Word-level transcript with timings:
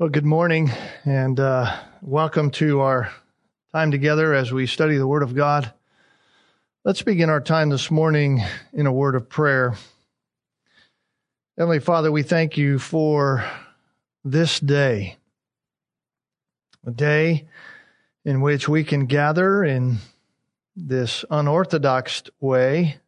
Well, 0.00 0.10
good 0.10 0.24
morning 0.24 0.70
and 1.04 1.40
uh, 1.40 1.76
welcome 2.02 2.52
to 2.52 2.82
our 2.82 3.10
time 3.72 3.90
together 3.90 4.32
as 4.32 4.52
we 4.52 4.68
study 4.68 4.96
the 4.96 5.08
Word 5.08 5.24
of 5.24 5.34
God. 5.34 5.72
Let's 6.84 7.02
begin 7.02 7.30
our 7.30 7.40
time 7.40 7.70
this 7.70 7.90
morning 7.90 8.40
in 8.72 8.86
a 8.86 8.92
word 8.92 9.16
of 9.16 9.28
prayer. 9.28 9.74
Heavenly 11.56 11.80
Father, 11.80 12.12
we 12.12 12.22
thank 12.22 12.56
you 12.56 12.78
for 12.78 13.44
this 14.24 14.60
day, 14.60 15.16
a 16.86 16.92
day 16.92 17.48
in 18.24 18.40
which 18.40 18.68
we 18.68 18.84
can 18.84 19.06
gather 19.06 19.64
in 19.64 19.98
this 20.76 21.24
unorthodox 21.28 22.22
way, 22.38 22.98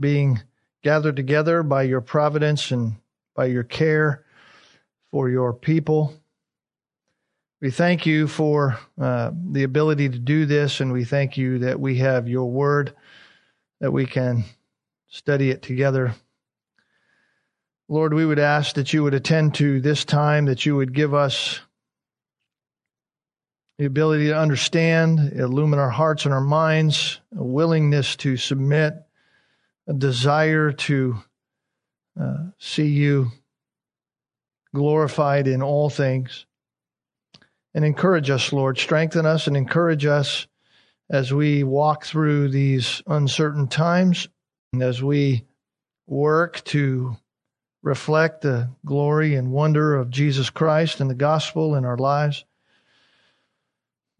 being 0.00 0.42
gathered 0.82 1.14
together 1.14 1.62
by 1.62 1.84
your 1.84 2.00
providence 2.00 2.72
and 2.72 2.96
by 3.36 3.44
your 3.44 3.62
care 3.62 4.24
for 5.10 5.28
your 5.28 5.52
people. 5.52 6.14
We 7.60 7.70
thank 7.70 8.06
you 8.06 8.28
for 8.28 8.78
uh, 9.00 9.32
the 9.50 9.64
ability 9.64 10.08
to 10.10 10.18
do 10.18 10.46
this, 10.46 10.80
and 10.80 10.92
we 10.92 11.04
thank 11.04 11.36
you 11.36 11.58
that 11.60 11.80
we 11.80 11.98
have 11.98 12.28
your 12.28 12.50
word, 12.50 12.94
that 13.80 13.90
we 13.90 14.06
can 14.06 14.44
study 15.08 15.50
it 15.50 15.62
together. 15.62 16.14
Lord, 17.88 18.14
we 18.14 18.26
would 18.26 18.38
ask 18.38 18.74
that 18.74 18.92
you 18.92 19.02
would 19.02 19.14
attend 19.14 19.54
to 19.56 19.80
this 19.80 20.04
time, 20.04 20.44
that 20.44 20.66
you 20.66 20.76
would 20.76 20.94
give 20.94 21.14
us 21.14 21.60
the 23.78 23.86
ability 23.86 24.26
to 24.26 24.38
understand, 24.38 25.32
illumine 25.34 25.78
our 25.78 25.90
hearts 25.90 26.24
and 26.26 26.34
our 26.34 26.40
minds, 26.40 27.20
a 27.36 27.42
willingness 27.42 28.14
to 28.16 28.36
submit, 28.36 28.94
a 29.86 29.94
desire 29.94 30.70
to 30.72 31.16
uh, 32.20 32.36
see 32.58 32.88
you 32.88 33.32
glorified 34.74 35.46
in 35.46 35.62
all 35.62 35.90
things. 35.90 36.46
And 37.74 37.84
encourage 37.84 38.30
us, 38.30 38.52
Lord. 38.52 38.78
Strengthen 38.78 39.26
us 39.26 39.46
and 39.46 39.56
encourage 39.56 40.06
us 40.06 40.46
as 41.10 41.32
we 41.32 41.62
walk 41.64 42.04
through 42.04 42.48
these 42.48 43.02
uncertain 43.06 43.68
times 43.68 44.28
and 44.72 44.82
as 44.82 45.02
we 45.02 45.44
work 46.06 46.62
to 46.64 47.16
reflect 47.82 48.42
the 48.42 48.68
glory 48.84 49.34
and 49.34 49.52
wonder 49.52 49.96
of 49.96 50.10
Jesus 50.10 50.50
Christ 50.50 51.00
and 51.00 51.08
the 51.08 51.14
gospel 51.14 51.74
in 51.74 51.84
our 51.84 51.96
lives. 51.96 52.44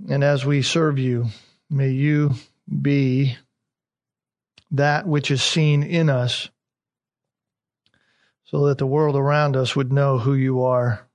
And 0.09 0.23
as 0.23 0.45
we 0.45 0.63
serve 0.63 0.99
you, 0.99 1.27
may 1.69 1.91
you 1.91 2.35
be 2.81 3.37
that 4.71 5.07
which 5.07 5.31
is 5.31 5.43
seen 5.43 5.83
in 5.83 6.09
us 6.09 6.49
so 8.51 8.67
that 8.67 8.79
the 8.79 8.87
world 8.87 9.15
around 9.15 9.57
us 9.57 9.77
would 9.77 9.93
know 9.93 10.19
who 10.19 10.33
you 10.33 10.63
are, 10.63 11.07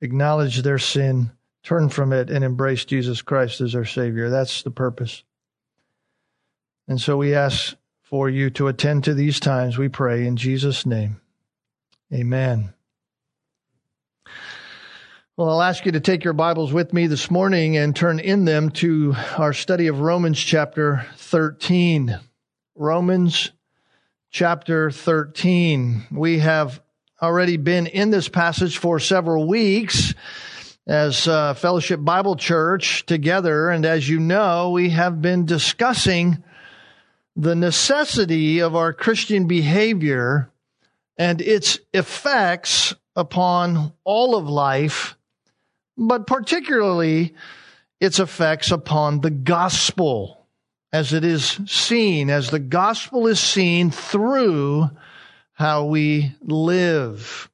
acknowledge 0.00 0.62
their 0.62 0.78
sin, 0.78 1.30
turn 1.62 1.90
from 1.90 2.14
it, 2.14 2.30
and 2.30 2.42
embrace 2.42 2.86
Jesus 2.86 3.20
Christ 3.20 3.60
as 3.60 3.74
our 3.74 3.84
Savior. 3.84 4.30
That's 4.30 4.62
the 4.62 4.70
purpose. 4.70 5.22
And 6.88 6.98
so 6.98 7.18
we 7.18 7.34
ask 7.34 7.76
for 8.00 8.30
you 8.30 8.48
to 8.50 8.68
attend 8.68 9.04
to 9.04 9.12
these 9.12 9.38
times, 9.38 9.76
we 9.76 9.90
pray 9.90 10.26
in 10.26 10.36
Jesus' 10.36 10.86
name. 10.86 11.20
Amen. 12.12 12.72
Well, 15.36 15.50
I'll 15.50 15.62
ask 15.62 15.84
you 15.84 15.92
to 15.92 16.00
take 16.00 16.24
your 16.24 16.32
Bibles 16.32 16.72
with 16.72 16.94
me 16.94 17.06
this 17.06 17.30
morning 17.30 17.76
and 17.76 17.94
turn 17.94 18.18
in 18.18 18.46
them 18.46 18.70
to 18.70 19.14
our 19.36 19.52
study 19.52 19.88
of 19.88 20.00
Romans 20.00 20.38
chapter 20.38 21.06
13. 21.16 22.18
Romans 22.74 23.50
chapter 24.32 24.90
13. 24.90 26.06
We 26.10 26.38
have 26.38 26.80
already 27.20 27.58
been 27.58 27.86
in 27.86 28.10
this 28.10 28.30
passage 28.30 28.78
for 28.78 28.98
several 28.98 29.46
weeks 29.46 30.14
as 30.86 31.28
uh, 31.28 31.52
Fellowship 31.52 32.00
Bible 32.02 32.36
Church 32.36 33.04
together. 33.04 33.68
And 33.68 33.84
as 33.84 34.08
you 34.08 34.18
know, 34.18 34.70
we 34.70 34.88
have 34.88 35.20
been 35.20 35.44
discussing 35.44 36.42
the 37.36 37.54
necessity 37.54 38.60
of 38.60 38.74
our 38.74 38.94
Christian 38.94 39.46
behavior 39.46 40.50
and 41.18 41.42
its 41.42 41.78
effects 41.92 42.94
upon 43.14 43.92
all 44.02 44.34
of 44.34 44.48
life, 44.48 45.14
but 45.98 46.26
particularly 46.26 47.34
its 48.00 48.18
effects 48.18 48.70
upon 48.70 49.20
the 49.20 49.30
gospel 49.30 50.41
as 50.92 51.12
it 51.12 51.24
is 51.24 51.58
seen, 51.66 52.28
as 52.28 52.50
the 52.50 52.58
gospel 52.58 53.26
is 53.26 53.40
seen 53.40 53.90
through 53.90 54.90
how 55.52 55.86
we 55.86 56.34
live. 56.42 57.48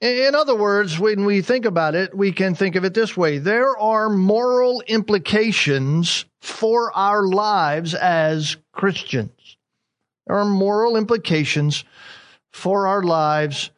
In 0.00 0.34
other 0.34 0.56
words, 0.56 0.98
when 0.98 1.26
we 1.26 1.42
think 1.42 1.66
about 1.66 1.94
it, 1.94 2.16
we 2.16 2.32
can 2.32 2.54
think 2.54 2.74
of 2.74 2.84
it 2.84 2.94
this 2.94 3.16
way. 3.16 3.38
There 3.38 3.76
are 3.78 4.08
moral 4.08 4.82
implications 4.86 6.24
for 6.40 6.90
our 6.96 7.26
lives 7.26 7.94
as 7.94 8.56
Christians. 8.72 9.58
There 10.26 10.38
are 10.38 10.46
moral 10.46 10.96
implications 10.96 11.84
for 12.50 12.86
our 12.86 13.02
lives 13.02 13.70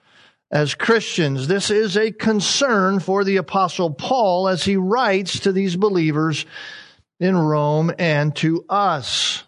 as 0.51 0.75
Christians. 0.75 1.49
This 1.49 1.71
is 1.71 1.97
a 1.97 2.13
concern 2.13 3.01
for 3.01 3.25
the 3.25 3.39
apostle 3.39 3.91
Paul 3.91 4.49
as 4.49 4.65
he 4.65 4.77
writes 4.77 5.41
to 5.41 5.53
these 5.53 5.75
believers 5.77 6.47
in 7.23 7.37
Rome 7.37 7.93
and 8.01 8.35
to 8.35 8.65
us. 8.69 9.45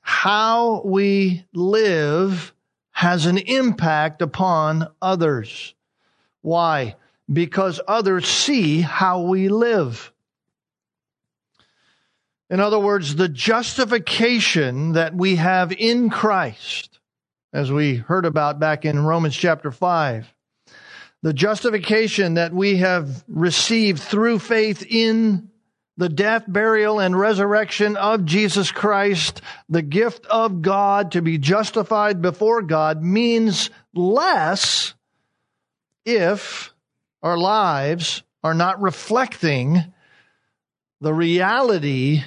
How 0.00 0.80
we 0.86 1.44
live 1.52 2.54
has 2.92 3.26
an 3.26 3.36
impact 3.36 4.22
upon 4.22 4.88
others. 5.02 5.74
Why? 6.40 6.96
Because 7.30 7.78
others 7.86 8.26
see 8.26 8.80
how 8.80 9.20
we 9.20 9.50
live. 9.50 10.10
In 12.48 12.58
other 12.58 12.78
words, 12.78 13.14
the 13.14 13.28
justification 13.28 14.92
that 14.92 15.14
we 15.14 15.36
have 15.36 15.72
in 15.72 16.08
Christ, 16.08 17.00
as 17.52 17.70
we 17.70 17.96
heard 17.96 18.24
about 18.24 18.58
back 18.58 18.86
in 18.86 19.04
Romans 19.04 19.36
chapter 19.36 19.70
5, 19.70 20.32
the 21.22 21.34
justification 21.34 22.34
that 22.34 22.54
we 22.54 22.78
have 22.78 23.22
received 23.28 24.00
through 24.00 24.38
faith 24.38 24.82
in 24.88 25.49
the 26.00 26.08
death, 26.08 26.44
burial, 26.48 26.98
and 26.98 27.16
resurrection 27.16 27.94
of 27.98 28.24
Jesus 28.24 28.72
Christ, 28.72 29.42
the 29.68 29.82
gift 29.82 30.24
of 30.24 30.62
God 30.62 31.12
to 31.12 31.20
be 31.20 31.36
justified 31.36 32.22
before 32.22 32.62
God, 32.62 33.02
means 33.02 33.68
less 33.94 34.94
if 36.06 36.72
our 37.22 37.36
lives 37.36 38.22
are 38.42 38.54
not 38.54 38.80
reflecting 38.80 39.92
the 41.02 41.12
reality 41.12 42.22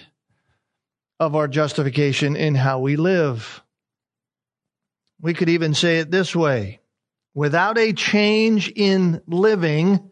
of 1.19 1.35
our 1.35 1.47
justification 1.47 2.35
in 2.35 2.53
how 2.53 2.79
we 2.79 2.95
live. 2.95 3.63
We 5.19 5.33
could 5.33 5.49
even 5.49 5.73
say 5.73 5.97
it 5.97 6.11
this 6.11 6.35
way 6.35 6.79
without 7.33 7.79
a 7.79 7.91
change 7.91 8.69
in 8.69 9.19
living, 9.25 10.11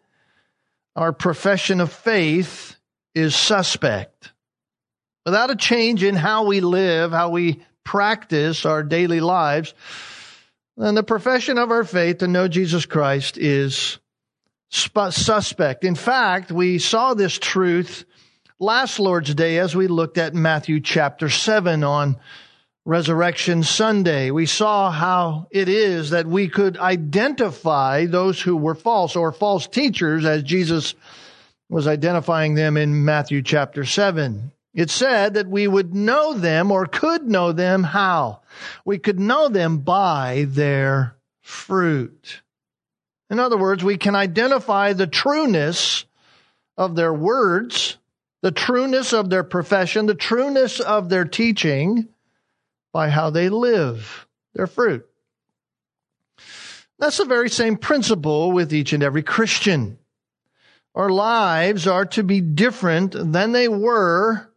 our 0.96 1.14
profession 1.14 1.80
of 1.80 1.92
faith 1.94 2.76
is 3.16 3.36
suspect. 3.36 4.32
Without 5.26 5.52
a 5.52 5.56
change 5.56 6.04
in 6.04 6.16
how 6.16 6.46
we 6.46 6.62
live, 6.62 7.12
how 7.12 7.30
we 7.30 7.64
practice 7.84 8.66
our 8.66 8.84
daily 8.84 9.20
lives, 9.20 9.74
then 10.78 10.96
the 10.96 11.04
profession 11.04 11.58
of 11.58 11.72
our 11.72 11.84
faith 11.84 12.20
to 12.20 12.28
know 12.28 12.48
Jesus 12.48 12.86
Christ 12.86 13.38
is 13.38 14.00
suspect. 14.70 15.84
In 15.84 15.96
fact, 15.96 16.52
we 16.52 16.80
saw 16.80 17.14
this 17.14 17.38
truth 17.38 18.06
last 18.60 19.00
Lord's 19.00 19.36
Day 19.36 19.58
as 19.58 19.76
we 19.76 19.88
looked 19.88 20.18
at 20.18 20.34
Matthew 20.34 20.80
chapter 20.80 21.30
7 21.30 21.84
on 21.84 22.18
Resurrection 22.86 23.64
Sunday. 23.64 24.32
We 24.32 24.48
saw 24.48 24.90
how 24.90 25.48
it 25.52 25.70
is 25.70 26.12
that 26.12 26.26
we 26.26 26.48
could 26.48 26.78
identify 26.78 28.06
those 28.06 28.42
who 28.42 28.58
were 28.58 28.74
false 28.74 29.16
or 29.16 29.32
false 29.32 29.68
teachers 29.68 30.26
as 30.26 30.42
Jesus 30.42 30.96
was 31.72 31.88
identifying 31.88 32.56
them 32.56 32.76
in 32.76 33.06
Matthew 33.06 33.42
chapter 33.42 33.86
7. 33.86 34.52
It 34.74 34.90
said 34.90 35.36
that 35.36 35.48
we 35.48 35.68
would 35.68 35.96
know 35.96 36.34
them 36.34 36.70
or 36.70 36.86
could 36.86 37.24
know 37.24 37.54
them 37.54 37.84
how? 37.84 38.42
We 38.84 39.00
could 39.00 39.20
know 39.20 39.48
them 39.48 39.80
by 39.80 40.48
their 40.50 41.16
fruit. 41.40 42.42
In 43.30 43.40
other 43.40 43.58
words, 43.58 43.86
we 43.86 43.98
can 43.98 44.16
identify 44.16 44.92
the 44.92 45.08
trueness 45.08 46.04
of 46.78 46.96
their 46.96 47.14
words, 47.14 47.98
the 48.42 48.52
trueness 48.52 49.14
of 49.14 49.30
their 49.30 49.46
profession, 49.46 50.08
the 50.08 50.14
trueness 50.14 50.82
of 50.82 51.08
their 51.08 51.26
teaching 51.26 52.10
by 52.92 53.10
how 53.10 53.30
they 53.30 53.48
live, 53.48 54.28
their 54.54 54.68
fruit. 54.68 55.08
That's 57.00 57.18
the 57.18 57.26
very 57.26 57.50
same 57.50 57.78
principle 57.78 58.52
with 58.52 58.74
each 58.74 58.92
and 58.92 59.02
every 59.02 59.24
Christian. 59.24 59.98
Our 60.94 61.10
lives 61.10 61.88
are 61.88 62.06
to 62.08 62.24
be 62.24 62.42
different 62.42 63.14
than 63.14 63.52
they 63.52 63.68
were 63.68 64.50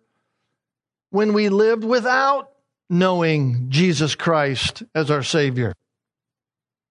when 1.10 1.32
we 1.32 1.48
lived 1.48 1.84
without 1.84 2.50
knowing 2.90 3.66
Jesus 3.70 4.14
Christ 4.14 4.82
as 4.94 5.10
our 5.10 5.22
Savior. 5.22 5.72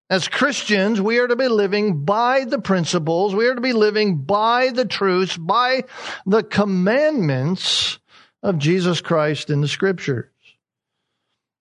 As 0.09 0.27
Christians, 0.27 1.01
we 1.01 1.19
are 1.19 1.27
to 1.27 1.35
be 1.35 1.47
living 1.47 2.05
by 2.05 2.45
the 2.45 2.59
principles, 2.59 3.33
we 3.33 3.47
are 3.47 3.55
to 3.55 3.61
be 3.61 3.73
living 3.73 4.17
by 4.17 4.69
the 4.69 4.85
truths, 4.85 5.35
by 5.35 5.83
the 6.25 6.43
commandments 6.43 7.99
of 8.41 8.59
Jesus 8.59 9.01
Christ 9.01 9.49
in 9.49 9.61
the 9.61 9.67
scriptures. 9.67 10.32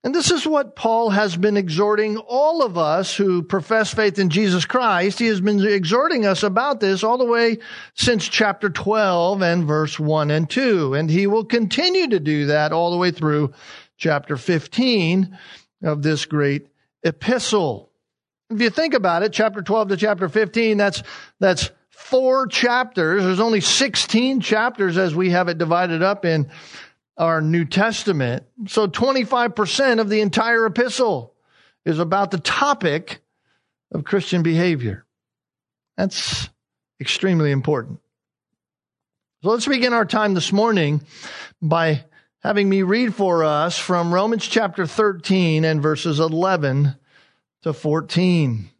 And 0.04 0.12
this 0.12 0.32
is 0.32 0.44
what 0.44 0.74
Paul 0.74 1.10
has 1.10 1.36
been 1.36 1.56
exhorting 1.56 2.16
all 2.16 2.62
of 2.62 2.76
us 2.76 3.16
who 3.16 3.42
profess 3.42 3.94
faith 3.94 4.18
in 4.18 4.30
Jesus 4.30 4.64
Christ. 4.64 5.20
He 5.20 5.26
has 5.26 5.40
been 5.40 5.64
exhorting 5.64 6.26
us 6.26 6.42
about 6.42 6.80
this 6.80 7.04
all 7.04 7.18
the 7.18 7.24
way 7.24 7.58
since 7.94 8.26
chapter 8.28 8.68
12 8.68 9.42
and 9.42 9.64
verse 9.64 10.00
1 10.00 10.32
and 10.32 10.50
2. 10.50 10.94
And 10.94 11.08
he 11.08 11.28
will 11.28 11.44
continue 11.44 12.08
to 12.08 12.18
do 12.18 12.46
that 12.46 12.72
all 12.72 12.90
the 12.90 12.96
way 12.96 13.12
through 13.12 13.52
chapter 13.96 14.36
15 14.36 15.38
of 15.84 16.02
this 16.02 16.26
great 16.26 16.66
epistle. 17.04 17.92
If 18.50 18.60
you 18.60 18.70
think 18.70 18.94
about 18.94 19.22
it, 19.22 19.32
chapter 19.32 19.62
12 19.62 19.90
to 19.90 19.96
chapter 19.96 20.28
15, 20.28 20.78
that's, 20.78 21.04
that's 21.38 21.70
four 21.90 22.48
chapters. 22.48 23.22
There's 23.22 23.38
only 23.38 23.60
16 23.60 24.40
chapters 24.40 24.98
as 24.98 25.14
we 25.14 25.30
have 25.30 25.46
it 25.46 25.58
divided 25.58 26.02
up 26.02 26.24
in 26.24 26.50
our 27.16 27.40
New 27.40 27.64
Testament. 27.64 28.44
So 28.68 28.88
25% 28.88 30.00
of 30.00 30.08
the 30.08 30.20
entire 30.20 30.66
epistle 30.66 31.34
is 31.84 31.98
about 31.98 32.30
the 32.30 32.38
topic 32.38 33.20
of 33.92 34.04
Christian 34.04 34.42
behavior. 34.42 35.04
That's 35.96 36.48
extremely 37.00 37.50
important. 37.50 38.00
So 39.42 39.50
let's 39.50 39.66
begin 39.66 39.92
our 39.92 40.04
time 40.04 40.34
this 40.34 40.52
morning 40.52 41.02
by 41.60 42.04
having 42.42 42.68
me 42.68 42.82
read 42.82 43.14
for 43.14 43.44
us 43.44 43.76
from 43.76 44.14
Romans 44.14 44.46
chapter 44.46 44.86
13 44.86 45.64
and 45.64 45.82
verses 45.82 46.20
11 46.20 46.94
to 47.62 47.72
14. 47.72 48.70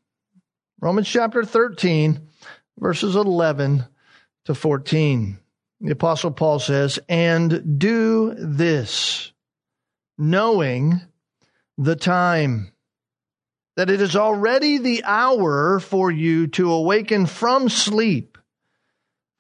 Romans 0.81 1.09
chapter 1.09 1.45
13, 1.45 2.29
verses 2.79 3.15
11 3.15 3.85
to 4.47 4.55
14. 4.55 5.39
The 5.83 5.93
apostle 5.93 6.31
Paul 6.31 6.61
says, 6.61 7.01
and 7.09 7.81
do 7.81 8.35
this, 8.39 9.33
knowing 10.17 11.01
the 11.77 11.97
time, 11.97 12.73
that 13.77 13.91
it 13.91 14.01
is 14.01 14.15
already 14.15 14.79
the 14.79 15.03
hour 15.05 15.81
for 15.81 16.09
you 16.09 16.47
to 16.49 16.71
awaken 16.71 17.27
from 17.27 17.69
sleep. 17.69 18.39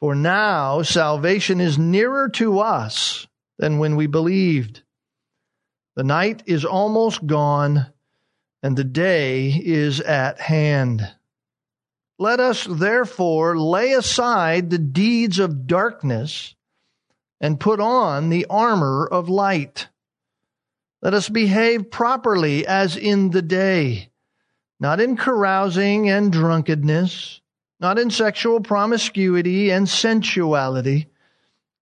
For 0.00 0.16
now 0.16 0.82
salvation 0.82 1.60
is 1.60 1.78
nearer 1.78 2.28
to 2.30 2.58
us 2.58 3.28
than 3.60 3.78
when 3.78 3.94
we 3.94 4.08
believed. 4.08 4.82
The 5.94 6.02
night 6.02 6.42
is 6.46 6.64
almost 6.64 7.24
gone 7.24 7.86
and 8.64 8.76
the 8.76 8.82
day 8.82 9.50
is 9.50 10.00
at 10.00 10.40
hand. 10.40 11.08
Let 12.18 12.40
us 12.40 12.66
therefore 12.68 13.58
lay 13.58 13.92
aside 13.92 14.70
the 14.70 14.78
deeds 14.78 15.38
of 15.38 15.66
darkness 15.66 16.54
and 17.40 17.58
put 17.58 17.80
on 17.80 18.28
the 18.28 18.46
armor 18.48 19.06
of 19.06 19.28
light. 19.28 19.88
Let 21.00 21.14
us 21.14 21.28
behave 21.28 21.90
properly 21.90 22.64
as 22.66 22.96
in 22.96 23.30
the 23.30 23.42
day, 23.42 24.10
not 24.78 25.00
in 25.00 25.16
carousing 25.16 26.08
and 26.08 26.32
drunkenness, 26.32 27.40
not 27.80 27.98
in 27.98 28.10
sexual 28.10 28.60
promiscuity 28.60 29.70
and 29.70 29.88
sensuality, 29.88 31.08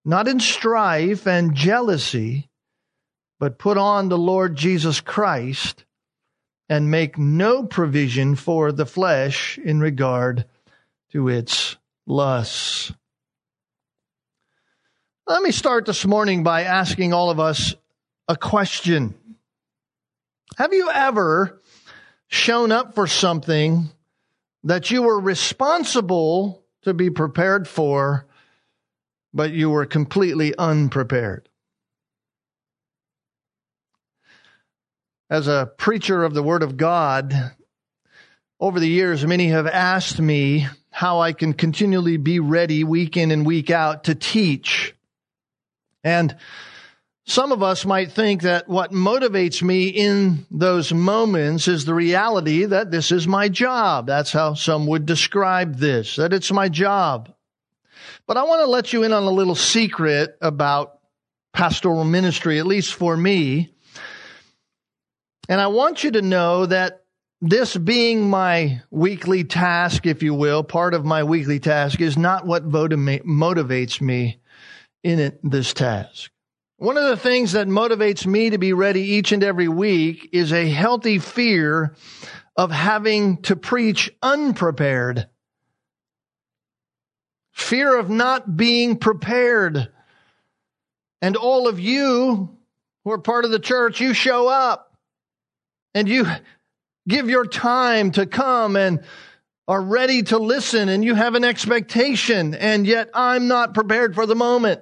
not 0.03 0.27
in 0.27 0.39
strife 0.39 1.27
and 1.27 1.53
jealousy, 1.53 2.49
but 3.39 3.59
put 3.59 3.77
on 3.77 4.09
the 4.09 4.17
Lord 4.17 4.55
Jesus 4.55 5.01
Christ 5.01 5.85
and 6.71 6.89
make 6.89 7.17
no 7.17 7.65
provision 7.65 8.33
for 8.33 8.71
the 8.71 8.85
flesh 8.85 9.57
in 9.57 9.81
regard 9.81 10.45
to 11.11 11.27
its 11.27 11.75
lusts. 12.07 12.93
Let 15.27 15.43
me 15.43 15.51
start 15.51 15.85
this 15.85 16.05
morning 16.05 16.43
by 16.43 16.63
asking 16.63 17.11
all 17.11 17.29
of 17.29 17.41
us 17.41 17.75
a 18.29 18.37
question. 18.37 19.15
Have 20.55 20.71
you 20.71 20.89
ever 20.89 21.61
shown 22.27 22.71
up 22.71 22.95
for 22.95 23.05
something 23.05 23.89
that 24.63 24.89
you 24.91 25.01
were 25.01 25.19
responsible 25.19 26.63
to 26.83 26.93
be 26.93 27.09
prepared 27.09 27.67
for, 27.67 28.25
but 29.33 29.51
you 29.51 29.69
were 29.69 29.85
completely 29.85 30.55
unprepared? 30.57 31.49
As 35.31 35.47
a 35.47 35.71
preacher 35.77 36.25
of 36.25 36.33
the 36.33 36.43
Word 36.43 36.61
of 36.61 36.75
God, 36.75 37.53
over 38.59 38.81
the 38.81 38.87
years, 38.87 39.25
many 39.25 39.47
have 39.47 39.65
asked 39.65 40.19
me 40.19 40.67
how 40.91 41.21
I 41.21 41.31
can 41.31 41.53
continually 41.53 42.17
be 42.17 42.41
ready 42.41 42.83
week 42.83 43.15
in 43.15 43.31
and 43.31 43.45
week 43.45 43.69
out 43.69 44.03
to 44.03 44.13
teach. 44.13 44.93
And 46.03 46.35
some 47.25 47.53
of 47.53 47.63
us 47.63 47.85
might 47.85 48.11
think 48.11 48.41
that 48.41 48.67
what 48.67 48.91
motivates 48.91 49.63
me 49.63 49.87
in 49.87 50.45
those 50.51 50.91
moments 50.91 51.69
is 51.69 51.85
the 51.85 51.93
reality 51.93 52.65
that 52.65 52.91
this 52.91 53.09
is 53.13 53.25
my 53.25 53.47
job. 53.47 54.07
That's 54.07 54.33
how 54.33 54.55
some 54.55 54.85
would 54.87 55.05
describe 55.05 55.77
this, 55.77 56.17
that 56.17 56.33
it's 56.33 56.51
my 56.51 56.67
job. 56.67 57.33
But 58.27 58.35
I 58.35 58.43
want 58.43 58.59
to 58.63 58.69
let 58.69 58.91
you 58.91 59.03
in 59.03 59.13
on 59.13 59.23
a 59.23 59.31
little 59.31 59.55
secret 59.55 60.37
about 60.41 60.99
pastoral 61.53 62.03
ministry, 62.03 62.59
at 62.59 62.67
least 62.67 62.93
for 62.93 63.15
me. 63.15 63.73
And 65.51 65.59
I 65.59 65.67
want 65.67 66.05
you 66.05 66.11
to 66.11 66.21
know 66.21 66.65
that 66.65 67.03
this 67.41 67.75
being 67.75 68.29
my 68.29 68.81
weekly 68.89 69.43
task, 69.43 70.05
if 70.05 70.23
you 70.23 70.33
will, 70.33 70.63
part 70.63 70.93
of 70.93 71.03
my 71.03 71.25
weekly 71.25 71.59
task 71.59 71.99
is 71.99 72.17
not 72.17 72.45
what 72.45 72.69
motivates 72.69 73.99
me 73.99 74.39
in 75.03 75.19
it, 75.19 75.41
this 75.43 75.73
task. 75.73 76.31
One 76.77 76.95
of 76.95 77.03
the 77.09 77.17
things 77.17 77.51
that 77.51 77.67
motivates 77.67 78.25
me 78.25 78.51
to 78.51 78.57
be 78.57 78.71
ready 78.71 79.01
each 79.01 79.33
and 79.33 79.43
every 79.43 79.67
week 79.67 80.29
is 80.31 80.53
a 80.53 80.69
healthy 80.69 81.19
fear 81.19 81.97
of 82.55 82.71
having 82.71 83.41
to 83.41 83.57
preach 83.57 84.09
unprepared. 84.23 85.27
Fear 87.51 87.99
of 87.99 88.09
not 88.09 88.55
being 88.55 88.95
prepared. 88.95 89.91
And 91.21 91.35
all 91.35 91.67
of 91.67 91.77
you 91.77 92.57
who 93.03 93.11
are 93.11 93.19
part 93.19 93.43
of 93.43 93.51
the 93.51 93.59
church, 93.59 93.99
you 93.99 94.13
show 94.13 94.47
up 94.47 94.87
and 95.93 96.07
you 96.07 96.25
give 97.07 97.29
your 97.29 97.45
time 97.45 98.11
to 98.11 98.25
come 98.25 98.75
and 98.75 99.03
are 99.67 99.81
ready 99.81 100.23
to 100.23 100.37
listen 100.37 100.89
and 100.89 101.03
you 101.03 101.15
have 101.15 101.35
an 101.35 101.43
expectation 101.43 102.53
and 102.53 102.85
yet 102.85 103.09
I'm 103.13 103.47
not 103.47 103.73
prepared 103.73 104.15
for 104.15 104.25
the 104.25 104.35
moment. 104.35 104.81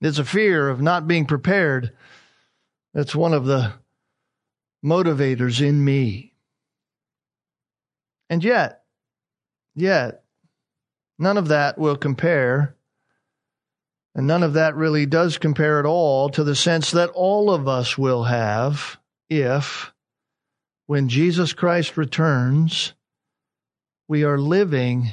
It's 0.00 0.18
a 0.18 0.24
fear 0.24 0.68
of 0.68 0.82
not 0.82 1.06
being 1.06 1.26
prepared. 1.26 1.92
That's 2.94 3.14
one 3.14 3.32
of 3.32 3.44
the 3.44 3.72
motivators 4.84 5.64
in 5.66 5.84
me. 5.84 6.34
And 8.28 8.42
yet, 8.42 8.82
yet, 9.74 10.24
none 11.18 11.38
of 11.38 11.48
that 11.48 11.78
will 11.78 11.96
compare. 11.96 12.74
And 14.14 14.26
none 14.26 14.42
of 14.42 14.54
that 14.54 14.74
really 14.74 15.06
does 15.06 15.38
compare 15.38 15.78
at 15.78 15.86
all 15.86 16.28
to 16.30 16.42
the 16.42 16.56
sense 16.56 16.90
that 16.90 17.10
all 17.10 17.50
of 17.50 17.68
us 17.68 17.96
will 17.96 18.24
have 18.24 18.98
if, 19.40 19.92
when 20.86 21.08
Jesus 21.08 21.52
Christ 21.52 21.96
returns, 21.96 22.92
we 24.08 24.24
are 24.24 24.38
living 24.38 25.10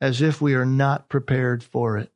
as 0.00 0.20
if 0.20 0.40
we 0.40 0.54
are 0.54 0.66
not 0.66 1.08
prepared 1.08 1.64
for 1.64 1.96
it. 1.96 2.10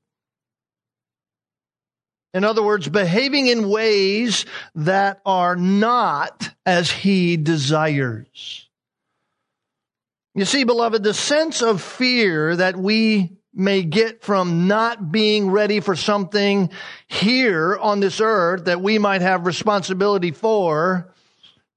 In 2.35 2.45
other 2.45 2.63
words, 2.63 2.89
behaving 2.89 3.47
in 3.47 3.69
ways 3.69 4.47
that 4.75 5.21
are 5.27 5.57
not 5.57 6.51
as 6.65 6.91
he 6.91 7.37
desires. 7.37 8.69
You 10.35 10.47
see, 10.47 10.65
beloved, 10.65 11.03
the 11.03 11.13
sense 11.13 11.61
of 11.61 11.83
fear 11.83 12.57
that 12.57 12.77
we 12.77 13.37
may 13.55 13.83
get 13.83 14.23
from 14.23 14.67
not 14.67 15.13
being 15.13 15.51
ready 15.51 15.81
for 15.81 15.95
something 15.95 16.71
here 17.07 17.77
on 17.77 18.01
this 18.01 18.19
earth 18.19 18.65
that 18.65 18.81
we 18.81 18.99
might 18.99 19.21
have 19.21 19.45
responsibility 19.45 20.31
for 20.31 21.12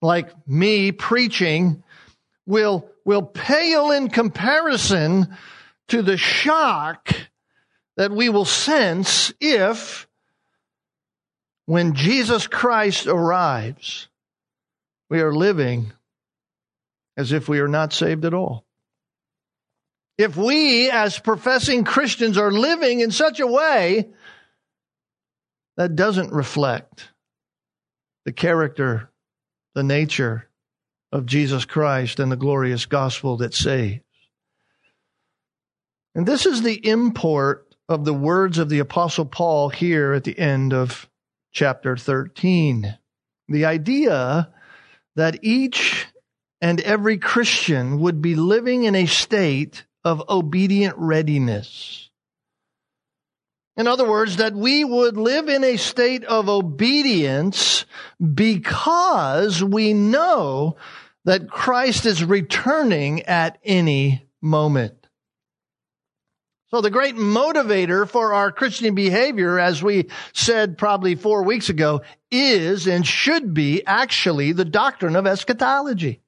like 0.02 0.30
me 0.48 0.92
preaching 0.92 1.84
will, 2.46 2.90
will 3.06 3.24
pale 3.24 3.92
in 3.92 4.10
comparison 4.10 5.36
to 5.88 6.02
the 6.02 6.18
shock 6.18 7.14
that 7.98 8.12
we 8.12 8.30
will 8.30 8.46
sense 8.46 9.34
if 9.40 10.08
when 11.66 11.96
Jesus 11.96 12.48
Christ 12.48 13.08
arrives, 13.08 14.08
we 15.10 15.22
are 15.22 15.34
living 15.34 15.92
as 17.18 17.32
if 17.32 17.48
we 17.48 17.60
are 17.60 17.68
not 17.68 17.94
saved 17.94 18.26
at 18.26 18.34
all. 18.34 18.66
If 20.18 20.38
we, 20.38 20.90
as 20.90 21.20
professing 21.20 21.84
Christians, 21.84 22.38
are 22.38 22.52
living 22.52 23.02
in 23.02 23.12
such 23.12 23.40
a 23.40 23.48
way 23.48 24.10
that 25.78 25.96
doesn't 25.96 26.32
reflect 26.32 27.10
the 28.26 28.32
character 28.32 29.10
the 29.76 29.84
nature 29.84 30.50
of 31.12 31.26
Jesus 31.26 31.66
Christ 31.66 32.20
and 32.20 32.32
the 32.32 32.38
glorious 32.38 32.86
gospel 32.86 33.38
that 33.38 33.54
saves. 33.54 34.02
And 36.16 36.26
this 36.26 36.46
is 36.46 36.62
the 36.62 36.88
import 36.88 37.76
of 37.88 38.06
the 38.06 38.14
words 38.14 38.58
of 38.58 38.70
the 38.70 38.80
Apostle 38.80 39.26
Paul 39.26 39.70
here 39.70 40.14
at 40.14 40.24
the 40.24 40.38
end 40.40 40.74
of 40.74 41.08
chapter 41.52 41.98
13. 41.98 42.98
The 43.50 43.66
idea 43.66 44.50
that 45.16 45.40
each 45.44 46.08
and 46.62 46.80
every 46.82 47.18
Christian 47.18 48.00
would 48.00 48.22
be 48.22 48.36
living 48.36 48.86
in 48.86 48.96
a 48.96 49.06
state 49.06 49.86
of 50.04 50.24
obedient 50.30 50.96
readiness. 50.98 52.05
In 53.78 53.88
other 53.88 54.08
words, 54.10 54.38
that 54.38 54.54
we 54.54 54.86
would 54.86 55.18
live 55.18 55.50
in 55.50 55.64
a 55.64 55.78
state 55.78 56.24
of 56.24 56.48
obedience 56.48 57.86
because 58.34 59.62
we 59.62 59.94
know 59.94 60.78
that 61.26 61.50
Christ 61.50 62.06
is 62.06 62.24
returning 62.24 63.24
at 63.24 63.58
any 63.64 64.26
moment. 64.42 65.06
So 66.70 66.82
the 66.82 66.90
great 66.90 67.16
motivator 67.16 68.08
for 68.08 68.34
our 68.34 68.52
Christian 68.52 68.96
behavior, 68.96 69.60
as 69.60 69.84
we 69.84 70.10
said 70.34 70.78
probably 70.78 71.16
four 71.16 71.44
weeks 71.44 71.70
ago, 71.70 72.02
is 72.32 72.88
and 72.88 73.06
should 73.06 73.54
be 73.54 73.86
actually 73.86 74.52
the 74.52 74.66
doctrine 74.66 75.16
of 75.16 75.28
eschatology. 75.28 76.22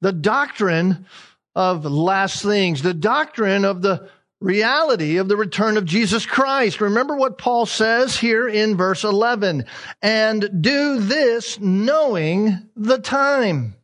The 0.00 0.12
doctrine 0.12 1.06
of 1.54 1.84
last 1.84 2.42
things, 2.42 2.82
the 2.82 2.94
doctrine 2.94 3.64
of 3.64 3.82
the 3.82 4.08
reality 4.40 5.16
of 5.16 5.28
the 5.28 5.36
return 5.36 5.76
of 5.76 5.84
Jesus 5.84 6.26
Christ. 6.26 6.80
Remember 6.80 7.16
what 7.16 7.38
Paul 7.38 7.66
says 7.66 8.16
here 8.16 8.48
in 8.48 8.76
verse 8.76 9.04
11. 9.04 9.64
And 10.00 10.62
do 10.62 11.00
this 11.00 11.58
knowing 11.58 12.68
the 12.76 12.98
time. 12.98 13.74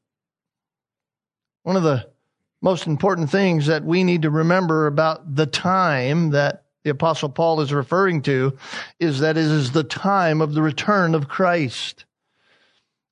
One 1.64 1.76
of 1.76 1.82
the 1.82 2.08
most 2.62 2.87
important 2.87 3.30
things 3.30 3.66
that 3.66 3.84
we 3.84 4.04
need 4.04 4.23
to 4.23 4.30
remember 4.30 4.87
about 4.87 5.34
the 5.34 5.46
time 5.46 6.30
that 6.30 6.64
the 6.84 6.90
apostle 6.90 7.30
Paul 7.30 7.61
is 7.61 7.73
referring 7.73 8.23
to 8.23 8.56
is 9.00 9.20
that 9.20 9.37
it 9.37 9.44
is 9.44 9.73
the 9.73 9.84
time 9.84 10.40
of 10.40 10.54
the 10.54 10.62
return 10.62 11.14
of 11.14 11.28
Christ. 11.28 12.04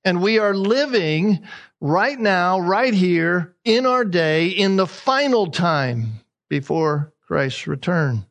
And 0.04 0.22
we 0.22 0.38
are 0.38 0.54
living 0.54 1.42
right 1.80 2.18
now, 2.18 2.60
right 2.60 2.92
here 2.92 3.54
in 3.64 3.86
our 3.86 4.04
day 4.04 4.48
in 4.48 4.76
the 4.76 4.86
final 4.86 5.50
time 5.50 6.20
before 6.48 7.11
Christ's 7.32 7.66
return. 7.66 8.26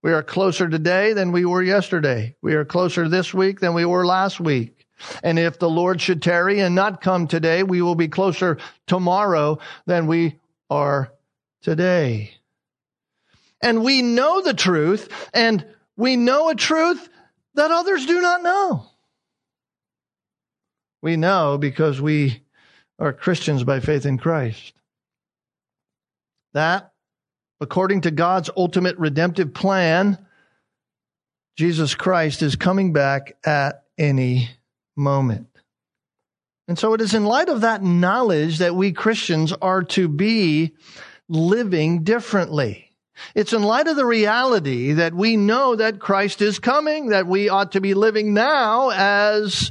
We 0.00 0.12
are 0.12 0.22
closer 0.22 0.68
today 0.68 1.12
than 1.12 1.32
we 1.32 1.44
were 1.44 1.60
yesterday. 1.60 2.36
We 2.40 2.54
are 2.54 2.64
closer 2.64 3.08
this 3.08 3.34
week 3.34 3.58
than 3.58 3.74
we 3.74 3.84
were 3.84 4.06
last 4.06 4.38
week. 4.38 4.86
And 5.24 5.40
if 5.40 5.58
the 5.58 5.68
Lord 5.68 6.00
should 6.00 6.22
tarry 6.22 6.60
and 6.60 6.76
not 6.76 7.00
come 7.00 7.26
today, 7.26 7.64
we 7.64 7.82
will 7.82 7.96
be 7.96 8.06
closer 8.06 8.58
tomorrow 8.86 9.58
than 9.86 10.06
we 10.06 10.38
are 10.70 11.12
today. 11.62 12.34
And 13.60 13.82
we 13.82 14.02
know 14.02 14.40
the 14.40 14.54
truth, 14.54 15.08
and 15.34 15.66
we 15.96 16.14
know 16.14 16.48
a 16.48 16.54
truth 16.54 17.08
that 17.54 17.72
others 17.72 18.06
do 18.06 18.20
not 18.20 18.44
know. 18.44 18.86
We 21.02 21.16
know 21.16 21.58
because 21.58 22.00
we 22.00 22.44
are 23.00 23.12
Christians 23.12 23.64
by 23.64 23.80
faith 23.80 24.06
in 24.06 24.16
Christ. 24.16 24.74
That, 26.52 26.91
according 27.62 28.02
to 28.02 28.10
God's 28.10 28.50
ultimate 28.56 28.98
redemptive 28.98 29.54
plan, 29.54 30.18
Jesus 31.56 31.94
Christ 31.94 32.42
is 32.42 32.56
coming 32.56 32.92
back 32.92 33.36
at 33.44 33.84
any 33.96 34.50
moment. 34.96 35.46
And 36.66 36.78
so 36.78 36.92
it 36.94 37.00
is 37.00 37.14
in 37.14 37.24
light 37.24 37.48
of 37.48 37.60
that 37.60 37.82
knowledge 37.82 38.58
that 38.58 38.74
we 38.74 38.92
Christians 38.92 39.52
are 39.52 39.82
to 39.84 40.08
be 40.08 40.74
living 41.28 42.02
differently. 42.02 42.90
It's 43.34 43.52
in 43.52 43.62
light 43.62 43.86
of 43.86 43.96
the 43.96 44.06
reality 44.06 44.94
that 44.94 45.14
we 45.14 45.36
know 45.36 45.76
that 45.76 46.00
Christ 46.00 46.42
is 46.42 46.58
coming, 46.58 47.08
that 47.08 47.26
we 47.26 47.48
ought 47.48 47.72
to 47.72 47.80
be 47.80 47.94
living 47.94 48.34
now 48.34 48.90
as 48.90 49.70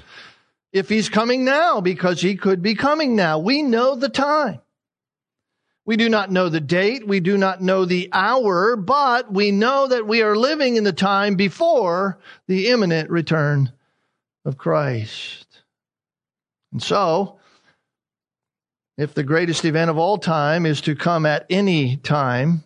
if 0.71 0.87
he's 0.87 1.09
coming 1.09 1.43
now, 1.43 1.81
because 1.81 2.21
he 2.21 2.37
could 2.37 2.61
be 2.61 2.75
coming 2.75 3.15
now. 3.17 3.39
We 3.39 3.63
know 3.63 3.95
the 3.95 4.07
time. 4.07 4.61
We 5.85 5.97
do 5.97 6.09
not 6.09 6.31
know 6.31 6.49
the 6.49 6.59
date. 6.59 7.07
We 7.07 7.19
do 7.19 7.37
not 7.37 7.61
know 7.61 7.85
the 7.85 8.09
hour, 8.13 8.75
but 8.75 9.33
we 9.33 9.51
know 9.51 9.87
that 9.87 10.07
we 10.07 10.21
are 10.21 10.35
living 10.35 10.75
in 10.75 10.83
the 10.83 10.93
time 10.93 11.35
before 11.35 12.19
the 12.47 12.67
imminent 12.67 13.09
return 13.09 13.71
of 14.45 14.57
Christ. 14.57 15.47
And 16.71 16.81
so, 16.81 17.39
if 18.97 19.13
the 19.13 19.23
greatest 19.23 19.65
event 19.65 19.89
of 19.89 19.97
all 19.97 20.19
time 20.19 20.65
is 20.65 20.81
to 20.81 20.95
come 20.95 21.25
at 21.25 21.45
any 21.49 21.97
time, 21.97 22.63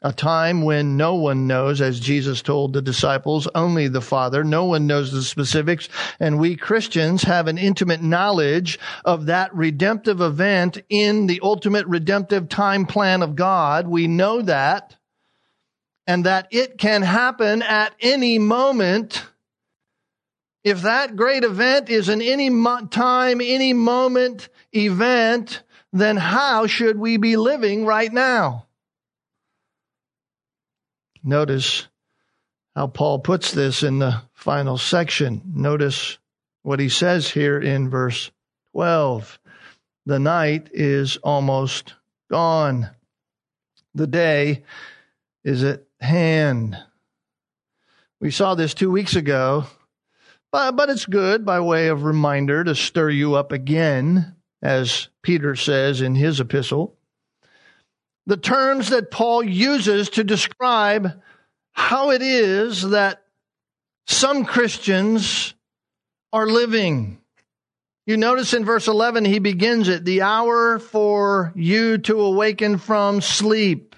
a 0.00 0.12
time 0.12 0.62
when 0.62 0.96
no 0.96 1.14
one 1.14 1.46
knows, 1.46 1.80
as 1.80 1.98
Jesus 1.98 2.40
told 2.42 2.72
the 2.72 2.82
disciples, 2.82 3.48
only 3.54 3.88
the 3.88 4.00
Father. 4.00 4.44
No 4.44 4.64
one 4.64 4.86
knows 4.86 5.10
the 5.10 5.22
specifics. 5.22 5.88
And 6.20 6.38
we 6.38 6.56
Christians 6.56 7.24
have 7.24 7.48
an 7.48 7.58
intimate 7.58 8.02
knowledge 8.02 8.78
of 9.04 9.26
that 9.26 9.54
redemptive 9.54 10.20
event 10.20 10.78
in 10.88 11.26
the 11.26 11.40
ultimate 11.42 11.86
redemptive 11.86 12.48
time 12.48 12.86
plan 12.86 13.22
of 13.22 13.34
God. 13.34 13.88
We 13.88 14.06
know 14.06 14.42
that. 14.42 14.94
And 16.06 16.24
that 16.24 16.48
it 16.52 16.78
can 16.78 17.02
happen 17.02 17.60
at 17.60 17.94
any 18.00 18.38
moment 18.38 19.26
if 20.64 20.82
that 20.82 21.16
great 21.16 21.44
event 21.44 21.88
is 21.88 22.08
an 22.08 22.20
any 22.20 22.50
time, 22.90 23.40
any 23.40 23.72
moment 23.72 24.48
event, 24.72 25.62
then 25.92 26.16
how 26.16 26.66
should 26.66 26.98
we 26.98 27.16
be 27.16 27.36
living 27.36 27.86
right 27.86 28.12
now? 28.12 28.67
Notice 31.22 31.88
how 32.74 32.86
Paul 32.86 33.18
puts 33.18 33.52
this 33.52 33.82
in 33.82 33.98
the 33.98 34.22
final 34.34 34.78
section. 34.78 35.42
Notice 35.54 36.18
what 36.62 36.80
he 36.80 36.88
says 36.88 37.30
here 37.30 37.58
in 37.58 37.90
verse 37.90 38.30
12. 38.72 39.38
The 40.06 40.18
night 40.18 40.70
is 40.72 41.16
almost 41.18 41.94
gone. 42.30 42.90
The 43.94 44.06
day 44.06 44.64
is 45.44 45.64
at 45.64 45.84
hand. 46.00 46.76
We 48.20 48.30
saw 48.30 48.54
this 48.54 48.74
two 48.74 48.90
weeks 48.90 49.16
ago 49.16 49.66
but, 50.50 50.72
but 50.72 50.90
it's 50.90 51.06
good 51.06 51.44
by 51.44 51.60
way 51.60 51.88
of 51.88 52.04
reminder 52.04 52.64
to 52.64 52.74
stir 52.74 53.10
you 53.10 53.34
up 53.34 53.52
again, 53.52 54.36
as 54.62 55.08
Peter 55.22 55.54
says 55.54 56.00
in 56.00 56.14
his 56.14 56.40
epistle. 56.40 56.96
The 58.28 58.36
terms 58.36 58.90
that 58.90 59.10
Paul 59.10 59.42
uses 59.42 60.10
to 60.10 60.22
describe 60.22 61.20
how 61.72 62.10
it 62.10 62.22
is 62.22 62.82
that 62.90 63.24
some 64.06 64.44
Christians 64.44 65.54
are 66.32 66.46
living. 66.46 67.18
You 68.06 68.16
notice 68.16 68.54
in 68.54 68.64
verse 68.64 68.86
11, 68.86 69.24
he 69.24 69.40
begins 69.40 69.88
it, 69.88 70.04
the 70.04 70.22
hour 70.22 70.78
for 70.78 71.52
you 71.56 71.98
to 71.98 72.20
awaken 72.20 72.78
from 72.78 73.20
sleep. 73.20 73.96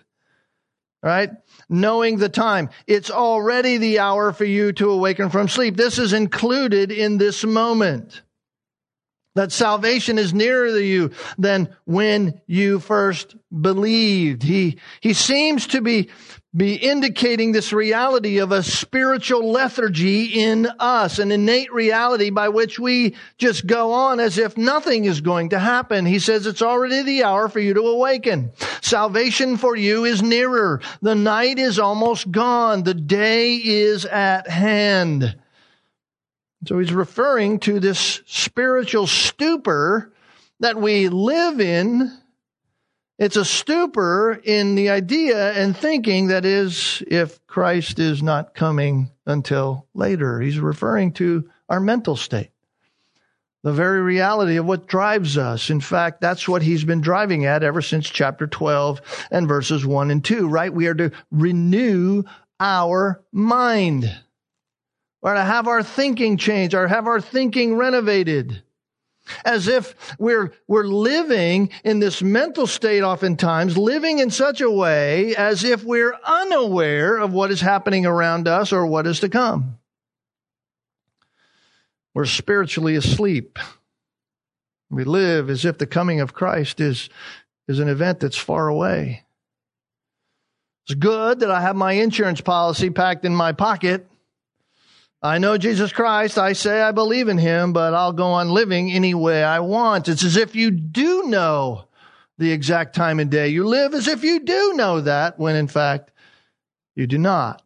Right? 1.02 1.30
knowing 1.70 2.18
the 2.18 2.28
time. 2.28 2.68
It's 2.86 3.10
already 3.10 3.78
the 3.78 4.00
hour 4.00 4.32
for 4.32 4.44
you 4.44 4.72
to 4.72 4.90
awaken 4.90 5.30
from 5.30 5.48
sleep. 5.48 5.76
This 5.76 5.98
is 5.98 6.12
included 6.12 6.90
in 6.90 7.16
this 7.16 7.44
moment. 7.44 8.22
That 9.34 9.52
salvation 9.52 10.18
is 10.18 10.34
nearer 10.34 10.68
to 10.68 10.82
you 10.82 11.12
than 11.38 11.74
when 11.84 12.40
you 12.46 12.80
first 12.80 13.36
believed. 13.48 14.42
He, 14.42 14.78
he 15.00 15.14
seems 15.14 15.68
to 15.68 15.80
be 15.80 16.10
be 16.54 16.74
indicating 16.74 17.52
this 17.52 17.72
reality 17.72 18.38
of 18.38 18.50
a 18.50 18.64
spiritual 18.64 19.52
lethargy 19.52 20.24
in 20.24 20.66
us, 20.80 21.20
an 21.20 21.30
innate 21.30 21.72
reality 21.72 22.30
by 22.30 22.48
which 22.48 22.76
we 22.76 23.14
just 23.38 23.68
go 23.68 23.92
on 23.92 24.18
as 24.18 24.36
if 24.36 24.56
nothing 24.56 25.04
is 25.04 25.20
going 25.20 25.50
to 25.50 25.60
happen. 25.60 26.04
He 26.04 26.18
says 26.18 26.46
it's 26.46 26.62
already 26.62 27.02
the 27.02 27.22
hour 27.22 27.48
for 27.48 27.60
you 27.60 27.74
to 27.74 27.82
awaken. 27.82 28.50
Salvation 28.80 29.58
for 29.58 29.76
you 29.76 30.04
is 30.04 30.22
nearer. 30.22 30.80
The 31.02 31.14
night 31.14 31.60
is 31.60 31.78
almost 31.78 32.28
gone. 32.32 32.82
The 32.82 32.94
day 32.94 33.54
is 33.54 34.04
at 34.04 34.48
hand. 34.48 35.36
So 36.66 36.78
he's 36.78 36.92
referring 36.92 37.60
to 37.60 37.80
this 37.80 38.22
spiritual 38.26 39.06
stupor 39.06 40.12
that 40.60 40.76
we 40.76 41.08
live 41.08 41.60
in 41.60 42.10
it's 43.20 43.36
a 43.36 43.44
stupor 43.44 44.40
in 44.42 44.76
the 44.76 44.88
idea 44.88 45.52
and 45.52 45.76
thinking 45.76 46.28
that 46.28 46.46
is 46.46 47.02
if 47.06 47.46
Christ 47.46 47.98
is 47.98 48.22
not 48.22 48.54
coming 48.54 49.10
until 49.26 49.86
later. 49.92 50.40
He's 50.40 50.58
referring 50.58 51.12
to 51.14 51.46
our 51.68 51.80
mental 51.80 52.16
state. 52.16 52.48
The 53.62 53.74
very 53.74 54.00
reality 54.00 54.56
of 54.56 54.64
what 54.64 54.86
drives 54.86 55.36
us. 55.36 55.68
In 55.68 55.82
fact, 55.82 56.22
that's 56.22 56.48
what 56.48 56.62
he's 56.62 56.84
been 56.84 57.02
driving 57.02 57.44
at 57.44 57.62
ever 57.62 57.82
since 57.82 58.08
chapter 58.08 58.46
12 58.46 59.02
and 59.30 59.46
verses 59.46 59.84
1 59.84 60.10
and 60.10 60.24
2, 60.24 60.48
right? 60.48 60.72
We 60.72 60.86
are 60.86 60.94
to 60.94 61.10
renew 61.30 62.22
our 62.58 63.22
mind. 63.32 64.10
We're 65.22 65.34
to 65.34 65.44
have 65.44 65.68
our 65.68 65.82
thinking 65.82 66.36
changed 66.36 66.74
or 66.74 66.88
have 66.88 67.06
our 67.06 67.20
thinking 67.20 67.74
renovated. 67.74 68.62
as 69.44 69.68
if 69.68 69.94
we're, 70.18 70.52
we're 70.66 70.86
living 70.86 71.70
in 71.84 72.00
this 72.00 72.22
mental 72.22 72.66
state 72.66 73.02
oftentimes, 73.02 73.76
living 73.76 74.18
in 74.18 74.30
such 74.30 74.60
a 74.60 74.70
way 74.70 75.34
as 75.36 75.64
if 75.64 75.84
we're 75.84 76.16
unaware 76.24 77.18
of 77.18 77.32
what 77.32 77.50
is 77.50 77.60
happening 77.60 78.06
around 78.06 78.48
us 78.48 78.72
or 78.72 78.86
what 78.86 79.06
is 79.06 79.20
to 79.20 79.28
come. 79.28 79.78
We're 82.14 82.24
spiritually 82.24 82.96
asleep. 82.96 83.58
We 84.90 85.04
live 85.04 85.48
as 85.48 85.64
if 85.64 85.78
the 85.78 85.86
coming 85.86 86.20
of 86.20 86.34
Christ 86.34 86.80
is, 86.80 87.08
is 87.68 87.78
an 87.78 87.88
event 87.88 88.20
that's 88.20 88.36
far 88.36 88.68
away. 88.68 89.24
It's 90.86 90.94
good 90.94 91.40
that 91.40 91.50
I 91.50 91.60
have 91.60 91.76
my 91.76 91.92
insurance 91.92 92.40
policy 92.40 92.90
packed 92.90 93.24
in 93.24 93.34
my 93.34 93.52
pocket 93.52 94.09
I 95.22 95.38
know 95.38 95.58
Jesus 95.58 95.92
Christ. 95.92 96.38
I 96.38 96.54
say 96.54 96.80
I 96.80 96.92
believe 96.92 97.28
in 97.28 97.36
him, 97.36 97.74
but 97.74 97.92
I'll 97.92 98.12
go 98.12 98.28
on 98.28 98.48
living 98.48 98.90
any 98.90 99.12
way 99.12 99.44
I 99.44 99.60
want. 99.60 100.08
It's 100.08 100.24
as 100.24 100.36
if 100.36 100.54
you 100.54 100.70
do 100.70 101.24
know 101.24 101.84
the 102.38 102.52
exact 102.52 102.94
time 102.94 103.20
and 103.20 103.30
day. 103.30 103.48
You 103.48 103.66
live 103.66 103.92
as 103.92 104.08
if 104.08 104.24
you 104.24 104.40
do 104.40 104.72
know 104.74 105.02
that, 105.02 105.38
when 105.38 105.56
in 105.56 105.68
fact 105.68 106.10
you 106.96 107.06
do 107.06 107.18
not. 107.18 107.62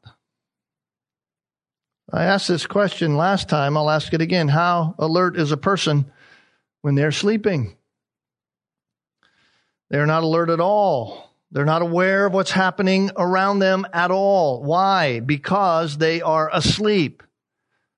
I 2.12 2.24
asked 2.24 2.48
this 2.48 2.66
question 2.66 3.16
last 3.16 3.48
time. 3.48 3.76
I'll 3.76 3.90
ask 3.90 4.12
it 4.12 4.20
again. 4.20 4.48
How 4.48 4.96
alert 4.98 5.36
is 5.36 5.52
a 5.52 5.56
person 5.56 6.10
when 6.82 6.96
they're 6.96 7.12
sleeping? 7.12 7.76
They're 9.90 10.06
not 10.06 10.24
alert 10.24 10.50
at 10.50 10.60
all. 10.60 11.30
They're 11.52 11.64
not 11.64 11.82
aware 11.82 12.26
of 12.26 12.34
what's 12.34 12.50
happening 12.50 13.12
around 13.16 13.60
them 13.60 13.86
at 13.92 14.10
all. 14.10 14.64
Why? 14.64 15.20
Because 15.20 15.98
they 15.98 16.20
are 16.20 16.50
asleep. 16.52 17.22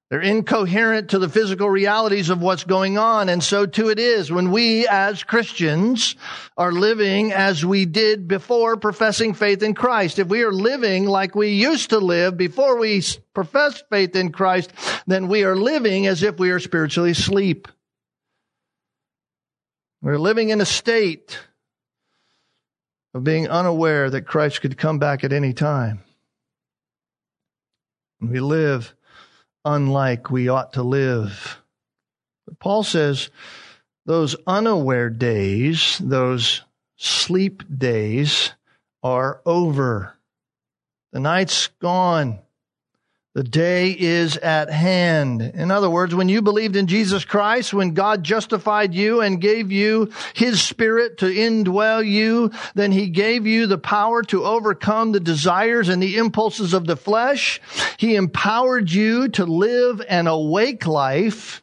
They're 0.08 0.20
incoherent 0.20 1.10
to 1.10 1.18
the 1.18 1.28
physical 1.28 1.68
realities 1.68 2.30
of 2.30 2.40
what's 2.40 2.62
going 2.62 2.96
on. 2.96 3.28
And 3.28 3.42
so 3.42 3.66
too 3.66 3.90
it 3.90 3.98
is 3.98 4.30
when 4.30 4.52
we 4.52 4.86
as 4.86 5.24
Christians 5.24 6.14
are 6.56 6.70
living 6.70 7.32
as 7.32 7.66
we 7.66 7.86
did 7.86 8.28
before 8.28 8.76
professing 8.76 9.34
faith 9.34 9.64
in 9.64 9.74
Christ. 9.74 10.20
If 10.20 10.28
we 10.28 10.42
are 10.42 10.52
living 10.52 11.06
like 11.06 11.34
we 11.34 11.48
used 11.48 11.90
to 11.90 11.98
live 11.98 12.36
before 12.36 12.78
we 12.78 13.02
professed 13.34 13.84
faith 13.90 14.14
in 14.14 14.30
Christ, 14.30 14.72
then 15.08 15.26
we 15.26 15.42
are 15.42 15.56
living 15.56 16.06
as 16.06 16.22
if 16.22 16.38
we 16.38 16.50
are 16.50 16.60
spiritually 16.60 17.10
asleep. 17.10 17.66
We're 20.02 20.18
living 20.18 20.50
in 20.50 20.60
a 20.60 20.66
state 20.66 21.36
of 23.12 23.24
being 23.24 23.48
unaware 23.48 24.08
that 24.08 24.22
Christ 24.22 24.60
could 24.60 24.78
come 24.78 25.00
back 25.00 25.24
at 25.24 25.32
any 25.32 25.52
time. 25.52 26.04
We 28.20 28.38
live 28.38 28.94
unlike 29.66 30.30
we 30.30 30.48
ought 30.48 30.72
to 30.74 30.82
live. 30.82 31.60
But 32.46 32.58
Paul 32.60 32.84
says 32.84 33.28
those 34.06 34.36
unaware 34.46 35.10
days, 35.10 35.98
those 35.98 36.62
sleep 36.96 37.64
days, 37.76 38.52
are 39.02 39.42
over. 39.44 40.14
The 41.12 41.20
night's 41.20 41.66
gone. 41.80 42.38
The 43.36 43.44
day 43.44 43.90
is 43.90 44.38
at 44.38 44.70
hand. 44.70 45.42
In 45.42 45.70
other 45.70 45.90
words, 45.90 46.14
when 46.14 46.30
you 46.30 46.40
believed 46.40 46.74
in 46.74 46.86
Jesus 46.86 47.26
Christ, 47.26 47.74
when 47.74 47.92
God 47.92 48.24
justified 48.24 48.94
you 48.94 49.20
and 49.20 49.42
gave 49.42 49.70
you 49.70 50.10
His 50.32 50.62
Spirit 50.62 51.18
to 51.18 51.26
indwell 51.26 52.02
you, 52.02 52.50
then 52.74 52.92
He 52.92 53.10
gave 53.10 53.46
you 53.46 53.66
the 53.66 53.76
power 53.76 54.22
to 54.22 54.42
overcome 54.42 55.12
the 55.12 55.20
desires 55.20 55.90
and 55.90 56.02
the 56.02 56.16
impulses 56.16 56.72
of 56.72 56.86
the 56.86 56.96
flesh. 56.96 57.60
He 57.98 58.14
empowered 58.16 58.90
you 58.90 59.28
to 59.28 59.44
live 59.44 60.00
an 60.08 60.28
awake 60.28 60.86
life. 60.86 61.62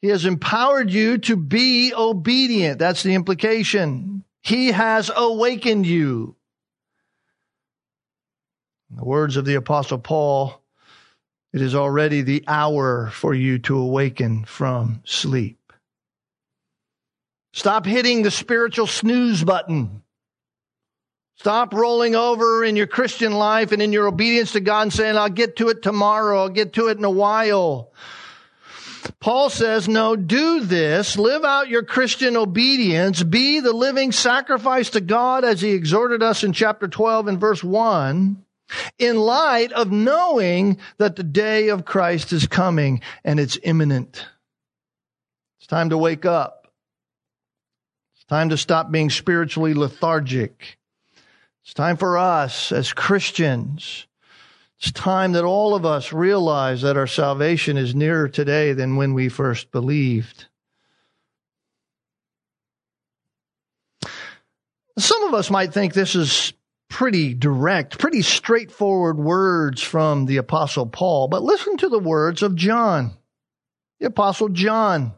He 0.00 0.08
has 0.08 0.24
empowered 0.24 0.90
you 0.90 1.18
to 1.18 1.36
be 1.36 1.92
obedient. 1.94 2.78
That's 2.78 3.02
the 3.02 3.14
implication. 3.14 4.24
He 4.40 4.68
has 4.68 5.10
awakened 5.14 5.84
you. 5.84 6.34
In 8.88 8.96
the 8.96 9.04
words 9.04 9.36
of 9.36 9.44
the 9.44 9.56
apostle 9.56 9.98
Paul, 9.98 10.57
it 11.52 11.62
is 11.62 11.74
already 11.74 12.22
the 12.22 12.44
hour 12.46 13.10
for 13.10 13.34
you 13.34 13.58
to 13.60 13.78
awaken 13.78 14.44
from 14.44 15.02
sleep. 15.04 15.72
Stop 17.52 17.86
hitting 17.86 18.22
the 18.22 18.30
spiritual 18.30 18.86
snooze 18.86 19.42
button. 19.42 20.02
Stop 21.36 21.72
rolling 21.72 22.14
over 22.14 22.64
in 22.64 22.76
your 22.76 22.86
Christian 22.86 23.32
life 23.32 23.72
and 23.72 23.80
in 23.80 23.92
your 23.92 24.08
obedience 24.08 24.52
to 24.52 24.60
God 24.60 24.82
and 24.82 24.92
saying, 24.92 25.16
I'll 25.16 25.28
get 25.28 25.56
to 25.56 25.68
it 25.68 25.82
tomorrow. 25.82 26.42
I'll 26.42 26.48
get 26.48 26.74
to 26.74 26.88
it 26.88 26.98
in 26.98 27.04
a 27.04 27.10
while. 27.10 27.92
Paul 29.20 29.48
says, 29.48 29.88
no, 29.88 30.16
do 30.16 30.60
this. 30.60 31.16
Live 31.16 31.44
out 31.44 31.68
your 31.68 31.84
Christian 31.84 32.36
obedience. 32.36 33.22
Be 33.22 33.60
the 33.60 33.72
living 33.72 34.12
sacrifice 34.12 34.90
to 34.90 35.00
God 35.00 35.44
as 35.44 35.60
he 35.60 35.70
exhorted 35.70 36.22
us 36.22 36.44
in 36.44 36.52
chapter 36.52 36.88
12 36.88 37.28
and 37.28 37.40
verse 37.40 37.64
1 37.64 38.44
in 38.98 39.16
light 39.16 39.72
of 39.72 39.90
knowing 39.90 40.78
that 40.98 41.16
the 41.16 41.22
day 41.22 41.68
of 41.68 41.84
Christ 41.84 42.32
is 42.32 42.46
coming 42.46 43.00
and 43.24 43.38
it's 43.40 43.58
imminent. 43.62 44.26
It's 45.58 45.66
time 45.66 45.90
to 45.90 45.98
wake 45.98 46.24
up. 46.24 46.72
It's 48.16 48.24
time 48.24 48.50
to 48.50 48.56
stop 48.56 48.90
being 48.90 49.10
spiritually 49.10 49.74
lethargic. 49.74 50.78
It's 51.64 51.74
time 51.74 51.96
for 51.96 52.16
us 52.18 52.72
as 52.72 52.92
Christians. 52.92 54.06
It's 54.78 54.92
time 54.92 55.32
that 55.32 55.44
all 55.44 55.74
of 55.74 55.84
us 55.84 56.12
realize 56.12 56.82
that 56.82 56.96
our 56.96 57.06
salvation 57.06 57.76
is 57.76 57.94
nearer 57.94 58.28
today 58.28 58.72
than 58.72 58.96
when 58.96 59.12
we 59.12 59.28
first 59.28 59.72
believed. 59.72 60.46
Some 64.96 65.24
of 65.24 65.34
us 65.34 65.50
might 65.50 65.72
think 65.72 65.94
this 65.94 66.14
is 66.14 66.52
pretty 66.88 67.34
direct, 67.34 67.98
pretty 67.98 68.22
straightforward 68.22 69.18
words 69.18 69.82
from 69.82 70.26
the 70.26 70.38
apostle 70.38 70.86
Paul, 70.86 71.28
but 71.28 71.42
listen 71.42 71.76
to 71.78 71.88
the 71.88 71.98
words 71.98 72.42
of 72.42 72.54
John, 72.54 73.16
the 74.00 74.06
apostle 74.06 74.48
John 74.48 75.12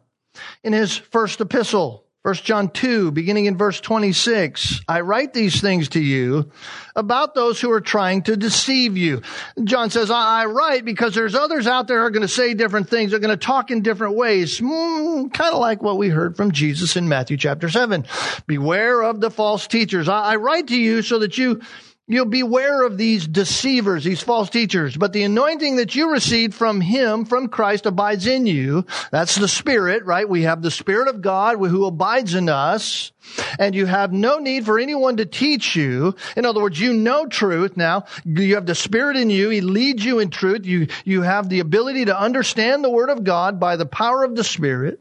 in 0.62 0.72
his 0.72 0.96
first 0.96 1.40
epistle. 1.40 2.06
1 2.22 2.34
John 2.34 2.68
2, 2.68 3.12
beginning 3.12 3.46
in 3.46 3.56
verse 3.56 3.80
26, 3.80 4.82
I 4.86 5.00
write 5.00 5.32
these 5.32 5.62
things 5.62 5.88
to 5.90 6.00
you 6.00 6.50
about 6.94 7.34
those 7.34 7.58
who 7.58 7.70
are 7.70 7.80
trying 7.80 8.24
to 8.24 8.36
deceive 8.36 8.98
you. 8.98 9.22
John 9.64 9.88
says, 9.88 10.10
I, 10.10 10.44
write 10.44 10.84
because 10.84 11.14
there's 11.14 11.34
others 11.34 11.66
out 11.66 11.88
there 11.88 12.00
who 12.00 12.04
are 12.04 12.10
going 12.10 12.20
to 12.20 12.28
say 12.28 12.52
different 12.52 12.90
things. 12.90 13.10
They're 13.10 13.20
going 13.20 13.38
to 13.38 13.42
talk 13.42 13.70
in 13.70 13.80
different 13.80 14.16
ways. 14.16 14.60
Mm, 14.60 15.32
kind 15.32 15.54
of 15.54 15.60
like 15.60 15.82
what 15.82 15.96
we 15.96 16.10
heard 16.10 16.36
from 16.36 16.52
Jesus 16.52 16.94
in 16.94 17.08
Matthew 17.08 17.38
chapter 17.38 17.70
7. 17.70 18.04
Beware 18.46 19.00
of 19.00 19.22
the 19.22 19.30
false 19.30 19.66
teachers. 19.66 20.06
I, 20.06 20.32
I 20.32 20.36
write 20.36 20.66
to 20.68 20.76
you 20.76 21.00
so 21.00 21.20
that 21.20 21.38
you 21.38 21.62
You'll 22.10 22.24
beware 22.24 22.82
of 22.82 22.98
these 22.98 23.24
deceivers, 23.24 24.02
these 24.02 24.20
false 24.20 24.50
teachers. 24.50 24.96
But 24.96 25.12
the 25.12 25.22
anointing 25.22 25.76
that 25.76 25.94
you 25.94 26.10
received 26.10 26.54
from 26.54 26.80
Him, 26.80 27.24
from 27.24 27.46
Christ, 27.46 27.86
abides 27.86 28.26
in 28.26 28.46
you. 28.46 28.84
That's 29.12 29.36
the 29.36 29.46
Spirit, 29.46 30.04
right? 30.04 30.28
We 30.28 30.42
have 30.42 30.60
the 30.60 30.72
Spirit 30.72 31.06
of 31.06 31.22
God 31.22 31.58
who 31.58 31.86
abides 31.86 32.34
in 32.34 32.48
us. 32.48 33.12
And 33.60 33.76
you 33.76 33.86
have 33.86 34.12
no 34.12 34.38
need 34.40 34.66
for 34.66 34.80
anyone 34.80 35.18
to 35.18 35.24
teach 35.24 35.76
you. 35.76 36.16
In 36.36 36.44
other 36.44 36.60
words, 36.60 36.80
you 36.80 36.94
know 36.94 37.28
truth 37.28 37.76
now. 37.76 38.06
You 38.24 38.56
have 38.56 38.66
the 38.66 38.74
Spirit 38.74 39.16
in 39.16 39.30
you. 39.30 39.50
He 39.50 39.60
leads 39.60 40.04
you 40.04 40.18
in 40.18 40.30
truth. 40.30 40.66
You, 40.66 40.88
you 41.04 41.22
have 41.22 41.48
the 41.48 41.60
ability 41.60 42.06
to 42.06 42.20
understand 42.20 42.82
the 42.82 42.90
Word 42.90 43.10
of 43.10 43.22
God 43.22 43.60
by 43.60 43.76
the 43.76 43.86
power 43.86 44.24
of 44.24 44.34
the 44.34 44.42
Spirit. 44.42 45.00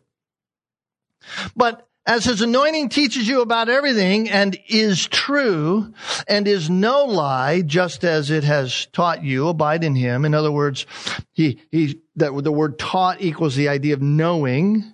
But 1.55 1.88
as 2.09 2.25
his 2.25 2.41
anointing 2.41 2.89
teaches 2.89 3.27
you 3.27 3.41
about 3.41 3.69
everything 3.69 4.31
and 4.31 4.59
is 4.67 5.07
true 5.07 5.93
and 6.27 6.47
is 6.47 6.67
no 6.67 7.05
lie, 7.05 7.61
just 7.61 8.03
as 8.03 8.31
it 8.31 8.43
has 8.43 8.87
taught 8.87 9.23
you, 9.23 9.47
abide 9.47 9.83
in 9.83 9.93
him. 9.93 10.25
In 10.25 10.33
other 10.33 10.51
words, 10.51 10.87
he, 11.33 11.61
he, 11.69 12.01
that 12.15 12.31
the 12.43 12.51
word 12.51 12.79
taught 12.79 13.21
equals 13.21 13.55
the 13.55 13.69
idea 13.69 13.93
of 13.93 14.01
knowing. 14.01 14.91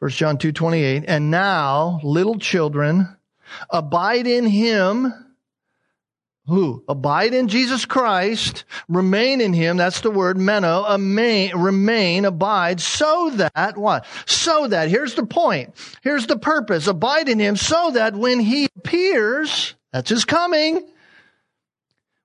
First 0.00 0.16
John 0.16 0.38
2, 0.38 0.52
28. 0.52 1.04
And 1.06 1.30
now, 1.30 2.00
little 2.02 2.38
children, 2.38 3.14
abide 3.68 4.26
in 4.26 4.46
him 4.46 5.12
who 6.46 6.82
abide 6.88 7.34
in 7.34 7.48
Jesus 7.48 7.84
Christ, 7.84 8.64
remain 8.88 9.40
in 9.40 9.52
him. 9.52 9.76
That's 9.76 10.00
the 10.00 10.10
word 10.10 10.36
meno, 10.36 10.90
remain, 10.90 11.56
remain, 11.56 12.24
abide, 12.24 12.80
so 12.80 13.30
that 13.30 13.76
what? 13.76 14.06
So 14.26 14.66
that, 14.66 14.88
here's 14.88 15.14
the 15.14 15.26
point. 15.26 15.74
Here's 16.02 16.26
the 16.26 16.38
purpose. 16.38 16.86
Abide 16.88 17.28
in 17.28 17.38
him 17.38 17.56
so 17.56 17.92
that 17.92 18.16
when 18.16 18.40
he 18.40 18.68
appears, 18.76 19.74
that's 19.92 20.10
his 20.10 20.24
coming, 20.24 20.88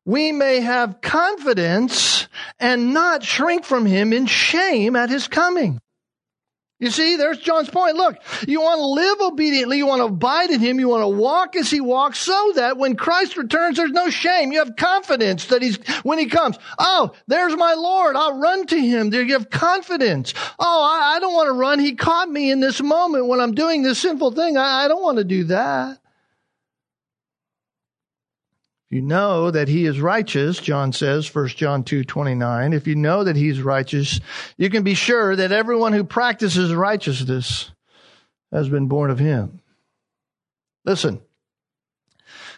we 0.03 0.31
may 0.31 0.61
have 0.61 1.01
confidence 1.01 2.27
and 2.59 2.93
not 2.93 3.23
shrink 3.23 3.65
from 3.65 3.85
him 3.85 4.13
in 4.13 4.25
shame 4.25 4.95
at 4.95 5.09
his 5.09 5.27
coming. 5.27 5.79
You 6.79 6.91
see, 6.91 7.15
there's 7.15 7.39
John's 7.39 7.69
point. 7.69 7.95
Look, 7.95 8.17
you 8.47 8.61
want 8.61 8.77
to 8.77 8.85
live 8.85 9.17
obediently. 9.21 9.77
You 9.77 9.87
want 9.87 10.01
to 10.01 10.05
abide 10.05 10.51
in 10.51 10.59
him. 10.59 10.79
You 10.79 10.89
want 10.89 11.01
to 11.01 11.07
walk 11.07 11.55
as 11.55 11.71
he 11.71 11.81
walks 11.81 12.19
so 12.19 12.51
that 12.55 12.77
when 12.77 12.95
Christ 12.95 13.35
returns, 13.35 13.77
there's 13.77 13.91
no 13.91 14.11
shame. 14.11 14.51
You 14.51 14.59
have 14.59 14.75
confidence 14.75 15.45
that 15.45 15.63
he's, 15.63 15.77
when 16.03 16.19
he 16.19 16.27
comes, 16.27 16.55
oh, 16.77 17.13
there's 17.25 17.55
my 17.55 17.73
Lord. 17.73 18.15
I'll 18.15 18.37
run 18.37 18.67
to 18.67 18.79
him. 18.79 19.11
You 19.11 19.33
have 19.33 19.49
confidence. 19.49 20.35
Oh, 20.59 20.83
I, 20.83 21.15
I 21.15 21.19
don't 21.19 21.33
want 21.33 21.47
to 21.47 21.53
run. 21.53 21.79
He 21.79 21.95
caught 21.95 22.29
me 22.29 22.51
in 22.51 22.59
this 22.59 22.79
moment 22.79 23.25
when 23.25 23.39
I'm 23.39 23.55
doing 23.55 23.81
this 23.81 23.97
sinful 23.99 24.33
thing. 24.33 24.55
I, 24.55 24.85
I 24.85 24.87
don't 24.87 25.01
want 25.01 25.17
to 25.17 25.23
do 25.23 25.45
that. 25.45 25.97
You 28.89 29.01
know 29.01 29.51
that 29.51 29.67
he 29.67 29.85
is 29.85 29.99
righteous, 29.99 30.59
John 30.59 30.93
says, 30.93 31.33
1 31.33 31.49
John 31.49 31.83
2 31.83 32.05
29. 32.05 32.71
If 32.71 32.87
you 32.87 32.95
know 32.95 33.25
that 33.25 33.35
he's 33.35 33.61
righteous, 33.61 34.21
you 34.57 34.69
can 34.69 34.83
be 34.83 34.93
sure 34.93 35.35
that 35.35 35.51
everyone 35.51 35.91
who 35.91 36.05
practices 36.05 36.73
righteousness 36.73 37.71
has 38.51 38.69
been 38.69 38.87
born 38.87 39.11
of 39.11 39.19
him. 39.19 39.59
Listen, 40.85 41.19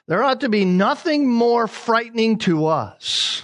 there 0.07 0.23
ought 0.23 0.41
to 0.41 0.49
be 0.49 0.65
nothing 0.65 1.27
more 1.27 1.67
frightening 1.67 2.37
to 2.39 2.67
us 2.67 3.43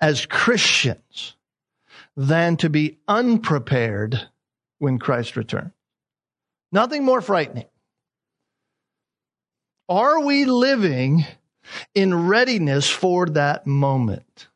as 0.00 0.24
Christians 0.24 1.36
than 2.16 2.56
to 2.58 2.70
be 2.70 2.98
unprepared 3.06 4.18
when 4.78 4.98
Christ 4.98 5.36
returns. 5.36 5.72
Nothing 6.72 7.04
more 7.04 7.20
frightening. 7.20 7.66
Are 9.88 10.20
we 10.20 10.46
living 10.46 11.26
in 11.94 12.26
readiness 12.26 12.88
for 12.88 13.26
that 13.26 13.66
moment? 13.66 14.48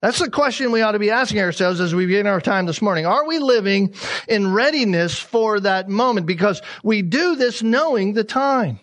That's 0.00 0.20
the 0.20 0.30
question 0.30 0.70
we 0.70 0.82
ought 0.82 0.92
to 0.92 1.00
be 1.00 1.10
asking 1.10 1.40
ourselves 1.40 1.80
as 1.80 1.94
we 1.94 2.06
begin 2.06 2.28
our 2.28 2.40
time 2.40 2.66
this 2.66 2.80
morning. 2.80 3.04
Are 3.04 3.26
we 3.26 3.40
living 3.40 3.94
in 4.28 4.52
readiness 4.52 5.18
for 5.18 5.58
that 5.60 5.88
moment? 5.88 6.26
Because 6.26 6.62
we 6.84 7.02
do 7.02 7.34
this 7.34 7.62
knowing 7.62 8.12
the 8.12 8.22
time. 8.22 8.78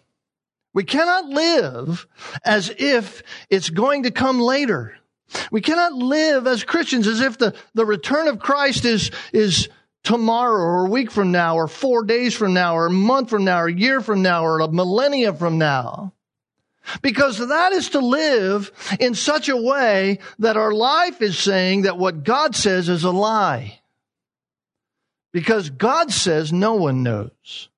We 0.74 0.84
cannot 0.84 1.28
live 1.28 2.06
as 2.44 2.70
if 2.78 3.24
it's 3.50 3.70
going 3.70 4.04
to 4.04 4.12
come 4.12 4.42
later. 4.42 4.98
We 5.52 5.62
cannot 5.62 5.94
live 5.94 6.48
as 6.48 6.66
Christians 6.66 7.08
as 7.08 7.22
if 7.22 7.38
the, 7.38 7.56
the 7.74 7.86
return 7.86 8.28
of 8.28 8.40
Christ 8.40 8.84
is, 8.84 9.10
is 9.32 9.70
tomorrow 10.04 10.62
or 10.62 10.86
a 10.86 10.90
week 10.90 11.12
from 11.12 11.32
now 11.32 11.56
or 11.56 11.70
four 11.70 12.04
days 12.04 12.34
from 12.34 12.54
now 12.54 12.76
or 12.76 12.88
a 12.88 12.92
month 12.92 13.30
from 13.30 13.46
now 13.46 13.62
or 13.62 13.68
a 13.68 13.74
year 13.74 14.02
from 14.02 14.22
now 14.22 14.44
or 14.44 14.60
a 14.60 14.68
millennia 14.68 15.34
from 15.34 15.58
now. 15.58 16.12
Because 17.02 17.38
that 17.38 17.72
is 17.72 17.90
to 17.90 18.00
live 18.00 18.72
in 19.00 19.16
such 19.16 19.50
a 19.50 19.58
way 19.58 20.20
that 20.40 20.58
our 20.58 20.72
life 20.72 21.22
is 21.22 21.38
saying 21.38 21.84
that 21.84 21.98
what 21.98 22.24
God 22.24 22.56
says 22.56 22.90
is 22.90 23.04
a 23.04 23.12
lie. 23.12 23.80
Because 25.34 25.70
God 25.70 26.12
says 26.12 26.54
no 26.54 26.76
one 26.76 27.04
knows. 27.04 27.70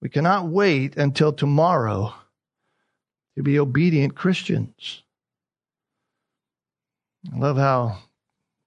We 0.00 0.08
cannot 0.08 0.48
wait 0.48 0.96
until 0.96 1.32
tomorrow 1.32 2.14
to 3.36 3.42
be 3.42 3.58
obedient 3.58 4.14
Christians. 4.14 5.02
I 7.32 7.38
love 7.38 7.56
how 7.56 7.98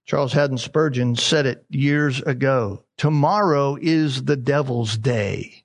Charles 0.05 0.33
Haddon 0.33 0.57
Spurgeon 0.57 1.15
said 1.15 1.45
it 1.45 1.65
years 1.69 2.21
ago. 2.21 2.83
Tomorrow 2.97 3.77
is 3.81 4.25
the 4.25 4.35
devil's 4.35 4.97
day. 4.97 5.63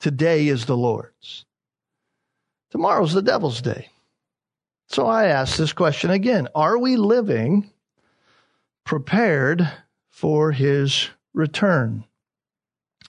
Today 0.00 0.48
is 0.48 0.66
the 0.66 0.76
Lord's. 0.76 1.44
Tomorrow's 2.74 3.12
the 3.12 3.22
devil's 3.22 3.62
day. 3.62 3.88
So 4.88 5.06
I 5.06 5.26
ask 5.26 5.56
this 5.56 5.72
question 5.72 6.10
again 6.10 6.48
Are 6.56 6.76
we 6.76 6.96
living 6.96 7.70
prepared 8.82 9.70
for 10.10 10.50
his 10.50 11.08
return? 11.32 12.04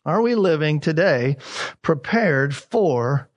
Are 0.05 0.21
we 0.21 0.35
living 0.35 0.79
today 0.81 1.37
prepared 1.81 2.55
for 2.55 3.27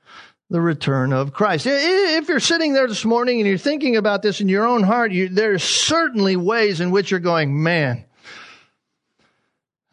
the 0.51 0.61
return 0.61 1.15
of 1.15 1.33
Christ? 1.33 1.65
If 1.67 2.29
you're 2.29 2.41
sitting 2.41 2.75
there 2.75 2.89
this 2.89 3.07
morning 3.07 3.41
and 3.41 3.49
you're 3.49 3.57
thinking 3.57 3.97
about 3.97 4.21
this 4.21 4.43
in 4.43 4.51
your 4.51 4.67
own 4.67 4.83
heart, 4.83 5.13
you, 5.13 5.31
there's 5.31 5.65
certainly 5.65 6.37
ways 6.37 6.83
in 6.83 6.91
which 6.91 7.11
you're 7.11 7.21
going, 7.21 7.63
man, 7.63 8.05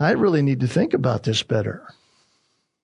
I 0.02 0.12
really 0.12 0.42
need 0.42 0.60
to 0.60 0.68
think 0.68 0.94
about 0.94 1.24
this 1.24 1.44
better. 1.44 1.88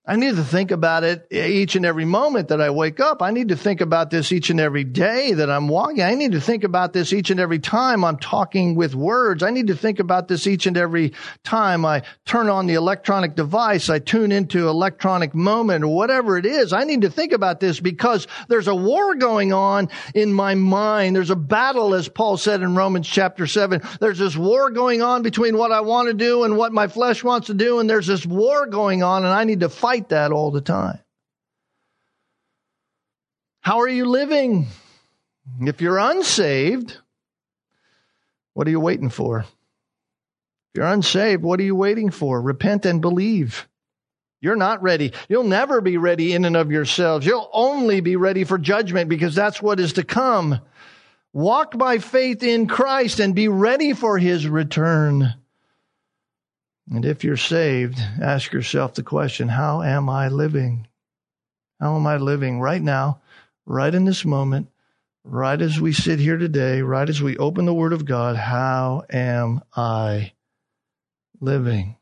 I 0.04 0.16
need 0.16 0.34
to 0.34 0.42
think 0.42 0.72
about 0.72 1.04
it 1.04 1.28
each 1.30 1.76
and 1.76 1.86
every 1.86 2.04
moment 2.04 2.48
that 2.48 2.60
I 2.60 2.70
wake 2.70 2.98
up. 2.98 3.22
I 3.22 3.30
need 3.30 3.50
to 3.50 3.56
think 3.56 3.80
about 3.80 4.10
this 4.10 4.32
each 4.32 4.50
and 4.50 4.58
every 4.58 4.82
day 4.82 5.34
that 5.34 5.48
I'm 5.48 5.68
walking. 5.68 6.02
I 6.02 6.16
need 6.16 6.32
to 6.32 6.40
think 6.40 6.64
about 6.64 6.92
this 6.92 7.12
each 7.12 7.30
and 7.30 7.38
every 7.38 7.60
time 7.60 8.04
I'm 8.04 8.16
talking 8.16 8.74
with 8.74 8.96
words. 8.96 9.44
I 9.44 9.50
need 9.50 9.68
to 9.68 9.76
think 9.76 10.00
about 10.00 10.26
this 10.26 10.48
each 10.48 10.66
and 10.66 10.76
every 10.76 11.12
time 11.44 11.84
I 11.84 12.02
turn 12.24 12.48
on 12.48 12.66
the 12.66 12.74
electronic 12.74 13.36
device, 13.36 13.88
I 13.88 14.00
tune 14.00 14.32
into 14.32 14.66
electronic 14.66 15.36
moment 15.36 15.84
or 15.84 15.94
whatever 15.94 16.36
it 16.36 16.46
is. 16.46 16.72
I 16.72 16.82
need 16.82 17.02
to 17.02 17.10
think 17.10 17.32
about 17.32 17.60
this 17.60 17.78
because 17.78 18.26
there's 18.48 18.66
a 18.66 18.74
war 18.74 19.14
going 19.14 19.52
on 19.52 19.88
in 20.16 20.32
my 20.32 20.56
mind. 20.56 21.14
There's 21.14 21.30
a 21.30 21.36
battle, 21.36 21.94
as 21.94 22.08
Paul 22.08 22.38
said 22.38 22.60
in 22.60 22.74
Romans 22.74 23.06
chapter 23.06 23.46
7. 23.46 23.80
There's 24.00 24.18
this 24.18 24.36
war 24.36 24.70
going 24.70 25.00
on 25.00 25.22
between 25.22 25.56
what 25.56 25.70
I 25.70 25.82
want 25.82 26.08
to 26.08 26.14
do 26.14 26.42
and 26.42 26.56
what 26.56 26.72
my 26.72 26.88
flesh 26.88 27.22
wants 27.22 27.46
to 27.46 27.54
do. 27.54 27.78
And 27.78 27.88
there's 27.88 28.08
this 28.08 28.26
war 28.26 28.66
going 28.66 29.04
on 29.04 29.24
and 29.24 29.32
I 29.32 29.44
need 29.44 29.60
to 29.60 29.68
fight 29.68 29.91
fight 29.92 30.08
that 30.08 30.32
all 30.32 30.50
the 30.50 30.62
time. 30.62 30.98
How 33.60 33.80
are 33.80 33.88
you 33.88 34.06
living? 34.06 34.68
If 35.60 35.82
you're 35.82 35.98
unsaved, 35.98 36.96
what 38.54 38.66
are 38.66 38.70
you 38.70 38.80
waiting 38.80 39.10
for? 39.10 39.40
If 39.40 39.46
you're 40.76 40.86
unsaved, 40.86 41.42
what 41.42 41.60
are 41.60 41.64
you 41.64 41.76
waiting 41.76 42.10
for? 42.10 42.40
Repent 42.40 42.86
and 42.86 43.02
believe. 43.02 43.68
You're 44.40 44.56
not 44.56 44.82
ready. 44.82 45.12
You'll 45.28 45.44
never 45.44 45.82
be 45.82 45.98
ready 45.98 46.32
in 46.32 46.46
and 46.46 46.56
of 46.56 46.72
yourselves. 46.72 47.26
You'll 47.26 47.50
only 47.52 48.00
be 48.00 48.16
ready 48.16 48.44
for 48.44 48.56
judgment 48.56 49.10
because 49.10 49.34
that's 49.34 49.60
what 49.60 49.78
is 49.78 49.92
to 49.94 50.04
come. 50.04 50.58
Walk 51.34 51.76
by 51.76 51.98
faith 51.98 52.42
in 52.42 52.66
Christ 52.66 53.20
and 53.20 53.34
be 53.34 53.48
ready 53.48 53.92
for 53.92 54.16
his 54.16 54.48
return. 54.48 55.34
And 56.90 57.04
if 57.04 57.24
you're 57.24 57.36
saved, 57.36 57.98
ask 58.20 58.52
yourself 58.52 58.94
the 58.94 59.02
question 59.02 59.48
how 59.48 59.82
am 59.82 60.08
I 60.08 60.28
living? 60.28 60.88
How 61.80 61.96
am 61.96 62.06
I 62.06 62.16
living 62.16 62.60
right 62.60 62.82
now, 62.82 63.20
right 63.66 63.94
in 63.94 64.04
this 64.04 64.24
moment, 64.24 64.68
right 65.24 65.60
as 65.60 65.80
we 65.80 65.92
sit 65.92 66.18
here 66.18 66.36
today, 66.36 66.82
right 66.82 67.08
as 67.08 67.22
we 67.22 67.36
open 67.36 67.64
the 67.64 67.74
Word 67.74 67.92
of 67.92 68.04
God? 68.04 68.36
How 68.36 69.04
am 69.10 69.62
I 69.74 70.32
living? 71.40 71.96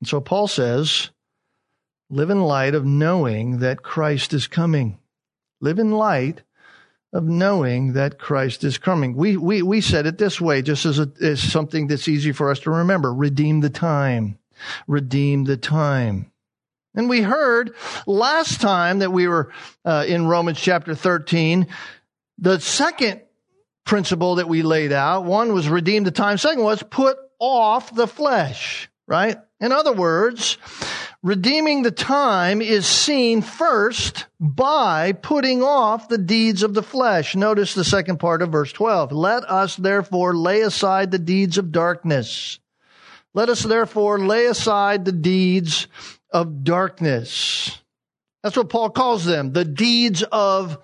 And 0.00 0.08
so 0.08 0.20
Paul 0.20 0.48
says, 0.48 1.10
live 2.10 2.30
in 2.30 2.42
light 2.42 2.74
of 2.74 2.84
knowing 2.84 3.58
that 3.58 3.82
Christ 3.82 4.34
is 4.34 4.46
coming. 4.46 4.98
Live 5.60 5.78
in 5.78 5.92
light 5.92 6.42
of 7.14 7.24
knowing 7.24 7.92
that 7.92 8.18
Christ 8.18 8.64
is 8.64 8.76
coming. 8.76 9.14
We, 9.14 9.36
we, 9.36 9.62
we 9.62 9.80
said 9.80 10.04
it 10.04 10.18
this 10.18 10.40
way, 10.40 10.62
just 10.62 10.84
as, 10.84 10.98
a, 10.98 11.10
as 11.22 11.40
something 11.40 11.86
that's 11.86 12.08
easy 12.08 12.32
for 12.32 12.50
us 12.50 12.58
to 12.60 12.70
remember. 12.70 13.14
Redeem 13.14 13.60
the 13.60 13.70
time. 13.70 14.38
Redeem 14.88 15.44
the 15.44 15.56
time. 15.56 16.32
And 16.96 17.08
we 17.08 17.22
heard 17.22 17.74
last 18.06 18.60
time 18.60 18.98
that 18.98 19.12
we 19.12 19.28
were 19.28 19.52
uh, 19.84 20.04
in 20.06 20.26
Romans 20.26 20.60
chapter 20.60 20.94
13, 20.94 21.68
the 22.38 22.58
second 22.58 23.20
principle 23.84 24.36
that 24.36 24.48
we 24.48 24.62
laid 24.62 24.92
out, 24.92 25.24
one 25.24 25.54
was 25.54 25.68
redeem 25.68 26.02
the 26.02 26.10
time. 26.10 26.36
Second 26.36 26.64
was 26.64 26.82
put 26.82 27.16
off 27.38 27.94
the 27.94 28.08
flesh, 28.08 28.88
right? 29.06 29.38
In 29.64 29.72
other 29.72 29.92
words, 29.92 30.58
Redeeming 31.24 31.80
the 31.80 31.90
time 31.90 32.60
is 32.60 32.84
seen 32.84 33.40
first 33.40 34.26
by 34.38 35.12
putting 35.12 35.62
off 35.62 36.06
the 36.06 36.18
deeds 36.18 36.62
of 36.62 36.74
the 36.74 36.82
flesh. 36.82 37.34
Notice 37.34 37.72
the 37.72 37.82
second 37.82 38.18
part 38.18 38.42
of 38.42 38.52
verse 38.52 38.70
12. 38.74 39.10
Let 39.10 39.42
us 39.44 39.74
therefore 39.74 40.36
lay 40.36 40.60
aside 40.60 41.10
the 41.10 41.18
deeds 41.18 41.56
of 41.56 41.72
darkness. 41.72 42.60
Let 43.32 43.48
us 43.48 43.62
therefore 43.62 44.18
lay 44.18 44.44
aside 44.44 45.06
the 45.06 45.12
deeds 45.12 45.88
of 46.30 46.62
darkness. 46.62 47.78
That's 48.44 48.58
what 48.58 48.68
Paul 48.68 48.90
calls 48.90 49.24
them, 49.24 49.54
the 49.54 49.64
deeds 49.64 50.22
of 50.30 50.76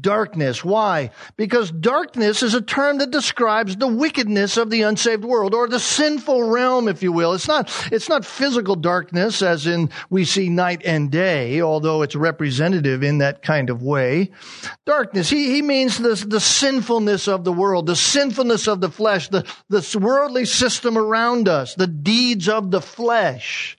darkness. 0.00 0.64
Why? 0.64 1.10
Because 1.36 1.70
darkness 1.70 2.42
is 2.42 2.54
a 2.54 2.60
term 2.60 2.98
that 2.98 3.12
describes 3.12 3.76
the 3.76 3.86
wickedness 3.86 4.56
of 4.56 4.70
the 4.70 4.82
unsaved 4.82 5.24
world 5.24 5.54
or 5.54 5.68
the 5.68 5.78
sinful 5.78 6.50
realm, 6.50 6.88
if 6.88 7.00
you 7.00 7.12
will. 7.12 7.32
It's 7.32 7.46
not, 7.46 7.70
it's 7.92 8.08
not 8.08 8.24
physical 8.24 8.74
darkness 8.74 9.40
as 9.40 9.68
in 9.68 9.90
we 10.10 10.24
see 10.24 10.48
night 10.48 10.82
and 10.84 11.12
day, 11.12 11.60
although 11.60 12.02
it's 12.02 12.16
representative 12.16 13.04
in 13.04 13.18
that 13.18 13.42
kind 13.42 13.70
of 13.70 13.84
way. 13.84 14.32
Darkness, 14.84 15.30
he, 15.30 15.52
he 15.52 15.62
means 15.62 15.96
the, 15.96 16.16
the 16.26 16.40
sinfulness 16.40 17.28
of 17.28 17.44
the 17.44 17.52
world, 17.52 17.86
the 17.86 17.94
sinfulness 17.94 18.66
of 18.66 18.80
the 18.80 18.90
flesh, 18.90 19.28
the, 19.28 19.46
the 19.68 19.96
worldly 19.96 20.44
system 20.44 20.98
around 20.98 21.48
us, 21.48 21.76
the 21.76 21.86
deeds 21.86 22.48
of 22.48 22.72
the 22.72 22.80
flesh 22.80 23.78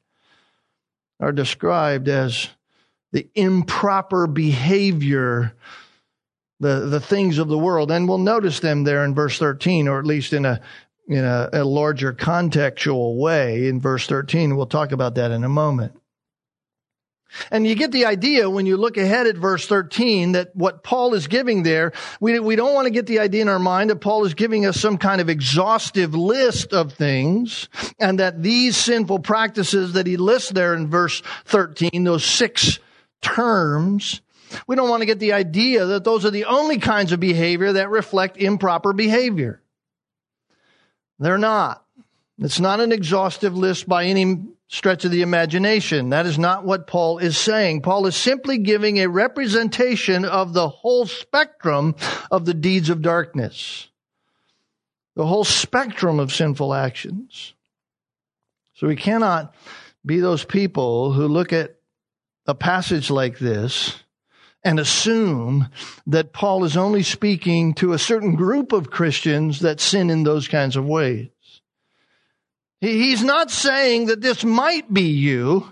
are 1.19 1.33
described 1.33 2.07
as 2.07 2.47
the 3.11 3.27
improper 3.35 4.27
behavior 4.27 5.53
the, 6.61 6.81
the 6.81 6.99
things 6.99 7.39
of 7.39 7.47
the 7.49 7.57
world. 7.57 7.91
And 7.91 8.07
we'll 8.07 8.19
notice 8.19 8.59
them 8.59 8.83
there 8.83 9.03
in 9.03 9.15
verse 9.15 9.37
13, 9.37 9.87
or 9.87 9.99
at 9.99 10.05
least 10.05 10.31
in 10.31 10.45
a, 10.45 10.61
in 11.07 11.25
a, 11.25 11.49
a 11.51 11.65
larger 11.65 12.13
contextual 12.13 13.17
way 13.17 13.67
in 13.67 13.81
verse 13.81 14.07
13. 14.07 14.55
We'll 14.55 14.67
talk 14.67 14.91
about 14.91 15.15
that 15.15 15.31
in 15.31 15.43
a 15.43 15.49
moment. 15.49 15.97
And 17.49 17.65
you 17.65 17.75
get 17.75 17.91
the 17.91 18.05
idea 18.05 18.49
when 18.49 18.65
you 18.65 18.75
look 18.75 18.97
ahead 18.97 19.25
at 19.25 19.37
verse 19.37 19.65
13 19.65 20.33
that 20.33 20.53
what 20.53 20.83
Paul 20.83 21.13
is 21.13 21.27
giving 21.27 21.63
there, 21.63 21.93
we, 22.19 22.39
we 22.39 22.57
don't 22.57 22.73
want 22.73 22.87
to 22.87 22.91
get 22.91 23.07
the 23.07 23.19
idea 23.19 23.41
in 23.41 23.47
our 23.47 23.57
mind 23.57 23.89
that 23.89 24.01
Paul 24.01 24.25
is 24.25 24.33
giving 24.33 24.65
us 24.65 24.79
some 24.79 24.97
kind 24.97 25.21
of 25.21 25.29
exhaustive 25.29 26.13
list 26.13 26.73
of 26.73 26.93
things 26.93 27.69
and 27.99 28.19
that 28.19 28.43
these 28.43 28.75
sinful 28.75 29.19
practices 29.19 29.93
that 29.93 30.07
he 30.07 30.17
lists 30.17 30.51
there 30.51 30.75
in 30.75 30.89
verse 30.89 31.23
13, 31.45 32.03
those 32.03 32.25
six 32.25 32.79
terms, 33.21 34.21
we 34.67 34.75
don't 34.75 34.89
want 34.89 35.01
to 35.01 35.05
get 35.05 35.19
the 35.19 35.33
idea 35.33 35.85
that 35.85 36.03
those 36.03 36.25
are 36.25 36.31
the 36.31 36.45
only 36.45 36.77
kinds 36.77 37.11
of 37.11 37.19
behavior 37.19 37.73
that 37.73 37.89
reflect 37.89 38.37
improper 38.37 38.93
behavior. 38.93 39.61
They're 41.19 41.37
not. 41.37 41.85
It's 42.39 42.59
not 42.59 42.79
an 42.79 42.91
exhaustive 42.91 43.55
list 43.55 43.87
by 43.87 44.05
any 44.05 44.43
stretch 44.67 45.05
of 45.05 45.11
the 45.11 45.21
imagination. 45.21 46.09
That 46.09 46.25
is 46.25 46.39
not 46.39 46.65
what 46.65 46.87
Paul 46.87 47.19
is 47.19 47.37
saying. 47.37 47.81
Paul 47.81 48.07
is 48.07 48.15
simply 48.15 48.57
giving 48.57 48.97
a 48.97 49.09
representation 49.09 50.25
of 50.25 50.53
the 50.53 50.69
whole 50.69 51.05
spectrum 51.05 51.95
of 52.31 52.45
the 52.45 52.53
deeds 52.53 52.89
of 52.89 53.01
darkness, 53.01 53.89
the 55.15 55.27
whole 55.27 55.43
spectrum 55.43 56.19
of 56.19 56.33
sinful 56.33 56.73
actions. 56.73 57.53
So 58.73 58.87
we 58.87 58.95
cannot 58.95 59.53
be 60.03 60.19
those 60.19 60.43
people 60.43 61.11
who 61.11 61.27
look 61.27 61.53
at 61.53 61.75
a 62.45 62.55
passage 62.55 63.09
like 63.09 63.39
this 63.39 64.01
and 64.63 64.79
assume 64.79 65.69
that 66.07 66.33
Paul 66.33 66.63
is 66.63 66.77
only 66.77 67.03
speaking 67.03 67.73
to 67.75 67.93
a 67.93 67.99
certain 67.99 68.35
group 68.35 68.71
of 68.71 68.91
Christians 68.91 69.59
that 69.59 69.79
sin 69.79 70.09
in 70.09 70.23
those 70.23 70.47
kinds 70.47 70.75
of 70.75 70.85
ways. 70.85 71.29
He's 72.79 73.23
not 73.23 73.51
saying 73.51 74.07
that 74.07 74.21
this 74.21 74.43
might 74.43 74.91
be 74.91 75.03
you. 75.03 75.71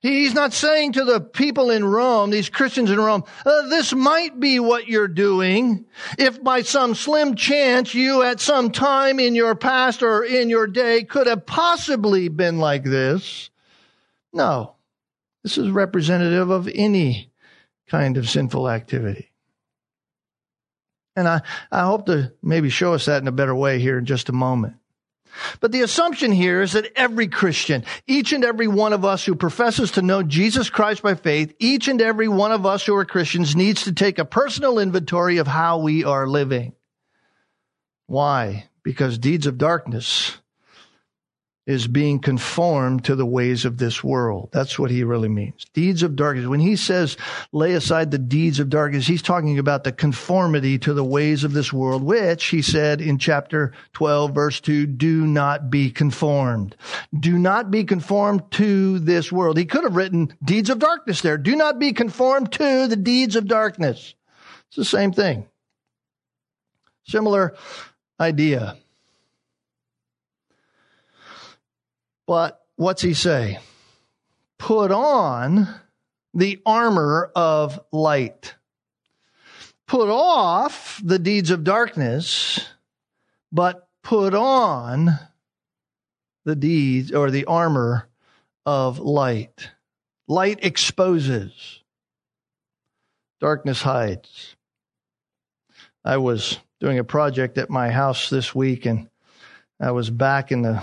He's 0.00 0.32
not 0.32 0.52
saying 0.52 0.92
to 0.92 1.04
the 1.04 1.20
people 1.20 1.70
in 1.70 1.84
Rome, 1.84 2.30
these 2.30 2.48
Christians 2.48 2.88
in 2.88 3.00
Rome, 3.00 3.24
uh, 3.44 3.68
this 3.68 3.92
might 3.92 4.38
be 4.38 4.60
what 4.60 4.86
you're 4.86 5.08
doing. 5.08 5.86
If 6.16 6.42
by 6.42 6.62
some 6.62 6.94
slim 6.94 7.34
chance 7.34 7.94
you 7.94 8.22
at 8.22 8.38
some 8.38 8.70
time 8.70 9.18
in 9.18 9.34
your 9.34 9.56
past 9.56 10.04
or 10.04 10.22
in 10.22 10.50
your 10.50 10.68
day 10.68 11.02
could 11.02 11.26
have 11.26 11.46
possibly 11.46 12.28
been 12.28 12.58
like 12.58 12.84
this. 12.84 13.50
No, 14.32 14.76
this 15.42 15.58
is 15.58 15.70
representative 15.70 16.50
of 16.50 16.68
any 16.68 17.30
kind 17.88 18.16
of 18.16 18.28
sinful 18.28 18.68
activity. 18.68 19.32
And 21.16 21.26
I, 21.26 21.42
I 21.72 21.80
hope 21.80 22.06
to 22.06 22.32
maybe 22.42 22.70
show 22.70 22.94
us 22.94 23.06
that 23.06 23.22
in 23.22 23.28
a 23.28 23.32
better 23.32 23.54
way 23.54 23.80
here 23.80 23.98
in 23.98 24.04
just 24.04 24.28
a 24.28 24.32
moment. 24.32 24.74
But 25.60 25.72
the 25.72 25.82
assumption 25.82 26.32
here 26.32 26.62
is 26.62 26.72
that 26.72 26.92
every 26.96 27.28
Christian, 27.28 27.84
each 28.06 28.32
and 28.32 28.44
every 28.44 28.68
one 28.68 28.92
of 28.92 29.04
us 29.04 29.24
who 29.24 29.34
professes 29.34 29.92
to 29.92 30.02
know 30.02 30.22
Jesus 30.22 30.70
Christ 30.70 31.02
by 31.02 31.14
faith, 31.14 31.54
each 31.58 31.88
and 31.88 32.00
every 32.00 32.28
one 32.28 32.52
of 32.52 32.66
us 32.66 32.84
who 32.84 32.94
are 32.94 33.04
Christians 33.04 33.54
needs 33.54 33.84
to 33.84 33.92
take 33.92 34.18
a 34.18 34.24
personal 34.24 34.78
inventory 34.78 35.38
of 35.38 35.46
how 35.46 35.78
we 35.78 36.04
are 36.04 36.26
living. 36.26 36.72
Why? 38.06 38.68
Because 38.82 39.18
deeds 39.18 39.46
of 39.46 39.58
darkness 39.58 40.38
is 41.68 41.86
being 41.86 42.18
conformed 42.18 43.04
to 43.04 43.14
the 43.14 43.26
ways 43.26 43.66
of 43.66 43.76
this 43.76 44.02
world. 44.02 44.48
That's 44.52 44.78
what 44.78 44.90
he 44.90 45.04
really 45.04 45.28
means. 45.28 45.66
Deeds 45.74 46.02
of 46.02 46.16
darkness. 46.16 46.46
When 46.46 46.60
he 46.60 46.76
says 46.76 47.18
lay 47.52 47.74
aside 47.74 48.10
the 48.10 48.16
deeds 48.18 48.58
of 48.58 48.70
darkness, 48.70 49.06
he's 49.06 49.20
talking 49.20 49.58
about 49.58 49.84
the 49.84 49.92
conformity 49.92 50.78
to 50.78 50.94
the 50.94 51.04
ways 51.04 51.44
of 51.44 51.52
this 51.52 51.70
world, 51.70 52.02
which 52.02 52.46
he 52.46 52.62
said 52.62 53.02
in 53.02 53.18
chapter 53.18 53.74
12 53.92 54.34
verse 54.34 54.60
2, 54.60 54.86
do 54.86 55.26
not 55.26 55.68
be 55.68 55.90
conformed. 55.90 56.74
Do 57.20 57.38
not 57.38 57.70
be 57.70 57.84
conformed 57.84 58.50
to 58.52 58.98
this 58.98 59.30
world. 59.30 59.58
He 59.58 59.66
could 59.66 59.84
have 59.84 59.94
written 59.94 60.32
deeds 60.42 60.70
of 60.70 60.78
darkness 60.78 61.20
there. 61.20 61.36
Do 61.36 61.54
not 61.54 61.78
be 61.78 61.92
conformed 61.92 62.50
to 62.52 62.86
the 62.86 62.96
deeds 62.96 63.36
of 63.36 63.46
darkness. 63.46 64.14
It's 64.68 64.76
the 64.76 64.86
same 64.86 65.12
thing. 65.12 65.46
Similar 67.04 67.54
idea. 68.18 68.78
But 72.28 72.60
what's 72.76 73.00
he 73.00 73.14
say? 73.14 73.58
Put 74.58 74.92
on 74.92 75.66
the 76.34 76.60
armor 76.66 77.32
of 77.34 77.80
light. 77.90 78.54
Put 79.86 80.10
off 80.10 81.00
the 81.02 81.18
deeds 81.18 81.50
of 81.50 81.64
darkness, 81.64 82.68
but 83.50 83.88
put 84.02 84.34
on 84.34 85.18
the 86.44 86.54
deeds 86.54 87.12
or 87.12 87.30
the 87.30 87.46
armor 87.46 88.10
of 88.66 88.98
light. 88.98 89.70
Light 90.26 90.58
exposes, 90.62 91.82
darkness 93.40 93.80
hides. 93.80 94.54
I 96.04 96.18
was 96.18 96.58
doing 96.78 96.98
a 96.98 97.04
project 97.04 97.56
at 97.56 97.70
my 97.70 97.88
house 97.88 98.28
this 98.28 98.54
week 98.54 98.84
and 98.84 99.08
I 99.80 99.92
was 99.92 100.10
back 100.10 100.52
in 100.52 100.60
the 100.60 100.82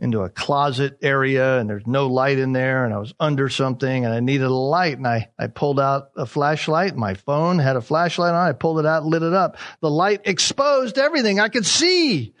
into 0.00 0.20
a 0.20 0.28
closet 0.28 0.98
area 1.02 1.58
and 1.58 1.68
there's 1.68 1.86
no 1.86 2.06
light 2.06 2.38
in 2.38 2.52
there 2.52 2.84
and 2.84 2.92
I 2.92 2.98
was 2.98 3.14
under 3.18 3.48
something 3.48 4.04
and 4.04 4.12
I 4.12 4.20
needed 4.20 4.46
a 4.46 4.52
light 4.52 4.98
and 4.98 5.06
I, 5.06 5.30
I 5.38 5.46
pulled 5.46 5.80
out 5.80 6.10
a 6.16 6.26
flashlight. 6.26 6.96
My 6.96 7.14
phone 7.14 7.58
had 7.58 7.76
a 7.76 7.80
flashlight 7.80 8.34
on. 8.34 8.48
I 8.48 8.52
pulled 8.52 8.78
it 8.78 8.86
out, 8.86 9.04
lit 9.04 9.22
it 9.22 9.32
up. 9.32 9.56
The 9.80 9.90
light 9.90 10.22
exposed 10.24 10.98
everything 10.98 11.40
I 11.40 11.48
could 11.48 11.66
see. 11.66 12.34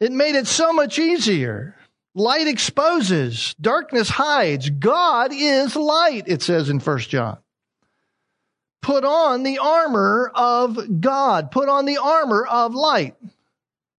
It 0.00 0.12
made 0.12 0.34
it 0.34 0.46
so 0.46 0.72
much 0.72 0.98
easier. 0.98 1.76
Light 2.14 2.48
exposes, 2.48 3.54
darkness 3.60 4.08
hides. 4.08 4.70
God 4.70 5.30
is 5.32 5.76
light, 5.76 6.24
it 6.26 6.42
says 6.42 6.68
in 6.68 6.80
First 6.80 7.10
John. 7.10 7.38
Put 8.82 9.04
on 9.04 9.42
the 9.42 9.58
armor 9.58 10.30
of 10.34 11.00
God. 11.00 11.50
Put 11.50 11.68
on 11.68 11.84
the 11.84 11.98
armor 11.98 12.44
of 12.44 12.74
light. 12.74 13.16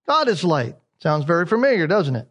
God 0.09 0.29
is 0.29 0.43
light. 0.43 0.77
Sounds 1.01 1.25
very 1.25 1.47
familiar, 1.47 1.87
doesn't 1.87 2.17
it? 2.17 2.29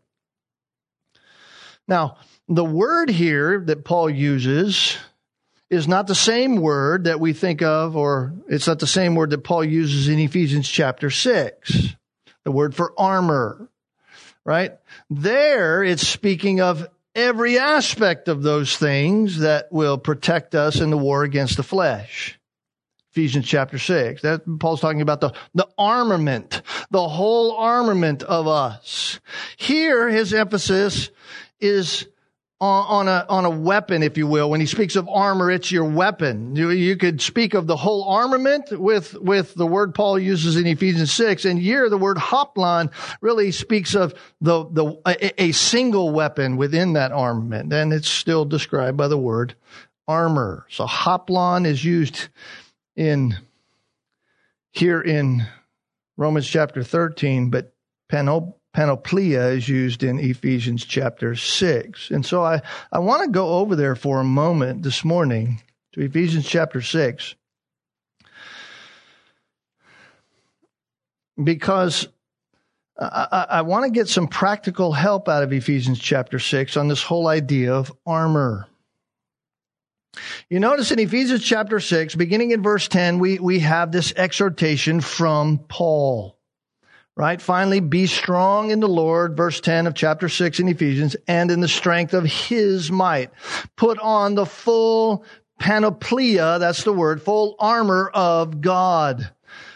Now, 1.88 2.17
the 2.47 2.65
word 2.65 3.10
here 3.10 3.60
that 3.62 3.86
Paul 3.86 4.10
uses 4.10 4.97
is 5.69 5.88
not 5.88 6.08
the 6.08 6.15
same 6.15 6.58
word 6.58 7.06
that 7.06 7.19
we 7.19 7.34
think 7.34 7.62
of, 7.62 7.95
or 7.95 8.34
it's 8.47 8.67
not 8.67 8.80
the 8.80 8.88
same 8.88 9.15
word 9.15 9.32
that 9.32 9.43
Paul 9.43 9.63
uses 9.63 10.08
in 10.08 10.19
Ephesians 10.19 10.67
chapter 10.67 11.10
6, 11.10 11.95
the 12.43 12.52
word 12.52 12.73
for 12.73 12.93
armor, 12.97 13.69
right? 14.45 14.73
There, 15.10 15.84
it's 15.84 16.08
speaking 16.08 16.62
of 16.62 16.88
every 17.15 17.58
aspect 17.58 18.28
of 18.28 18.43
those 18.43 18.78
things 18.78 19.39
that 19.39 19.71
will 19.71 19.97
protect 19.97 20.56
us 20.56 20.80
in 20.80 20.89
the 20.89 20.97
war 20.97 21.23
against 21.23 21.58
the 21.58 21.63
flesh. 21.63 22.39
Ephesians 23.12 23.47
chapter 23.47 23.80
6. 23.80 24.21
That 24.21 24.43
Paul's 24.60 24.80
talking 24.80 25.02
about 25.02 25.21
the, 25.21 25.34
the 25.56 25.67
armament, 25.78 26.62
the 26.91 27.08
whole 27.08 27.58
armament 27.58 28.21
of 28.21 28.47
us. 28.47 29.19
Here, 29.58 30.08
his 30.08 30.34
emphasis 30.34 31.10
is 31.60 32.08
on, 32.60 33.08
a 33.08 33.24
on 33.30 33.46
a 33.46 33.52
weapon, 33.52 34.02
if 34.02 34.17
you 34.17 34.26
will. 34.26 34.50
When 34.50 34.60
he 34.60 34.65
speaks 34.65 34.96
of 34.96 35.08
armor, 35.08 35.52
it's 35.52 35.72
your 35.72 35.86
weapon. 35.86 36.56
You, 36.56 36.72
you 36.72 36.98
could 36.98 37.22
speak 37.22 37.54
of 37.54 37.67
the 37.67 37.76
whole 37.76 38.04
armament 38.06 38.72
with 38.72 39.13
with 39.13 39.54
the 39.54 39.67
word 39.67 39.93
Paul 39.93 40.17
uses 40.17 40.56
in 40.56 40.65
Ephesians 40.65 41.12
six, 41.12 41.46
and 41.46 41.60
here 41.60 41.88
the 41.88 42.00
word 42.00 42.17
hoplon 42.17 42.91
really 43.22 43.52
speaks 43.52 43.93
of 43.93 44.15
the 44.41 44.65
the 44.72 45.00
a, 45.06 45.43
a 45.43 45.52
single 45.52 46.10
weapon 46.10 46.58
within 46.58 46.93
that 46.93 47.12
armament, 47.12 47.72
and 47.72 47.93
it's 47.93 48.10
still 48.10 48.43
described 48.43 48.98
by 48.98 49.08
the 49.08 49.20
word 49.20 49.54
armor. 50.08 50.65
So 50.70 50.88
hoplon 50.88 51.67
is 51.67 51.86
used 51.86 52.28
in 52.96 53.38
here 54.72 55.00
in 55.00 55.46
Romans 56.17 56.48
chapter 56.48 56.82
thirteen, 56.82 57.52
but 57.52 57.72
panop 58.12 58.56
panoplia 58.75 59.56
is 59.56 59.67
used 59.67 60.03
in 60.03 60.19
Ephesians 60.19 60.86
chapter 60.86 61.36
6. 61.36 62.12
And 62.12 62.25
so 62.25 62.43
I, 62.43 62.62
I 62.91 62.99
want 62.99 63.23
to 63.23 63.30
go 63.30 63.56
over 63.56 63.75
there 63.75 63.95
for 63.95 64.19
a 64.19 64.25
moment 64.25 64.84
this 64.84 65.03
morning 65.03 65.62
to 65.93 66.01
Ephesians 66.01 66.47
chapter 66.47 66.82
6 66.82 67.36
because 71.43 72.08
I, 72.99 73.45
I, 73.49 73.62
want 73.62 73.86
to 73.86 73.91
get 73.91 74.08
some 74.08 74.27
practical 74.27 74.91
help 74.91 75.30
out 75.30 75.43
of 75.43 75.53
Ephesians 75.53 75.99
chapter 75.99 76.39
6 76.39 76.77
on 76.77 76.88
this 76.88 77.03
whole 77.03 77.27
idea 77.27 77.73
of 77.73 77.91
armor. 78.06 78.67
You 80.49 80.60
notice 80.60 80.91
in 80.91 80.97
Ephesians 80.97 81.43
chapter 81.43 81.80
6, 81.80 82.15
beginning 82.15 82.51
in 82.51 82.63
verse 82.63 82.88
10, 82.88 83.19
we, 83.19 83.38
we 83.38 83.60
have 83.60 83.91
this 83.91 84.13
exhortation 84.15 85.01
from 85.01 85.60
Paul 85.60 86.37
right? 87.17 87.41
Finally, 87.41 87.80
be 87.80 88.06
strong 88.06 88.69
in 88.69 88.80
the 88.80 88.88
Lord, 88.88 89.36
verse 89.36 89.60
10 89.60 89.88
of 89.88 89.95
chapter 89.95 90.30
6 90.30 90.60
in 90.60 90.67
Ephesians, 90.69 91.15
and 91.27 91.49
in 91.49 91.62
the 91.62 91.67
strength 91.67 92.13
of 92.13 92.23
his 92.23 92.91
might. 92.91 93.32
Put 93.75 93.97
on 93.99 94.36
the 94.36 94.45
full 94.45 95.25
panoplia, 95.60 96.60
that's 96.60 96.84
the 96.84 96.93
word, 96.93 97.21
full 97.21 97.56
armor 97.58 98.12
of 98.13 98.62
God, 98.62 99.32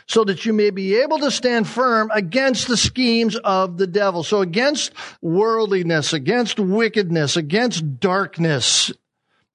so 0.05 0.23
that 0.23 0.45
you 0.45 0.53
may 0.53 0.69
be 0.69 0.97
able 0.97 1.17
to 1.17 1.31
stand 1.31 1.67
firm 1.67 2.11
against 2.13 2.67
the 2.67 2.77
schemes 2.77 3.35
of 3.37 3.77
the 3.77 3.87
devil. 3.87 4.23
So 4.23 4.41
against 4.41 4.91
worldliness, 5.21 6.13
against 6.13 6.59
wickedness, 6.59 7.37
against 7.37 7.99
darkness, 7.99 8.91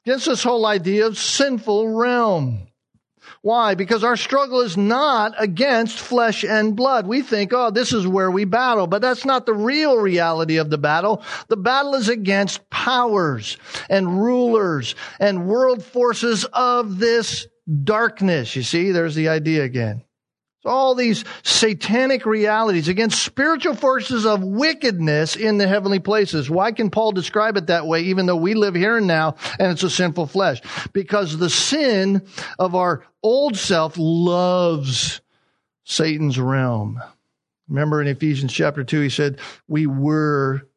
against 0.04 0.26
this 0.26 0.42
whole 0.42 0.66
idea 0.66 1.06
of 1.06 1.16
sinful 1.16 1.90
realm. 1.90 2.66
Why? 3.46 3.76
Because 3.76 4.02
our 4.02 4.16
struggle 4.16 4.60
is 4.62 4.76
not 4.76 5.32
against 5.38 6.00
flesh 6.00 6.42
and 6.42 6.74
blood. 6.74 7.06
We 7.06 7.22
think, 7.22 7.52
oh, 7.52 7.70
this 7.70 7.92
is 7.92 8.04
where 8.04 8.28
we 8.28 8.44
battle, 8.44 8.88
but 8.88 9.02
that's 9.02 9.24
not 9.24 9.46
the 9.46 9.54
real 9.54 9.98
reality 9.98 10.56
of 10.56 10.68
the 10.68 10.78
battle. 10.78 11.22
The 11.46 11.56
battle 11.56 11.94
is 11.94 12.08
against 12.08 12.68
powers 12.70 13.56
and 13.88 14.20
rulers 14.20 14.96
and 15.20 15.46
world 15.46 15.84
forces 15.84 16.44
of 16.46 16.98
this 16.98 17.46
darkness. 17.84 18.56
You 18.56 18.64
see, 18.64 18.90
there's 18.90 19.14
the 19.14 19.28
idea 19.28 19.62
again 19.62 20.02
all 20.66 20.94
these 20.94 21.24
satanic 21.42 22.26
realities 22.26 22.88
against 22.88 23.22
spiritual 23.22 23.74
forces 23.74 24.26
of 24.26 24.42
wickedness 24.42 25.36
in 25.36 25.58
the 25.58 25.68
heavenly 25.68 25.98
places. 25.98 26.50
Why 26.50 26.72
can 26.72 26.90
Paul 26.90 27.12
describe 27.12 27.56
it 27.56 27.68
that 27.68 27.86
way, 27.86 28.02
even 28.02 28.26
though 28.26 28.36
we 28.36 28.54
live 28.54 28.74
here 28.74 28.96
and 28.96 29.06
now 29.06 29.36
and 29.58 29.72
it's 29.72 29.82
a 29.82 29.90
sinful 29.90 30.26
flesh? 30.26 30.60
Because 30.92 31.38
the 31.38 31.50
sin 31.50 32.26
of 32.58 32.74
our 32.74 33.04
old 33.22 33.56
self 33.56 33.94
loves 33.96 35.20
Satan's 35.84 36.38
realm. 36.38 37.00
Remember 37.68 38.00
in 38.00 38.08
Ephesians 38.08 38.52
chapter 38.52 38.84
2, 38.84 39.00
he 39.00 39.08
said, 39.08 39.38
We 39.66 39.86
were 39.86 40.68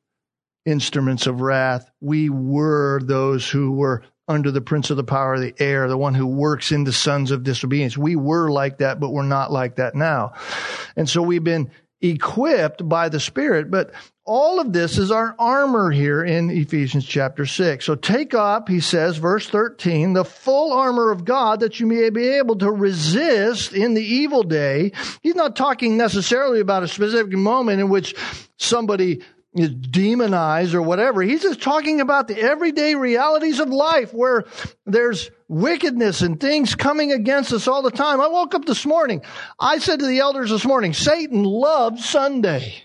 instruments 0.66 1.28
of 1.28 1.42
wrath. 1.42 1.90
We 2.02 2.30
were 2.30 3.02
those 3.04 3.50
who 3.50 3.72
were 3.72 4.04
under 4.30 4.52
the 4.52 4.62
prince 4.62 4.92
of 4.92 4.98
the 4.98 5.04
power 5.04 5.34
of 5.34 5.42
the 5.42 5.56
air, 5.60 5.88
the 5.90 5.98
one 5.98 6.14
who 6.14 6.28
works 6.28 6.72
in 6.72 6.84
the 6.84 6.94
sons 6.94 7.32
of 7.32 7.44
disobedience. 7.44 7.98
We 7.98 8.16
were 8.16 8.50
like 8.50 8.78
that, 8.78 9.00
but 9.00 9.10
we're 9.10 9.24
not 9.24 9.52
like 9.52 9.78
that 9.78 9.96
now. 9.96 10.34
And 10.96 11.10
so 11.10 11.22
we've 11.22 11.44
been 11.44 11.72
equipped 12.02 12.88
by 12.88 13.10
the 13.10 13.20
Spirit, 13.20 13.70
but 13.70 13.92
all 14.24 14.60
of 14.60 14.72
this 14.72 14.98
is 15.00 15.12
our 15.12 15.36
armor 15.40 15.90
here 15.90 16.24
in 16.24 16.52
Ephesians 16.52 17.06
chapter 17.06 17.46
6. 17.48 17.84
So 17.84 17.96
take 17.96 18.36
up, 18.36 18.70
he 18.70 18.80
says, 18.80 19.18
verse 19.18 19.50
13, 19.50 20.14
the 20.14 20.24
full 20.24 20.72
armor 20.72 21.12
of 21.12 21.26
God 21.26 21.62
that 21.62 21.80
you 21.80 21.88
may 21.88 22.12
be 22.12 22.28
able 22.28 22.56
to 22.60 22.72
resist 22.72 23.74
in 23.74 23.96
the 23.96 24.06
evil 24.06 24.44
day. 24.44 24.92
He's 25.24 25.36
not 25.36 25.56
talking 25.56 25.98
necessarily 25.98 26.60
about 26.60 26.84
a 26.84 26.88
specific 26.88 27.34
moment 27.34 27.82
in 27.82 27.90
which 27.90 28.16
somebody 28.58 29.22
is 29.56 29.70
demonized 29.70 30.76
or 30.76 30.82
whatever. 30.82 31.22
He's 31.22 31.42
just 31.42 31.62
talking 31.62 32.02
about 32.02 32.28
the 32.28 32.40
everyday 32.40 32.96
realities 32.96 33.60
of 33.60 33.70
life 33.70 34.14
where 34.14 34.46
there's 34.86 35.32
wickedness 35.48 36.22
and 36.22 36.40
things 36.40 36.76
coming 36.76 37.12
against 37.12 37.52
us 37.52 37.68
all 37.68 37.82
the 37.82 37.92
time. 37.92 38.22
I 38.22 38.28
woke 38.28 38.54
up 38.54 38.66
this 38.66 38.86
morning. 38.86 39.22
I 39.60 39.80
said 39.80 40.00
to 40.00 40.06
the 40.06 40.20
elders 40.20 40.52
this 40.52 40.66
morning, 40.66 40.94
Satan 40.94 41.44
loves 41.44 42.08
Sunday. 42.08 42.84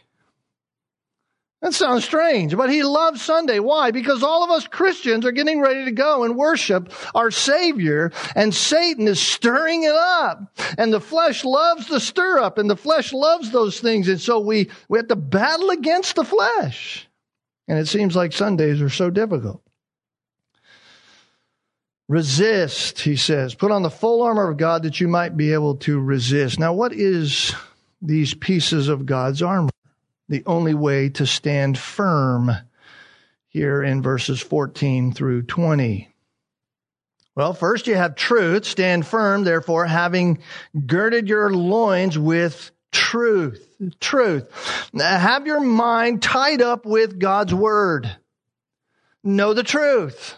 That 1.64 1.72
sounds 1.72 2.04
strange, 2.04 2.54
but 2.54 2.68
he 2.68 2.82
loves 2.82 3.22
Sunday. 3.22 3.58
Why? 3.58 3.90
Because 3.90 4.22
all 4.22 4.44
of 4.44 4.50
us 4.50 4.66
Christians 4.66 5.24
are 5.24 5.32
getting 5.32 5.62
ready 5.62 5.86
to 5.86 5.92
go 5.92 6.22
and 6.22 6.36
worship 6.36 6.92
our 7.14 7.30
Savior, 7.30 8.12
and 8.36 8.54
Satan 8.54 9.08
is 9.08 9.18
stirring 9.18 9.84
it 9.84 9.94
up. 9.94 10.58
And 10.76 10.92
the 10.92 11.00
flesh 11.00 11.42
loves 11.42 11.88
the 11.88 12.00
stir 12.00 12.38
up, 12.38 12.58
and 12.58 12.68
the 12.68 12.76
flesh 12.76 13.14
loves 13.14 13.50
those 13.50 13.80
things. 13.80 14.08
And 14.08 14.20
so 14.20 14.40
we, 14.40 14.68
we 14.90 14.98
have 14.98 15.08
to 15.08 15.16
battle 15.16 15.70
against 15.70 16.16
the 16.16 16.24
flesh. 16.24 17.08
And 17.66 17.78
it 17.78 17.88
seems 17.88 18.14
like 18.14 18.34
Sundays 18.34 18.82
are 18.82 18.90
so 18.90 19.08
difficult. 19.08 19.62
Resist, 22.10 23.00
he 23.00 23.16
says. 23.16 23.54
Put 23.54 23.70
on 23.70 23.82
the 23.82 23.88
full 23.88 24.20
armor 24.20 24.50
of 24.50 24.58
God 24.58 24.82
that 24.82 25.00
you 25.00 25.08
might 25.08 25.34
be 25.34 25.54
able 25.54 25.76
to 25.76 25.98
resist. 25.98 26.58
Now, 26.58 26.74
what 26.74 26.92
is 26.92 27.54
these 28.02 28.34
pieces 28.34 28.90
of 28.90 29.06
God's 29.06 29.40
armor? 29.40 29.70
The 30.28 30.42
only 30.46 30.74
way 30.74 31.08
to 31.10 31.26
stand 31.26 31.78
firm 31.78 32.50
here 33.48 33.82
in 33.82 34.02
verses 34.02 34.40
14 34.40 35.12
through 35.12 35.42
20. 35.42 36.08
Well, 37.36 37.52
first 37.52 37.86
you 37.86 37.96
have 37.96 38.14
truth. 38.14 38.64
Stand 38.64 39.06
firm, 39.06 39.44
therefore, 39.44 39.86
having 39.86 40.38
girded 40.86 41.28
your 41.28 41.52
loins 41.52 42.18
with 42.18 42.70
truth. 42.92 43.68
Truth. 44.00 44.90
Have 44.98 45.46
your 45.46 45.60
mind 45.60 46.22
tied 46.22 46.62
up 46.62 46.86
with 46.86 47.18
God's 47.18 47.52
word. 47.52 48.16
Know 49.22 49.52
the 49.52 49.64
truth. 49.64 50.36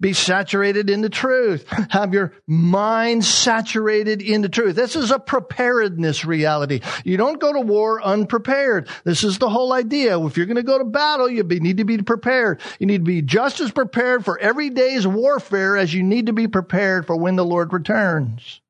Be 0.00 0.12
saturated 0.12 0.90
in 0.90 1.00
the 1.00 1.08
truth. 1.08 1.66
Have 1.90 2.14
your 2.14 2.32
mind 2.46 3.24
saturated 3.24 4.22
in 4.22 4.42
the 4.42 4.48
truth. 4.48 4.76
This 4.76 4.96
is 4.96 5.10
a 5.10 5.18
preparedness 5.18 6.24
reality. 6.24 6.80
You 7.04 7.16
don't 7.16 7.40
go 7.40 7.52
to 7.52 7.60
war 7.60 8.02
unprepared. 8.02 8.88
This 9.04 9.24
is 9.24 9.38
the 9.38 9.48
whole 9.48 9.72
idea. 9.72 10.20
If 10.24 10.36
you're 10.36 10.46
going 10.46 10.56
to 10.56 10.62
go 10.62 10.78
to 10.78 10.84
battle, 10.84 11.28
you 11.28 11.42
need 11.42 11.78
to 11.78 11.84
be 11.84 11.98
prepared. 11.98 12.60
You 12.78 12.86
need 12.86 12.98
to 12.98 13.04
be 13.04 13.22
just 13.22 13.60
as 13.60 13.70
prepared 13.70 14.24
for 14.24 14.38
every 14.38 14.70
day's 14.70 15.06
warfare 15.06 15.76
as 15.76 15.92
you 15.94 16.02
need 16.02 16.26
to 16.26 16.32
be 16.32 16.48
prepared 16.48 17.06
for 17.06 17.16
when 17.16 17.36
the 17.36 17.44
Lord 17.44 17.72
returns. 17.72 18.60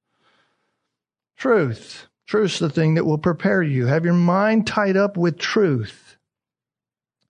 Truth. 1.36 2.06
Truth's 2.26 2.58
the 2.58 2.70
thing 2.70 2.94
that 2.94 3.06
will 3.06 3.18
prepare 3.18 3.62
you. 3.62 3.86
Have 3.86 4.04
your 4.04 4.14
mind 4.14 4.66
tied 4.66 4.96
up 4.96 5.16
with 5.16 5.38
truth. 5.38 6.09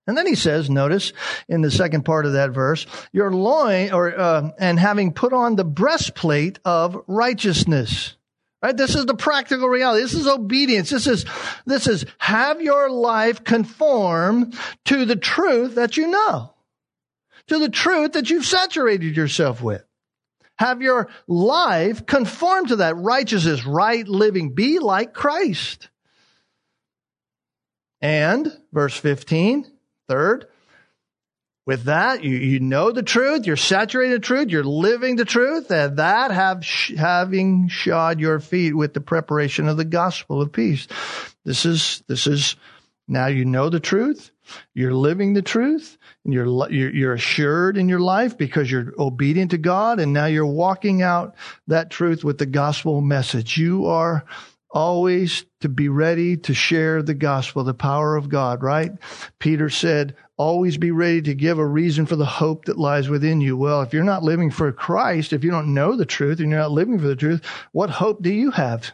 And 0.06 0.16
then 0.16 0.26
he 0.26 0.34
says, 0.34 0.68
notice 0.68 1.12
in 1.48 1.60
the 1.60 1.70
second 1.70 2.04
part 2.04 2.26
of 2.26 2.32
that 2.32 2.50
verse, 2.50 2.86
your 3.12 3.32
loin, 3.32 3.92
or 3.92 4.18
uh, 4.18 4.50
and 4.58 4.78
having 4.78 5.12
put 5.12 5.32
on 5.32 5.56
the 5.56 5.64
breastplate 5.64 6.58
of 6.64 6.96
righteousness. 7.06 8.16
Right? 8.62 8.76
This 8.76 8.94
is 8.94 9.06
the 9.06 9.14
practical 9.14 9.68
reality. 9.68 10.02
This 10.02 10.14
is 10.14 10.26
obedience. 10.26 10.90
This 10.90 11.06
is 11.06 11.24
this 11.64 11.86
is 11.86 12.04
have 12.18 12.60
your 12.60 12.90
life 12.90 13.44
conform 13.44 14.52
to 14.86 15.04
the 15.04 15.16
truth 15.16 15.76
that 15.76 15.96
you 15.96 16.08
know, 16.08 16.54
to 17.46 17.58
the 17.58 17.70
truth 17.70 18.12
that 18.12 18.30
you've 18.30 18.44
saturated 18.44 19.16
yourself 19.16 19.62
with. 19.62 19.84
Have 20.58 20.82
your 20.82 21.08
life 21.26 22.04
conform 22.04 22.66
to 22.66 22.76
that 22.76 22.96
righteousness, 22.96 23.64
right 23.64 24.06
living. 24.06 24.54
Be 24.54 24.78
like 24.78 25.14
Christ. 25.14 25.88
And 28.02 28.52
verse 28.72 28.96
15, 28.96 29.66
Third, 30.10 30.48
with 31.66 31.84
that, 31.84 32.24
you, 32.24 32.34
you 32.34 32.58
know 32.58 32.90
the 32.90 33.04
truth, 33.04 33.46
you're 33.46 33.56
saturated 33.56 34.24
truth, 34.24 34.48
you're 34.48 34.64
living 34.64 35.14
the 35.14 35.24
truth, 35.24 35.70
and 35.70 35.98
that 35.98 36.32
have, 36.32 36.64
having 36.98 37.68
shod 37.68 38.18
your 38.18 38.40
feet 38.40 38.74
with 38.74 38.92
the 38.92 39.00
preparation 39.00 39.68
of 39.68 39.76
the 39.76 39.84
gospel 39.84 40.42
of 40.42 40.50
peace. 40.50 40.88
This 41.44 41.64
is, 41.64 42.02
this 42.08 42.26
is, 42.26 42.56
now 43.06 43.28
you 43.28 43.44
know 43.44 43.70
the 43.70 43.78
truth, 43.78 44.32
you're 44.74 44.94
living 44.94 45.34
the 45.34 45.42
truth, 45.42 45.96
and 46.24 46.34
you're, 46.34 46.68
you're 46.72 47.14
assured 47.14 47.76
in 47.76 47.88
your 47.88 48.00
life 48.00 48.36
because 48.36 48.68
you're 48.68 48.92
obedient 48.98 49.52
to 49.52 49.58
God, 49.58 50.00
and 50.00 50.12
now 50.12 50.26
you're 50.26 50.44
walking 50.44 51.02
out 51.02 51.36
that 51.68 51.88
truth 51.88 52.24
with 52.24 52.38
the 52.38 52.46
gospel 52.46 53.00
message. 53.00 53.56
You 53.56 53.86
are 53.86 54.24
always 54.70 55.44
to 55.60 55.68
be 55.68 55.88
ready 55.88 56.36
to 56.36 56.54
share 56.54 57.02
the 57.02 57.14
gospel, 57.14 57.64
the 57.64 57.74
power 57.74 58.16
of 58.16 58.28
God, 58.28 58.62
right? 58.62 58.92
Peter 59.38 59.68
said, 59.68 60.16
always 60.36 60.78
be 60.78 60.90
ready 60.90 61.20
to 61.20 61.34
give 61.34 61.58
a 61.58 61.66
reason 61.66 62.06
for 62.06 62.16
the 62.16 62.24
hope 62.24 62.64
that 62.66 62.78
lies 62.78 63.08
within 63.08 63.40
you. 63.40 63.56
Well, 63.56 63.82
if 63.82 63.92
you're 63.92 64.04
not 64.04 64.22
living 64.22 64.50
for 64.50 64.72
Christ, 64.72 65.32
if 65.32 65.44
you 65.44 65.50
don't 65.50 65.74
know 65.74 65.96
the 65.96 66.06
truth 66.06 66.38
and 66.38 66.50
you're 66.50 66.60
not 66.60 66.70
living 66.70 66.98
for 66.98 67.08
the 67.08 67.16
truth, 67.16 67.44
what 67.72 67.90
hope 67.90 68.22
do 68.22 68.30
you 68.30 68.50
have? 68.52 68.92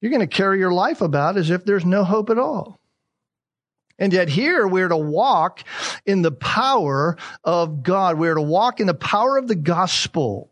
You're 0.00 0.10
going 0.10 0.20
to 0.20 0.26
carry 0.26 0.58
your 0.58 0.72
life 0.72 1.00
about 1.00 1.36
as 1.36 1.50
if 1.50 1.64
there's 1.64 1.84
no 1.84 2.04
hope 2.04 2.30
at 2.30 2.38
all. 2.38 2.80
And 3.98 4.14
yet 4.14 4.30
here 4.30 4.66
we're 4.66 4.88
to 4.88 4.96
walk 4.96 5.62
in 6.06 6.22
the 6.22 6.32
power 6.32 7.18
of 7.44 7.82
God. 7.82 8.18
We're 8.18 8.36
to 8.36 8.40
walk 8.40 8.80
in 8.80 8.86
the 8.86 8.94
power 8.94 9.36
of 9.36 9.46
the 9.46 9.54
gospel. 9.54 10.50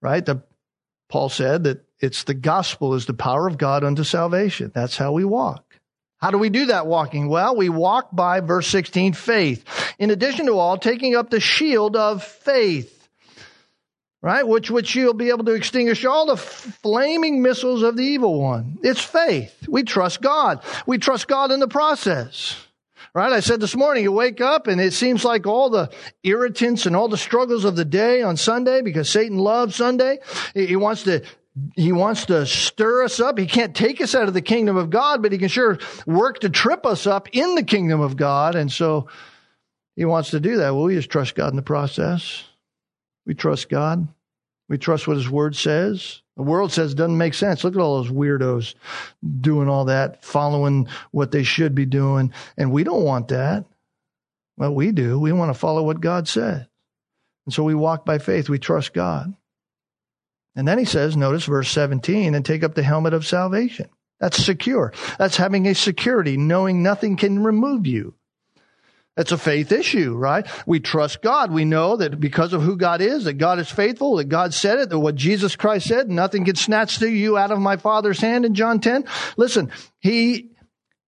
Right? 0.00 0.24
The, 0.24 0.44
Paul 1.08 1.28
said 1.28 1.64
that 1.64 1.84
it's 2.00 2.24
the 2.24 2.34
gospel 2.34 2.94
is 2.94 3.06
the 3.06 3.14
power 3.14 3.46
of 3.46 3.58
God 3.58 3.84
unto 3.84 4.04
salvation. 4.04 4.72
That's 4.74 4.96
how 4.96 5.12
we 5.12 5.24
walk. 5.24 5.64
How 6.18 6.30
do 6.30 6.38
we 6.38 6.50
do 6.50 6.66
that 6.66 6.86
walking? 6.86 7.28
Well, 7.28 7.56
we 7.56 7.68
walk 7.68 8.08
by 8.12 8.40
verse 8.40 8.66
16, 8.68 9.14
faith. 9.14 9.64
In 9.98 10.10
addition 10.10 10.46
to 10.46 10.58
all, 10.58 10.76
taking 10.76 11.14
up 11.14 11.30
the 11.30 11.40
shield 11.40 11.96
of 11.96 12.22
faith. 12.22 12.96
Right? 14.22 14.46
Which, 14.46 14.70
which 14.70 14.94
you'll 14.94 15.14
be 15.14 15.30
able 15.30 15.46
to 15.46 15.54
extinguish 15.54 16.04
all 16.04 16.26
the 16.26 16.36
flaming 16.36 17.40
missiles 17.40 17.82
of 17.82 17.96
the 17.96 18.02
evil 18.02 18.38
one. 18.38 18.78
It's 18.82 19.00
faith. 19.00 19.66
We 19.66 19.82
trust 19.82 20.20
God. 20.20 20.62
We 20.86 20.98
trust 20.98 21.26
God 21.26 21.50
in 21.52 21.60
the 21.60 21.68
process. 21.68 22.54
Right? 23.14 23.32
I 23.32 23.40
said 23.40 23.60
this 23.60 23.74
morning, 23.74 24.02
you 24.02 24.12
wake 24.12 24.42
up 24.42 24.66
and 24.66 24.78
it 24.78 24.92
seems 24.92 25.24
like 25.24 25.46
all 25.46 25.70
the 25.70 25.90
irritants 26.22 26.84
and 26.84 26.94
all 26.94 27.08
the 27.08 27.16
struggles 27.16 27.64
of 27.64 27.76
the 27.76 27.84
day 27.84 28.20
on 28.20 28.36
Sunday, 28.36 28.82
because 28.82 29.08
Satan 29.08 29.38
loves 29.38 29.74
Sunday, 29.74 30.18
he 30.52 30.76
wants 30.76 31.04
to 31.04 31.24
he 31.76 31.92
wants 31.92 32.26
to 32.26 32.46
stir 32.46 33.04
us 33.04 33.20
up. 33.20 33.38
He 33.38 33.46
can't 33.46 33.74
take 33.74 34.00
us 34.00 34.14
out 34.14 34.28
of 34.28 34.34
the 34.34 34.42
kingdom 34.42 34.76
of 34.76 34.90
God, 34.90 35.22
but 35.22 35.32
he 35.32 35.38
can 35.38 35.48
sure 35.48 35.78
work 36.06 36.40
to 36.40 36.50
trip 36.50 36.86
us 36.86 37.06
up 37.06 37.28
in 37.32 37.54
the 37.54 37.62
kingdom 37.62 38.00
of 38.00 38.16
God. 38.16 38.54
And 38.54 38.70
so 38.70 39.08
he 39.96 40.04
wants 40.04 40.30
to 40.30 40.40
do 40.40 40.58
that. 40.58 40.74
Well, 40.74 40.84
we 40.84 40.94
just 40.94 41.10
trust 41.10 41.34
God 41.34 41.50
in 41.50 41.56
the 41.56 41.62
process. 41.62 42.44
We 43.26 43.34
trust 43.34 43.68
God. 43.68 44.08
We 44.68 44.78
trust 44.78 45.08
what 45.08 45.16
his 45.16 45.28
word 45.28 45.56
says. 45.56 46.22
The 46.36 46.42
world 46.42 46.72
says 46.72 46.94
doesn't 46.94 47.18
make 47.18 47.34
sense. 47.34 47.64
Look 47.64 47.74
at 47.74 47.80
all 47.80 48.02
those 48.02 48.12
weirdos 48.12 48.74
doing 49.40 49.68
all 49.68 49.86
that, 49.86 50.24
following 50.24 50.88
what 51.10 51.32
they 51.32 51.42
should 51.42 51.74
be 51.74 51.86
doing. 51.86 52.32
And 52.56 52.72
we 52.72 52.84
don't 52.84 53.04
want 53.04 53.28
that. 53.28 53.66
Well, 54.56 54.74
we 54.74 54.92
do. 54.92 55.18
We 55.18 55.32
want 55.32 55.52
to 55.52 55.58
follow 55.58 55.82
what 55.82 56.00
God 56.00 56.28
said. 56.28 56.68
And 57.46 57.52
so 57.52 57.64
we 57.64 57.74
walk 57.74 58.04
by 58.06 58.18
faith. 58.18 58.48
We 58.48 58.58
trust 58.58 58.94
God. 58.94 59.34
And 60.60 60.68
then 60.68 60.76
he 60.76 60.84
says, 60.84 61.16
notice 61.16 61.46
verse 61.46 61.70
17, 61.70 62.34
and 62.34 62.44
take 62.44 62.62
up 62.62 62.74
the 62.74 62.82
helmet 62.82 63.14
of 63.14 63.26
salvation. 63.26 63.88
That's 64.18 64.36
secure. 64.36 64.92
That's 65.18 65.38
having 65.38 65.66
a 65.66 65.74
security, 65.74 66.36
knowing 66.36 66.82
nothing 66.82 67.16
can 67.16 67.42
remove 67.42 67.86
you. 67.86 68.12
That's 69.16 69.32
a 69.32 69.38
faith 69.38 69.72
issue, 69.72 70.14
right? 70.14 70.46
We 70.66 70.78
trust 70.78 71.22
God. 71.22 71.50
We 71.50 71.64
know 71.64 71.96
that 71.96 72.20
because 72.20 72.52
of 72.52 72.60
who 72.60 72.76
God 72.76 73.00
is, 73.00 73.24
that 73.24 73.38
God 73.38 73.58
is 73.58 73.70
faithful, 73.70 74.16
that 74.16 74.28
God 74.28 74.52
said 74.52 74.78
it, 74.80 74.90
that 74.90 74.98
what 74.98 75.14
Jesus 75.14 75.56
Christ 75.56 75.88
said, 75.88 76.10
nothing 76.10 76.44
can 76.44 76.56
snatch 76.56 77.00
you 77.00 77.38
out 77.38 77.52
of 77.52 77.58
my 77.58 77.78
Father's 77.78 78.20
hand 78.20 78.44
in 78.44 78.52
John 78.52 78.80
10. 78.80 79.06
Listen, 79.38 79.72
He 79.98 80.50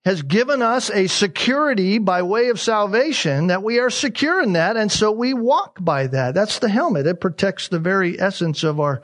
has 0.07 0.23
given 0.23 0.63
us 0.63 0.91
a 0.91 1.09
security 1.09 1.99
by 1.99 2.23
way 2.23 2.49
of 2.49 2.59
salvation 2.59 3.49
that 3.49 3.63
we 3.63 3.81
are 3.81 3.91
secure 3.91 4.43
in 4.43 4.55
that, 4.55 4.79
and 4.79 4.91
so 4.91 5.13
we 5.13 5.35
walk 5.35 5.77
by 5.79 6.07
that. 6.07 6.35
That's 6.35 6.59
the 6.59 6.71
helmet. 6.71 7.07
It 7.07 7.21
protects 7.21 7.69
the 7.69 7.79
very 7.79 8.19
essence 8.19 8.65
of 8.65 8.81
our 8.81 9.03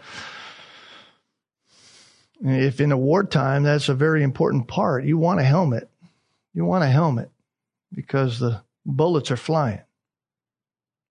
if 2.41 2.81
in 2.81 2.93
a 2.93 2.99
wartime, 2.99 3.65
that's 3.65 3.89
a 3.89 3.95
very 3.95 4.23
important 4.23 4.69
part. 4.69 5.05
You 5.05 5.19
want 5.19 5.41
a 5.41 5.45
helmet. 5.45 5.89
You 6.55 6.65
want 6.65 6.85
a 6.85 6.89
helmet 6.89 7.31
because 7.93 8.39
the 8.39 8.63
bullets 8.85 9.31
are 9.31 9.37
flying. 9.37 9.81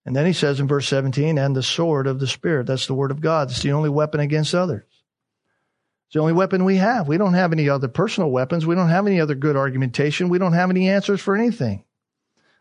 And 0.06 0.16
then 0.16 0.26
he 0.26 0.34
says 0.34 0.62
in 0.62 0.68
verse 0.68 0.88
17, 0.88 1.38
and 1.38 1.56
the 1.56 1.62
sword 1.62 2.08
of 2.08 2.20
the 2.20 2.28
Spirit. 2.28 2.68
That's 2.68 2.88
the 2.88 2.94
word 2.94 3.12
of 3.12 3.20
God. 3.20 3.50
It's 3.50 3.62
the 3.62 3.74
only 3.74 3.90
weapon 3.90 4.22
against 4.22 4.56
others. 4.56 4.86
It's 6.08 6.14
the 6.14 6.22
only 6.22 6.32
weapon 6.32 6.64
we 6.64 6.78
have. 6.78 7.10
We 7.10 7.18
don't 7.18 7.34
have 7.34 7.52
any 7.52 7.68
other 7.68 7.90
personal 7.90 8.32
weapons. 8.32 8.66
We 8.66 8.76
don't 8.76 8.88
have 8.88 9.06
any 9.06 9.20
other 9.20 9.36
good 9.36 9.58
argumentation. 9.58 10.30
We 10.30 10.38
don't 10.38 10.54
have 10.54 10.70
any 10.70 10.90
answers 10.90 11.20
for 11.20 11.36
anything. 11.36 11.84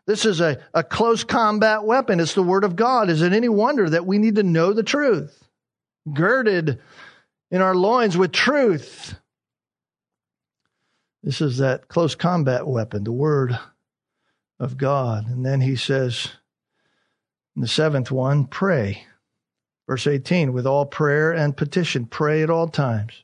This 0.05 0.25
is 0.25 0.41
a, 0.41 0.61
a 0.73 0.83
close 0.83 1.23
combat 1.23 1.85
weapon. 1.85 2.19
It's 2.19 2.33
the 2.33 2.43
word 2.43 2.65
of 2.65 2.75
God. 2.75 3.09
Is 3.09 3.21
it 3.21 3.31
any 3.31 3.47
wonder 3.47 3.89
that 3.89 4.05
we 4.05 4.17
need 4.17 4.35
to 4.35 4.43
know 4.43 4.73
the 4.73 4.83
truth? 4.83 5.47
Girded 6.13 6.79
in 7.51 7.61
our 7.61 7.75
loins 7.75 8.17
with 8.17 8.31
truth. 8.31 9.15
This 11.23 11.41
is 11.41 11.57
that 11.57 11.87
close 11.87 12.15
combat 12.15 12.67
weapon, 12.67 13.03
the 13.03 13.11
word 13.11 13.57
of 14.59 14.77
God. 14.77 15.27
And 15.27 15.45
then 15.45 15.61
he 15.61 15.75
says 15.75 16.29
in 17.55 17.61
the 17.61 17.67
seventh 17.67 18.11
one, 18.11 18.45
pray. 18.45 19.05
Verse 19.87 20.05
18, 20.05 20.51
with 20.53 20.67
all 20.67 20.85
prayer 20.85 21.31
and 21.31 21.55
petition, 21.55 22.05
pray 22.05 22.43
at 22.43 22.49
all 22.49 22.67
times 22.67 23.23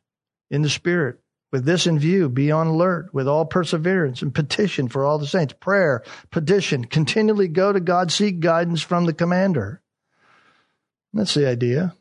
in 0.50 0.62
the 0.62 0.70
Spirit. 0.70 1.20
With 1.52 1.66
this 1.66 1.86
in 1.86 2.00
view, 2.00 2.30
be 2.30 2.52
on 2.52 2.66
alert 2.66 3.14
with 3.14 3.28
all 3.28 3.46
perseverance 3.46 4.24
and 4.24 4.34
petition 4.34 4.88
for 4.88 5.06
all 5.06 5.20
the 5.20 5.28
saints. 5.28 5.54
Prayer, 5.60 6.04
petition, 6.32 6.86
continually 6.86 7.48
go 7.48 7.72
to 7.72 7.80
God, 7.80 8.12
seek 8.12 8.40
guidance 8.40 8.82
from 8.82 9.06
the 9.06 9.14
commander. 9.14 9.82
That's 11.14 11.36
the 11.36 11.48
idea. 11.48 11.96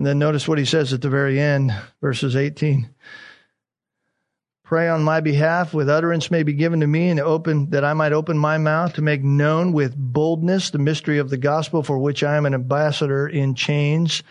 And 0.00 0.06
then 0.06 0.18
notice 0.18 0.48
what 0.48 0.56
he 0.56 0.64
says 0.64 0.94
at 0.94 1.02
the 1.02 1.10
very 1.10 1.38
end, 1.38 1.74
verses 2.00 2.34
18. 2.34 2.88
Pray 4.64 4.88
on 4.88 5.02
my 5.02 5.20
behalf 5.20 5.74
with 5.74 5.90
utterance 5.90 6.30
may 6.30 6.42
be 6.42 6.54
given 6.54 6.80
to 6.80 6.86
me 6.86 7.10
and 7.10 7.20
open 7.20 7.68
that 7.68 7.84
I 7.84 7.92
might 7.92 8.14
open 8.14 8.38
my 8.38 8.56
mouth 8.56 8.94
to 8.94 9.02
make 9.02 9.22
known 9.22 9.74
with 9.74 9.94
boldness 9.94 10.70
the 10.70 10.78
mystery 10.78 11.18
of 11.18 11.28
the 11.28 11.36
gospel 11.36 11.82
for 11.82 11.98
which 11.98 12.24
I 12.24 12.38
am 12.38 12.46
an 12.46 12.54
ambassador 12.54 13.28
in 13.28 13.54
chains, 13.54 14.22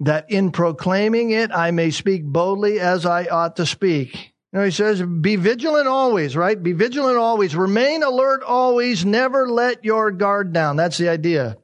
that 0.00 0.30
in 0.30 0.50
proclaiming 0.50 1.30
it 1.30 1.50
I 1.52 1.72
may 1.72 1.90
speak 1.90 2.24
boldly 2.24 2.80
as 2.80 3.04
I 3.04 3.26
ought 3.26 3.56
to 3.56 3.66
speak. 3.66 4.32
You 4.54 4.60
know, 4.60 4.64
he 4.64 4.70
says, 4.70 5.02
be 5.02 5.36
vigilant 5.36 5.88
always, 5.88 6.38
right? 6.38 6.62
Be 6.62 6.72
vigilant 6.72 7.18
always. 7.18 7.54
Remain 7.54 8.02
alert 8.02 8.42
always. 8.42 9.04
Never 9.04 9.46
let 9.46 9.84
your 9.84 10.10
guard 10.10 10.54
down. 10.54 10.76
That's 10.76 10.96
the 10.96 11.10
idea. 11.10 11.58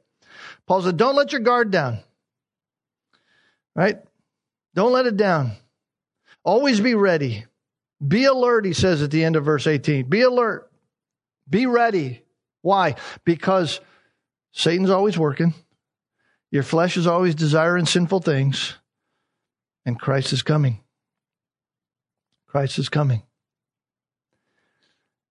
Paul 0.67 0.83
said, 0.83 0.97
don't 0.97 1.15
let 1.15 1.31
your 1.31 1.41
guard 1.41 1.71
down. 1.71 1.97
Right? 3.75 3.99
Don't 4.75 4.91
let 4.91 5.05
it 5.05 5.17
down. 5.17 5.53
Always 6.43 6.79
be 6.79 6.95
ready. 6.95 7.45
Be 8.05 8.25
alert, 8.25 8.65
he 8.65 8.73
says 8.73 9.01
at 9.01 9.11
the 9.11 9.23
end 9.23 9.35
of 9.35 9.45
verse 9.45 9.65
18. 9.65 10.09
Be 10.09 10.21
alert. 10.21 10.69
Be 11.49 11.65
ready. 11.65 12.23
Why? 12.61 12.95
Because 13.23 13.79
Satan's 14.51 14.89
always 14.89 15.17
working. 15.17 15.53
Your 16.51 16.63
flesh 16.63 16.97
is 16.97 17.07
always 17.07 17.35
desiring 17.35 17.85
sinful 17.85 18.21
things. 18.21 18.75
And 19.85 19.99
Christ 19.99 20.33
is 20.33 20.43
coming. 20.43 20.81
Christ 22.47 22.77
is 22.77 22.89
coming. 22.89 23.23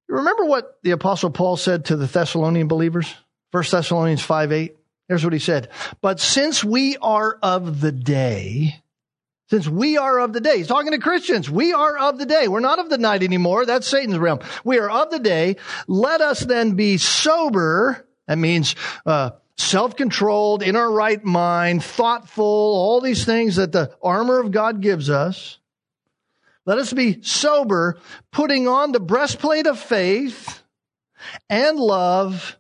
Remember 0.08 0.44
what 0.46 0.80
the 0.84 0.92
apostle 0.92 1.30
Paul 1.30 1.56
said 1.56 1.86
to 1.86 1.96
the 1.96 2.08
Thessalonian 2.08 2.68
believers? 2.68 3.14
1 3.52 3.64
Thessalonians 3.72 4.22
5 4.22 4.52
8. 4.52 4.76
Here's 5.08 5.24
what 5.24 5.34
he 5.34 5.39
said. 5.39 5.70
But 6.02 6.20
since 6.20 6.64
we 6.64 6.97
are 6.97 7.38
of 7.41 7.82
the 7.82 7.91
day, 7.91 8.82
since 9.49 9.68
we 9.68 9.97
are 9.97 10.20
of 10.20 10.32
the 10.32 10.39
day, 10.39 10.58
he's 10.58 10.68
talking 10.68 10.91
to 10.91 10.97
Christians. 10.97 11.49
We 11.49 11.74
are 11.74 11.97
of 11.97 12.18
the 12.18 12.26
day. 12.26 12.47
We're 12.47 12.62
not 12.62 12.80
of 12.80 12.89
the 12.89 12.97
night 12.97 13.22
anymore. 13.22 13.66
That's 13.66 13.88
Satan's 13.88 14.18
realm. 14.18 14.39
We 14.64 14.80
are 14.80 14.89
of 14.89 15.12
the 15.12 15.20
day. 15.20 15.58
Let 15.88 16.22
us 16.22 16.39
then 16.39 16.76
be 16.76 16.97
sober. 16.97 18.08
That 18.28 18.38
means, 18.38 18.76
uh, 19.06 19.32
self-controlled, 19.58 20.64
in 20.64 20.78
our 20.78 20.89
right 20.89 21.24
mind, 21.24 21.84
thoughtful, 21.84 22.45
all 22.45 23.02
these 23.02 23.26
things 23.26 23.58
that 23.58 23.74
the 23.74 23.93
armor 24.02 24.39
of 24.39 24.52
God 24.52 24.82
gives 24.82 25.10
us. 25.10 25.60
Let 26.66 26.78
us 26.78 26.93
be 26.93 27.22
sober, 27.22 27.99
putting 28.32 28.68
on 28.68 28.91
the 28.91 28.99
breastplate 28.99 29.68
of 29.68 29.78
faith 29.78 30.64
and 31.49 31.78
love 31.78 32.58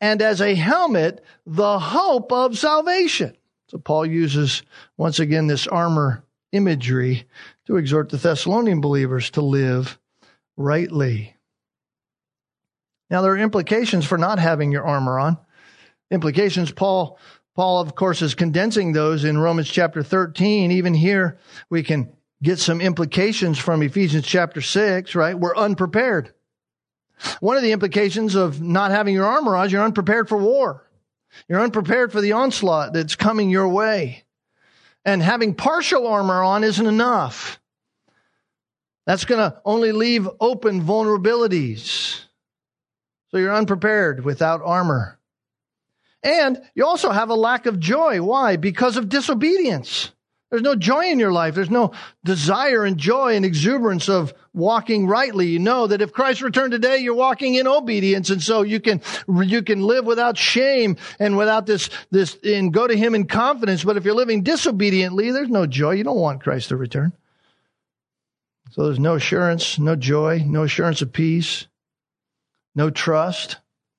and 0.00 0.22
as 0.22 0.40
a 0.40 0.54
helmet, 0.54 1.24
the 1.46 1.78
hope 1.78 2.32
of 2.32 2.58
salvation. 2.58 3.36
So 3.68 3.78
Paul 3.78 4.06
uses 4.06 4.62
once 4.96 5.18
again 5.18 5.46
this 5.46 5.66
armor 5.66 6.24
imagery 6.52 7.26
to 7.66 7.76
exhort 7.76 8.10
the 8.10 8.16
Thessalonian 8.16 8.80
believers 8.80 9.30
to 9.30 9.42
live 9.42 9.98
rightly. 10.56 11.36
Now 13.10 13.22
there 13.22 13.32
are 13.32 13.38
implications 13.38 14.04
for 14.04 14.18
not 14.18 14.38
having 14.38 14.72
your 14.72 14.84
armor 14.84 15.18
on. 15.18 15.38
Implications 16.10 16.70
Paul 16.70 17.18
Paul 17.54 17.80
of 17.80 17.94
course 17.94 18.20
is 18.22 18.34
condensing 18.34 18.92
those 18.92 19.24
in 19.24 19.38
Romans 19.38 19.68
chapter 19.68 20.02
13. 20.02 20.72
Even 20.72 20.94
here 20.94 21.38
we 21.70 21.82
can 21.82 22.12
get 22.42 22.58
some 22.58 22.80
implications 22.80 23.58
from 23.58 23.82
Ephesians 23.82 24.26
chapter 24.26 24.60
6, 24.60 25.14
right? 25.14 25.38
We're 25.38 25.56
unprepared. 25.56 26.34
One 27.40 27.56
of 27.56 27.62
the 27.62 27.72
implications 27.72 28.34
of 28.34 28.60
not 28.60 28.90
having 28.90 29.14
your 29.14 29.26
armor 29.26 29.56
on 29.56 29.66
is 29.66 29.72
you're 29.72 29.84
unprepared 29.84 30.28
for 30.28 30.38
war. 30.38 30.88
You're 31.48 31.60
unprepared 31.60 32.12
for 32.12 32.20
the 32.20 32.32
onslaught 32.32 32.92
that's 32.92 33.16
coming 33.16 33.50
your 33.50 33.68
way. 33.68 34.24
And 35.04 35.22
having 35.22 35.54
partial 35.54 36.06
armor 36.06 36.42
on 36.42 36.64
isn't 36.64 36.86
enough. 36.86 37.60
That's 39.06 39.24
going 39.24 39.40
to 39.40 39.60
only 39.64 39.92
leave 39.92 40.28
open 40.40 40.82
vulnerabilities. 40.82 42.20
So 43.30 43.38
you're 43.38 43.54
unprepared 43.54 44.24
without 44.24 44.62
armor. 44.64 45.18
And 46.22 46.62
you 46.74 46.86
also 46.86 47.10
have 47.10 47.28
a 47.28 47.34
lack 47.34 47.66
of 47.66 47.78
joy. 47.78 48.22
Why? 48.22 48.56
Because 48.56 48.96
of 48.96 49.10
disobedience. 49.10 50.10
There's 50.50 50.62
no 50.62 50.76
joy 50.76 51.06
in 51.06 51.18
your 51.18 51.32
life. 51.32 51.54
There's 51.54 51.70
no 51.70 51.92
desire 52.22 52.84
and 52.84 52.96
joy 52.96 53.34
and 53.34 53.44
exuberance 53.44 54.08
of 54.08 54.32
walking 54.52 55.06
rightly. 55.06 55.48
You 55.48 55.58
know 55.58 55.86
that 55.86 56.00
if 56.00 56.12
Christ 56.12 56.42
returned 56.42 56.70
today, 56.70 56.98
you're 56.98 57.14
walking 57.14 57.54
in 57.54 57.66
obedience. 57.66 58.30
And 58.30 58.42
so 58.42 58.62
you 58.62 58.78
can, 58.78 59.00
you 59.26 59.62
can 59.62 59.82
live 59.82 60.04
without 60.04 60.38
shame 60.38 60.96
and 61.18 61.36
without 61.36 61.66
this, 61.66 61.90
this, 62.10 62.38
and 62.44 62.72
go 62.72 62.86
to 62.86 62.96
Him 62.96 63.14
in 63.14 63.26
confidence. 63.26 63.82
But 63.82 63.96
if 63.96 64.04
you're 64.04 64.14
living 64.14 64.42
disobediently, 64.42 65.32
there's 65.32 65.48
no 65.48 65.66
joy. 65.66 65.92
You 65.92 66.04
don't 66.04 66.16
want 66.16 66.42
Christ 66.42 66.68
to 66.68 66.76
return. 66.76 67.12
So 68.70 68.84
there's 68.84 69.00
no 69.00 69.14
assurance, 69.14 69.78
no 69.78 69.96
joy, 69.96 70.42
no 70.46 70.64
assurance 70.64 71.02
of 71.02 71.12
peace, 71.12 71.66
no 72.74 72.90
trust, 72.90 73.56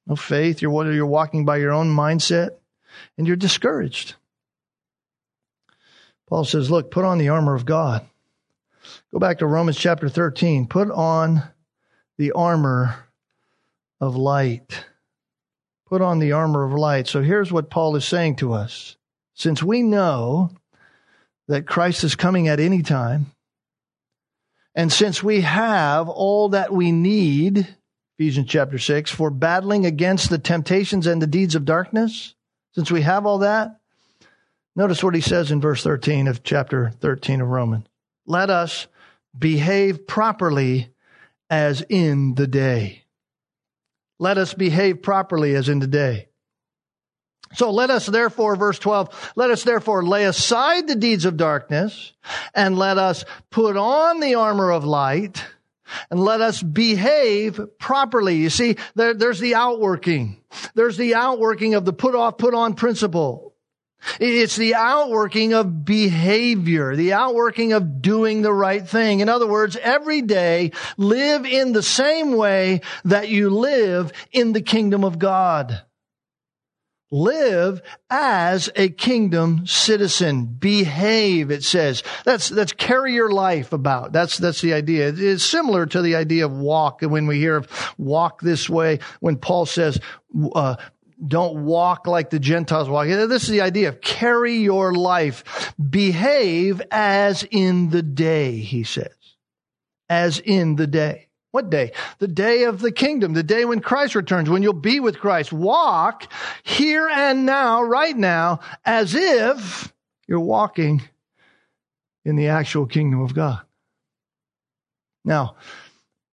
no 0.07 0.15
faith. 0.15 0.61
You're, 0.61 0.93
you're 0.93 1.05
walking 1.05 1.45
by 1.45 1.57
your 1.57 1.71
own 1.71 1.93
mindset 1.93 2.51
and 3.17 3.27
you're 3.27 3.35
discouraged. 3.35 4.15
Paul 6.27 6.45
says, 6.45 6.71
look, 6.71 6.91
put 6.91 7.05
on 7.05 7.17
the 7.17 7.29
armor 7.29 7.55
of 7.55 7.65
God. 7.65 8.05
Go 9.11 9.19
back 9.19 9.39
to 9.39 9.47
Romans 9.47 9.77
chapter 9.77 10.09
13. 10.09 10.67
Put 10.67 10.89
on 10.91 11.43
the 12.17 12.31
armor 12.31 12.95
of 14.01 14.15
light. 14.15 14.85
Put 15.87 16.01
on 16.01 16.19
the 16.19 16.31
armor 16.31 16.63
of 16.63 16.73
light. 16.73 17.07
So 17.07 17.21
here's 17.21 17.51
what 17.51 17.69
Paul 17.69 17.95
is 17.95 18.05
saying 18.05 18.37
to 18.37 18.53
us. 18.53 18.97
Since 19.33 19.61
we 19.61 19.83
know 19.83 20.51
that 21.47 21.67
Christ 21.67 22.03
is 22.03 22.15
coming 22.15 22.47
at 22.47 22.59
any 22.59 22.81
time, 22.81 23.27
and 24.73 24.91
since 24.91 25.23
we 25.23 25.41
have 25.41 26.09
all 26.09 26.49
that 26.49 26.73
we 26.73 26.91
need, 26.91 27.67
Ephesians 28.17 28.47
chapter 28.49 28.77
6, 28.77 29.11
for 29.11 29.29
battling 29.29 29.85
against 29.85 30.29
the 30.29 30.37
temptations 30.37 31.07
and 31.07 31.21
the 31.21 31.27
deeds 31.27 31.55
of 31.55 31.65
darkness, 31.65 32.33
since 32.73 32.91
we 32.91 33.01
have 33.01 33.25
all 33.25 33.39
that, 33.39 33.79
Notice 34.75 35.03
what 35.03 35.15
he 35.15 35.21
says 35.21 35.51
in 35.51 35.61
verse 35.61 35.83
13 35.83 36.27
of 36.27 36.43
chapter 36.43 36.91
13 36.99 37.41
of 37.41 37.47
Romans. 37.47 37.85
Let 38.25 38.49
us 38.49 38.87
behave 39.37 40.07
properly 40.07 40.89
as 41.49 41.81
in 41.81 42.35
the 42.35 42.47
day. 42.47 43.03
Let 44.19 44.37
us 44.37 44.53
behave 44.53 45.01
properly 45.01 45.55
as 45.55 45.69
in 45.69 45.79
the 45.79 45.87
day. 45.87 46.29
So 47.53 47.71
let 47.71 47.89
us 47.89 48.05
therefore, 48.05 48.55
verse 48.55 48.79
12, 48.79 49.33
let 49.35 49.51
us 49.51 49.63
therefore 49.63 50.03
lay 50.03 50.25
aside 50.25 50.87
the 50.87 50.95
deeds 50.95 51.25
of 51.25 51.37
darkness 51.37 52.13
and 52.53 52.77
let 52.77 52.97
us 52.97 53.23
put 53.49 53.77
on 53.77 54.19
the 54.19 54.35
armor 54.35 54.71
of 54.71 54.83
light 54.83 55.45
and 56.09 56.19
let 56.19 56.41
us 56.41 56.61
behave 56.61 57.59
properly. 57.79 58.37
You 58.37 58.49
see, 58.49 58.77
there, 58.95 59.13
there's 59.13 59.39
the 59.39 59.55
outworking. 59.55 60.41
There's 60.73 60.97
the 60.97 61.15
outworking 61.15 61.75
of 61.75 61.85
the 61.85 61.93
put 61.93 62.15
off, 62.15 62.37
put 62.37 62.53
on 62.53 62.73
principle. 62.73 63.44
It's 64.19 64.55
the 64.55 64.75
outworking 64.75 65.53
of 65.53 65.85
behavior, 65.85 66.95
the 66.95 67.13
outworking 67.13 67.73
of 67.73 68.01
doing 68.01 68.41
the 68.41 68.53
right 68.53 68.87
thing. 68.87 69.19
In 69.19 69.29
other 69.29 69.47
words, 69.47 69.77
every 69.81 70.21
day 70.21 70.71
live 70.97 71.45
in 71.45 71.73
the 71.73 71.83
same 71.83 72.35
way 72.35 72.81
that 73.03 73.29
you 73.29 73.49
live 73.49 74.11
in 74.31 74.53
the 74.53 74.61
kingdom 74.61 75.03
of 75.03 75.19
God. 75.19 75.81
Live 77.11 77.81
as 78.09 78.69
a 78.75 78.89
kingdom 78.89 79.67
citizen. 79.67 80.45
Behave, 80.45 81.51
it 81.51 81.63
says. 81.63 82.03
That's, 82.25 82.49
that's 82.49 82.73
carry 82.73 83.13
your 83.13 83.31
life 83.31 83.73
about. 83.73 84.11
That's, 84.11 84.37
that's 84.37 84.59
the 84.59 84.73
idea. 84.73 85.13
It's 85.15 85.45
similar 85.45 85.85
to 85.85 86.01
the 86.01 86.15
idea 86.15 86.45
of 86.45 86.57
walk. 86.57 87.03
And 87.03 87.11
When 87.11 87.27
we 87.27 87.37
hear 87.37 87.57
of 87.57 87.93
walk 87.97 88.41
this 88.41 88.67
way, 88.67 88.99
when 89.19 89.37
Paul 89.37 89.67
says, 89.67 89.99
uh, 90.53 90.77
don't 91.25 91.65
walk 91.65 92.07
like 92.07 92.29
the 92.29 92.39
Gentiles 92.39 92.89
walk. 92.89 93.07
This 93.07 93.43
is 93.43 93.49
the 93.49 93.61
idea 93.61 93.89
of 93.89 94.01
carry 94.01 94.57
your 94.57 94.93
life. 94.93 95.73
Behave 95.77 96.81
as 96.91 97.45
in 97.49 97.89
the 97.89 98.01
day, 98.01 98.57
he 98.57 98.83
says. 98.83 99.13
As 100.09 100.39
in 100.39 100.75
the 100.75 100.87
day. 100.87 101.29
What 101.51 101.69
day? 101.69 101.93
The 102.19 102.27
day 102.27 102.63
of 102.63 102.79
the 102.79 102.91
kingdom, 102.91 103.33
the 103.33 103.41
day 103.41 103.63
when 103.63 103.79
Christ 103.79 104.13
returns, 104.13 104.49
when 104.49 104.61
you'll 104.61 104.73
be 104.73 104.99
with 104.99 105.19
Christ. 105.19 105.53
Walk 105.53 106.31
here 106.63 107.07
and 107.07 107.45
now, 107.45 107.81
right 107.81 108.15
now, 108.15 108.59
as 108.83 109.15
if 109.15 109.93
you're 110.27 110.39
walking 110.39 111.01
in 112.25 112.35
the 112.35 112.49
actual 112.49 112.85
kingdom 112.85 113.21
of 113.21 113.33
God. 113.33 113.61
Now, 115.23 115.55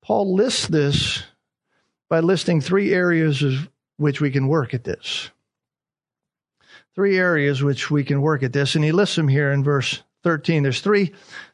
Paul 0.03 0.35
lists 0.35 0.66
this 0.66 1.22
by 2.11 2.18
listing 2.20 2.61
three 2.61 2.93
areas 2.93 3.43
of 3.43 3.68
which 4.03 4.21
we 4.21 4.31
can 4.31 4.49
work 4.49 4.75
at 4.75 4.85
this. 4.85 5.31
Three 6.95 7.17
areas 7.17 7.63
which 7.63 7.91
we 7.91 8.05
can 8.05 8.21
work 8.21 8.43
at 8.43 8.53
this, 8.53 8.75
and 8.75 8.85
he 8.85 8.93
lists 8.93 9.17
them 9.17 9.29
here 9.29 9.51
in 9.53 9.65
verse 9.65 10.03
13. 10.25 10.63
There's 10.63 10.81
three, 10.81 11.13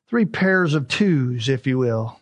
three 0.08 0.24
pairs 0.24 0.74
of 0.74 0.88
twos, 0.88 1.48
if 1.48 1.66
you 1.66 1.78
will 1.78 2.18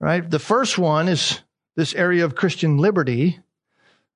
right? 0.00 0.28
The 0.28 0.38
first 0.38 0.78
one 0.78 1.08
is 1.08 1.40
this 1.76 1.94
area 1.94 2.24
of 2.24 2.34
Christian 2.34 2.78
liberty. 2.78 3.38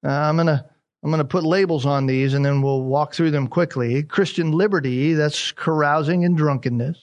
Uh, 0.04 0.10
I'm 0.10 0.36
to 0.38 0.64
I'm 1.04 1.10
to 1.10 1.24
put 1.24 1.42
labels 1.42 1.84
on 1.84 2.06
these 2.06 2.32
and 2.32 2.44
then 2.44 2.62
we'll 2.62 2.82
walk 2.82 3.12
through 3.12 3.32
them 3.32 3.48
quickly. 3.48 4.04
Christian 4.04 4.52
liberty, 4.52 5.14
that's 5.14 5.50
carousing 5.50 6.24
and 6.24 6.36
drunkenness. 6.36 6.96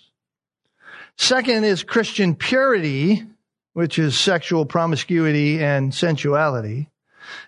Second 1.18 1.66
is 1.66 1.84
Christian 1.84 2.34
purity, 2.34 3.26
which 3.74 4.00
is 4.00 4.18
sexual 4.18 4.66
promiscuity 4.66 5.62
and 5.62 5.94
sensuality. 5.94 6.90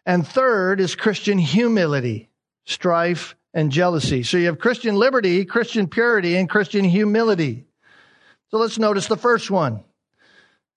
And 0.05 0.27
third 0.27 0.79
is 0.79 0.95
Christian 0.95 1.37
humility, 1.37 2.29
strife 2.65 3.35
and 3.53 3.71
jealousy. 3.71 4.23
So 4.23 4.37
you 4.37 4.47
have 4.47 4.59
Christian 4.59 4.95
liberty, 4.95 5.45
Christian 5.45 5.87
purity, 5.87 6.35
and 6.35 6.49
Christian 6.49 6.85
humility. 6.85 7.65
So 8.49 8.57
let's 8.57 8.79
notice 8.79 9.07
the 9.07 9.17
first 9.17 9.51
one. 9.51 9.83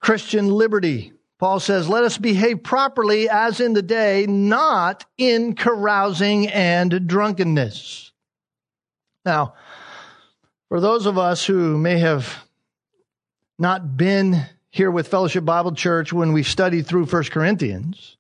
Christian 0.01 0.49
liberty. 0.49 1.13
Paul 1.39 1.61
says, 1.61 1.89
let 1.89 2.05
us 2.05 2.17
behave 2.19 2.63
properly 2.63 3.29
as 3.29 3.61
in 3.61 3.73
the 3.73 3.83
day, 3.83 4.27
not 4.27 5.05
in 5.19 5.55
carousing 5.55 6.49
and 6.49 7.07
drunkenness. 7.07 8.13
Now, 9.25 9.55
for 10.69 10.81
those 10.81 11.07
of 11.07 11.19
us 11.19 11.45
who 11.45 11.77
may 11.77 11.99
have 11.99 12.45
not 13.59 13.97
been 13.97 14.47
here 14.71 14.91
with 14.91 15.09
Fellowship 15.09 15.45
Bible 15.45 15.73
Church 15.73 16.13
when 16.13 16.33
we 16.33 16.43
studied 16.43 16.87
through 16.87 17.07
1 17.07 17.25
Corinthians, 17.25 18.17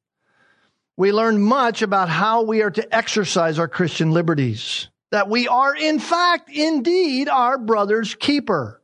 we 0.96 1.12
learn 1.12 1.40
much 1.40 1.82
about 1.82 2.08
how 2.08 2.42
we 2.42 2.62
are 2.62 2.70
to 2.70 2.94
exercise 2.94 3.58
our 3.58 3.68
Christian 3.68 4.12
liberties. 4.12 4.88
That 5.10 5.28
we 5.28 5.48
are, 5.48 5.74
in 5.74 5.98
fact, 5.98 6.50
indeed, 6.50 7.28
our 7.28 7.58
brother's 7.58 8.14
keeper. 8.14 8.82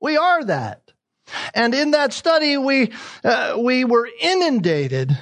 We 0.00 0.16
are 0.16 0.44
that. 0.44 0.82
And 1.54 1.74
in 1.74 1.92
that 1.92 2.12
study, 2.12 2.56
we, 2.58 2.92
uh, 3.24 3.56
we 3.58 3.84
were 3.84 4.08
inundated 4.20 5.16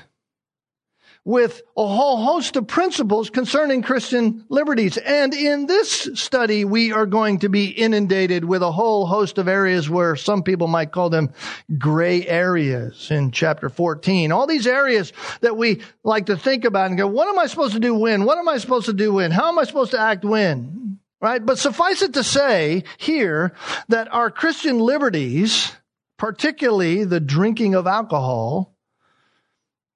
with 1.25 1.63
a 1.77 1.87
whole 1.87 2.25
host 2.25 2.57
of 2.57 2.67
principles 2.67 3.29
concerning 3.31 3.83
Christian 3.83 4.45
liberties. 4.49 4.97
And 4.97 5.35
in 5.35 5.67
this 5.67 6.09
study, 6.15 6.65
we 6.65 6.93
are 6.93 7.07
going 7.07 7.41
to 7.41 7.49
be 7.49 7.67
inundated 7.67 8.45
with 8.45 8.63
a 8.63 8.73
whole 8.73 9.07
host 9.07 9.39
of 9.39 9.47
areas 9.47 9.89
where 9.89 10.17
some 10.17 10.43
people 10.43 10.67
might 10.67 10.93
call 10.93 11.11
them 11.11 11.33
gray 11.79 12.27
areas 12.27 13.11
in 13.11 13.33
chapter 13.33 13.69
14. 13.69 14.33
All 14.33 14.47
these 14.47 14.67
areas 14.67 15.13
that 15.43 15.57
we 15.57 15.83
like 16.03 16.27
to 16.27 16.37
think 16.37 16.65
about 16.65 16.87
and 16.87 16.99
go, 16.99 17.07
what 17.07 17.29
am 17.29 17.39
I 17.39 17.47
supposed 17.47 17.75
to 17.75 17.81
do 17.81 17.95
when? 17.95 18.25
What 18.25 18.39
am 18.39 18.49
I 18.49 18.59
supposed 18.59 18.87
to 18.87 18.95
do 18.95 19.13
when? 19.13 19.31
How 19.31 19.49
am 19.49 19.59
I 19.59 19.65
supposed 19.65 19.91
to 19.91 20.01
act 20.01 20.25
when? 20.25 20.99
Right? 21.21 21.45
But 21.45 21.59
suffice 21.59 22.01
it 22.01 22.15
to 22.15 22.25
say 22.25 22.85
here 22.97 23.53
that 23.89 24.13
our 24.13 24.31
Christian 24.31 24.79
liberties 24.79 25.73
particularly 26.21 27.03
the 27.03 27.19
drinking 27.19 27.75
of 27.75 27.87
alcohol, 27.87 28.70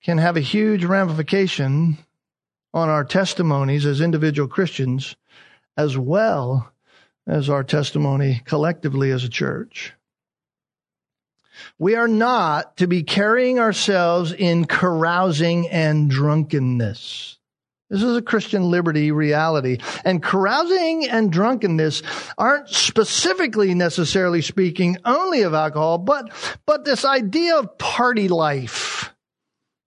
can 0.05 0.19
have 0.19 0.37
a 0.37 0.41
huge 0.41 0.85
ramification 0.85 1.97
on 2.75 2.89
our 2.91 3.05
testimonies 3.05 3.87
as 3.87 4.03
individual 4.03 4.47
Christians, 4.47 5.17
as 5.77 5.97
well 5.97 6.71
as 7.27 7.49
our 7.49 7.65
testimony 7.65 8.43
collectively 8.45 9.11
as 9.11 9.25
a 9.25 9.31
church. 9.31 9.95
We 11.79 11.95
are 11.95 12.09
not 12.09 12.77
to 12.79 12.87
be 12.87 13.03
carrying 13.03 13.59
ourselves 13.59 14.33
in 14.33 14.67
carousing 14.67 15.69
and 15.71 16.11
drunkenness. 16.11 17.39
This 17.89 18.03
is 18.03 18.17
a 18.17 18.23
Christian 18.23 18.71
liberty 18.71 19.13
reality. 19.13 19.79
And 20.05 20.23
carousing 20.23 21.09
and 21.09 21.31
drunkenness 21.33 22.03
aren't 22.37 22.69
specifically 22.69 23.73
necessarily 23.75 24.43
speaking 24.43 24.99
only 25.05 25.43
of 25.43 25.55
alcohol, 25.55 25.99
but, 25.99 26.31
but 26.67 26.85
this 26.85 27.05
idea 27.05 27.57
of 27.57 27.79
party 27.79 28.29
life. 28.29 29.14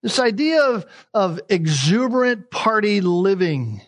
This 0.08 0.20
idea 0.20 0.64
of, 0.64 0.86
of 1.14 1.42
exuberant 1.50 2.50
party 2.50 3.02
living. 3.02 3.82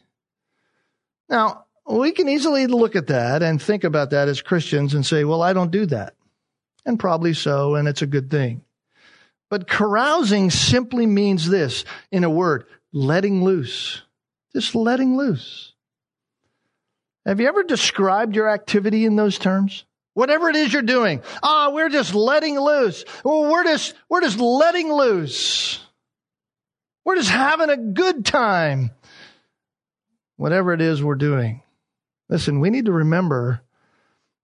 Now, 1.30 1.64
we 1.90 2.12
can 2.12 2.28
easily 2.28 2.68
look 2.68 2.98
at 2.98 3.08
that 3.08 3.42
and 3.42 3.62
think 3.62 3.86
about 3.86 4.10
that 4.10 4.28
as 4.28 4.42
Christians 4.42 4.94
and 4.94 5.06
say, 5.06 5.24
well, 5.24 5.42
I 5.42 5.54
don't 5.54 5.72
do 5.72 5.86
that. 5.86 6.16
And 6.86 7.00
probably 7.00 7.34
so, 7.34 7.76
and 7.76 7.88
it's 7.88 8.02
a 8.02 8.06
good 8.06 8.30
thing. 8.30 8.66
But 9.50 9.70
carousing 9.70 10.50
simply 10.50 11.06
means 11.06 11.48
this 11.48 11.86
in 12.12 12.26
a 12.26 12.30
word, 12.30 12.66
letting 12.92 13.46
loose. 13.46 14.02
Just 14.52 14.76
letting 14.76 15.16
loose. 15.16 15.74
Have 17.26 17.40
you 17.40 17.48
ever 17.48 17.64
described 17.64 18.36
your 18.36 18.50
activity 18.50 19.06
in 19.06 19.16
those 19.16 19.40
terms? 19.40 19.86
Whatever 20.16 20.50
it 20.50 20.58
is 20.58 20.74
you're 20.74 20.82
doing. 20.82 21.22
Ah, 21.42 21.70
we're 21.72 21.88
just 21.88 22.14
letting 22.14 22.60
loose. 22.60 23.06
Well, 23.24 23.50
we're 23.50 23.64
just, 23.64 23.96
we're 24.10 24.20
just 24.20 24.38
letting 24.38 24.92
loose. 24.92 25.80
We're 27.10 27.16
just 27.16 27.32
having 27.32 27.72
a 27.72 27.76
good 27.76 28.24
time. 28.24 28.92
Whatever 30.38 30.74
it 30.74 30.80
is 30.80 31.02
we're 31.02 31.16
doing. 31.16 31.64
Listen, 32.30 32.60
we 32.60 32.70
need 32.70 32.86
to 32.86 32.92
remember 32.92 33.64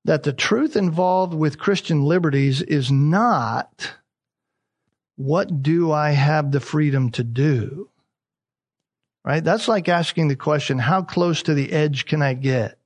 that 0.03 0.23
the 0.23 0.33
truth 0.33 0.75
involved 0.75 1.35
with 1.35 1.59
Christian 1.59 2.01
liberties 2.01 2.63
is 2.63 2.91
not 2.91 3.93
what 5.15 5.61
do 5.61 5.91
I 5.91 6.13
have 6.13 6.51
the 6.51 6.59
freedom 6.59 7.11
to 7.11 7.23
do? 7.23 7.91
right? 9.23 9.43
That's 9.43 9.67
like 9.67 9.87
asking 9.87 10.29
the 10.29 10.35
question, 10.35 10.79
how 10.79 11.03
close 11.03 11.43
to 11.43 11.53
the 11.53 11.71
edge 11.71 12.07
can 12.07 12.23
I 12.23 12.33
get? 12.33 12.79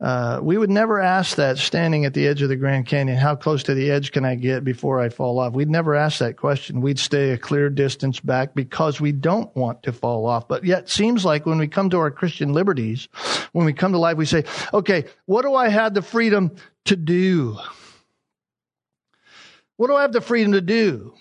Uh, 0.00 0.38
we 0.40 0.56
would 0.56 0.70
never 0.70 1.00
ask 1.00 1.36
that 1.36 1.58
standing 1.58 2.04
at 2.04 2.14
the 2.14 2.28
edge 2.28 2.40
of 2.40 2.48
the 2.48 2.56
Grand 2.56 2.86
Canyon, 2.86 3.16
how 3.16 3.34
close 3.34 3.64
to 3.64 3.74
the 3.74 3.90
edge 3.90 4.12
can 4.12 4.24
I 4.24 4.36
get 4.36 4.62
before 4.62 5.00
I 5.00 5.08
fall 5.08 5.40
off? 5.40 5.54
We'd 5.54 5.68
never 5.68 5.96
ask 5.96 6.20
that 6.20 6.36
question. 6.36 6.80
We'd 6.80 7.00
stay 7.00 7.30
a 7.30 7.38
clear 7.38 7.68
distance 7.68 8.20
back 8.20 8.54
because 8.54 9.00
we 9.00 9.10
don't 9.10 9.54
want 9.56 9.82
to 9.82 9.92
fall 9.92 10.26
off. 10.26 10.46
But 10.46 10.64
yet 10.64 10.88
seems 10.88 11.24
like 11.24 11.46
when 11.46 11.58
we 11.58 11.66
come 11.66 11.90
to 11.90 11.98
our 11.98 12.12
Christian 12.12 12.52
liberties, 12.52 13.08
when 13.52 13.66
we 13.66 13.72
come 13.72 13.90
to 13.90 13.98
life, 13.98 14.16
we 14.16 14.24
say, 14.24 14.44
okay, 14.72 15.06
what 15.26 15.42
do 15.42 15.56
I 15.56 15.68
have 15.68 15.94
the 15.94 16.02
freedom 16.02 16.54
to 16.84 16.94
do? 16.94 17.58
What 19.78 19.88
do 19.88 19.96
I 19.96 20.02
have 20.02 20.12
the 20.12 20.20
freedom 20.20 20.52
to 20.52 20.60
do? 20.60 21.14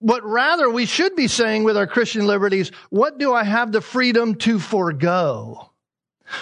But 0.00 0.24
rather, 0.24 0.68
we 0.68 0.84
should 0.84 1.14
be 1.14 1.28
saying 1.28 1.62
with 1.62 1.76
our 1.76 1.86
Christian 1.86 2.26
liberties, 2.26 2.72
what 2.90 3.18
do 3.18 3.32
I 3.32 3.44
have 3.44 3.70
the 3.70 3.80
freedom 3.80 4.34
to 4.36 4.58
forego? 4.58 5.70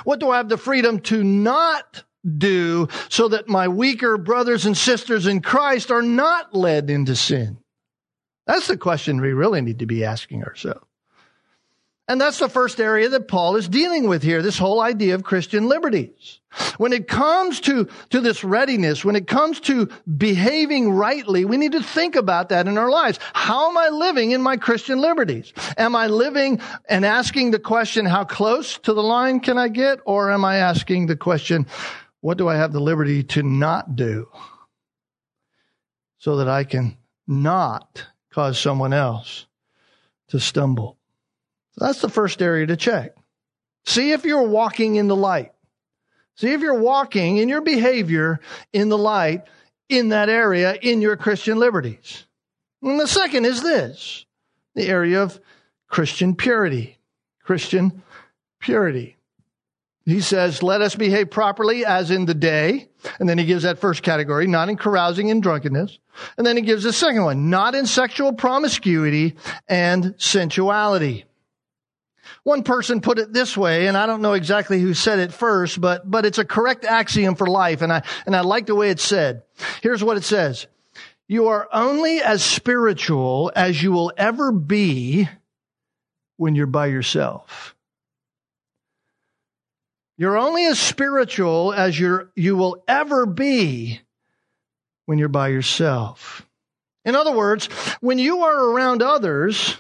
What 0.05 0.21
do 0.21 0.31
I 0.31 0.39
have 0.39 0.49
the 0.49 0.57
freedom 0.57 1.01
to 1.01 1.23
not 1.23 2.05
do 2.27 2.89
so 3.09 3.29
that 3.29 3.49
my 3.49 3.69
weaker 3.69 4.17
brothers 4.17 4.67
and 4.67 4.77
sisters 4.77 5.27
in 5.27 5.41
Christ 5.41 5.91
are 5.91 6.03
not 6.03 6.55
led 6.55 6.91
into 6.91 7.17
sin? 7.17 7.59
That's 8.47 8.67
the 8.67 8.77
question 8.77 9.21
we 9.21 9.33
really 9.33 9.61
need 9.61 9.79
to 9.79 9.87
be 9.87 10.05
asking 10.05 10.45
ourselves. 10.45 10.85
And 12.07 12.21
that's 12.21 12.39
the 12.39 12.51
first 12.51 12.81
area 12.81 13.09
that 13.09 13.29
Paul 13.29 13.57
is 13.57 13.67
dealing 13.67 14.09
with 14.09 14.23
here, 14.23 14.43
this 14.43 14.59
whole 14.59 14.83
idea 14.83 15.15
of 15.15 15.25
Christian 15.25 15.69
liberties. 15.69 16.41
When 16.77 16.93
it 16.93 17.09
comes 17.09 17.61
to, 17.61 17.89
to 18.11 18.21
this 18.21 18.45
readiness, 18.45 19.07
when 19.07 19.17
it 19.17 19.27
comes 19.27 19.59
to 19.61 19.89
behaving 20.17 20.93
rightly, 20.93 21.47
we 21.47 21.57
need 21.57 21.73
to 21.73 21.83
think 21.83 22.15
about 22.15 22.51
that 22.51 22.69
in 22.69 22.77
our 22.77 22.91
lives. 22.91 23.19
How 23.33 23.71
am 23.71 23.79
I 23.79 23.89
living 23.89 24.33
in 24.33 24.43
my 24.43 24.59
Christian 24.59 25.01
liberties? 25.01 25.55
Am 25.79 25.97
I 25.97 26.09
living 26.09 26.61
and 26.91 27.07
asking 27.07 27.53
the 27.53 27.59
question, 27.59 28.05
how 28.05 28.25
close 28.25 28.77
to 28.81 28.93
the 28.93 29.03
line 29.03 29.41
can 29.41 29.57
I 29.57 29.69
get? 29.69 30.01
Or 30.05 30.31
am 30.31 30.45
I 30.45 30.57
asking 30.57 31.07
the 31.07 31.17
question, 31.17 31.67
what 32.21 32.37
do 32.37 32.49
I 32.49 32.57
have 32.57 32.73
the 32.73 32.81
liberty 32.81 33.23
to 33.23 33.43
not 33.43 33.97
do 33.97 34.29
so 36.19 36.37
that 36.37 36.49
I 36.49 36.65
can 36.65 36.99
not 37.27 38.05
cause 38.31 38.59
someone 38.59 38.93
else 38.93 39.47
to 40.29 40.39
stumble? 40.39 40.99
So 41.79 41.87
that's 41.87 42.01
the 42.01 42.09
first 42.09 42.41
area 42.41 42.67
to 42.67 42.77
check. 42.77 43.15
See 43.87 44.13
if 44.13 44.25
you're 44.25 44.47
walking 44.47 44.97
in 44.97 45.09
the 45.09 45.17
light. 45.17 45.53
See 46.37 46.53
if 46.53 46.61
you're 46.61 46.81
walking 46.81 47.37
in 47.37 47.49
your 47.49 47.61
behavior 47.61 48.41
in 48.73 48.89
the 48.89 48.99
light 48.99 49.45
in 49.89 50.09
that 50.09 50.29
area 50.29 50.75
in 50.75 51.01
your 51.01 51.17
Christian 51.17 51.59
liberties. 51.59 52.27
And 52.83 52.99
the 52.99 53.07
second 53.07 53.45
is 53.45 53.63
this 53.63 54.25
the 54.75 54.89
area 54.89 55.23
of 55.23 55.39
Christian 55.89 56.35
purity. 56.35 56.99
Christian 57.43 58.03
purity. 58.59 59.17
He 60.07 60.21
says, 60.21 60.63
let 60.63 60.83
us 60.83 60.95
behave 60.95 61.31
properly 61.31 61.87
as 61.87 62.11
in 62.11 62.27
the 62.27 62.35
day. 62.35 62.89
And 63.19 63.29
then 63.29 63.39
he 63.39 63.47
gives 63.47 63.63
that 63.63 63.79
first 63.79 64.03
category, 64.03 64.47
not 64.47 64.69
in 64.69 64.77
carousing 64.77 65.31
and 65.31 65.43
drunkenness. 65.43 65.99
And 66.37 66.47
then 66.47 66.57
he 66.57 66.63
gives 66.63 66.85
the 66.85 66.93
second 66.93 67.25
one, 67.25 67.49
not 67.49 67.75
in 67.75 67.87
sexual 67.87 68.33
promiscuity 68.33 69.37
and 69.67 70.15
sensuality. 70.19 71.25
One 72.45 72.63
person 72.63 73.01
put 73.01 73.19
it 73.19 73.33
this 73.33 73.57
way, 73.57 73.87
and 73.87 73.97
I 73.97 74.05
don't 74.05 74.21
know 74.21 74.35
exactly 74.35 74.79
who 74.79 74.93
said 74.93 75.19
it 75.19 75.33
first, 75.33 75.81
but, 75.81 76.09
but 76.09 76.27
it's 76.27 76.39
a 76.39 76.45
correct 76.45 76.85
axiom 76.85 77.35
for 77.37 77.47
life, 77.47 77.81
and 77.81 77.91
I, 77.91 78.03
and 78.27 78.37
I 78.37 78.43
like 78.43 78.67
the 78.67 78.75
way 78.75 78.91
it's 78.91 79.03
said. 79.03 79.43
Here's 79.83 80.05
what 80.05 80.19
it 80.19 80.25
says. 80.25 80.67
You 81.27 81.49
are 81.49 81.67
only 81.73 82.21
as 82.21 82.45
spiritual 82.45 83.51
as 83.57 83.83
you 83.83 83.93
will 83.93 84.13
ever 84.17 84.53
be 84.53 85.27
when 86.37 86.55
you're 86.55 86.67
by 86.67 86.87
yourself. 86.87 87.75
You're 90.19 90.37
only 90.37 90.67
as 90.67 90.79
spiritual 90.79 91.73
as 91.73 91.99
you're, 91.99 92.31
you 92.37 92.57
will 92.57 92.85
ever 92.87 93.25
be 93.25 94.01
when 95.07 95.19
you're 95.19 95.29
by 95.29 95.49
yourself. 95.49 96.47
In 97.07 97.17
other 97.17 97.33
words, 97.33 97.67
when 98.01 98.19
you 98.19 98.43
are 98.43 98.71
around 98.71 99.03
others, 99.03 99.77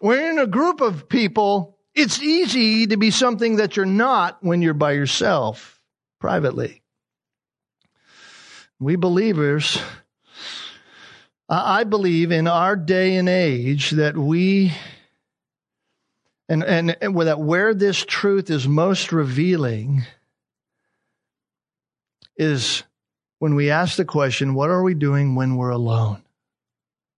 when 0.00 0.18
you're 0.18 0.30
in 0.32 0.38
a 0.40 0.46
group 0.48 0.80
of 0.80 1.08
people, 1.08 1.71
it's 1.94 2.20
easy 2.22 2.86
to 2.86 2.96
be 2.96 3.10
something 3.10 3.56
that 3.56 3.76
you're 3.76 3.86
not 3.86 4.38
when 4.42 4.62
you're 4.62 4.74
by 4.74 4.92
yourself 4.92 5.80
privately. 6.20 6.82
We 8.80 8.96
believers, 8.96 9.80
I 11.48 11.84
believe 11.84 12.32
in 12.32 12.48
our 12.48 12.76
day 12.76 13.16
and 13.16 13.28
age 13.28 13.90
that 13.90 14.16
we, 14.16 14.72
and, 16.48 16.64
and, 16.64 16.96
and 17.00 17.16
that 17.20 17.38
where 17.38 17.74
this 17.74 18.04
truth 18.04 18.50
is 18.50 18.66
most 18.66 19.12
revealing 19.12 20.02
is 22.36 22.82
when 23.38 23.54
we 23.54 23.70
ask 23.70 23.96
the 23.96 24.04
question, 24.04 24.54
what 24.54 24.70
are 24.70 24.82
we 24.82 24.94
doing 24.94 25.34
when 25.34 25.56
we're 25.56 25.70
alone? 25.70 26.22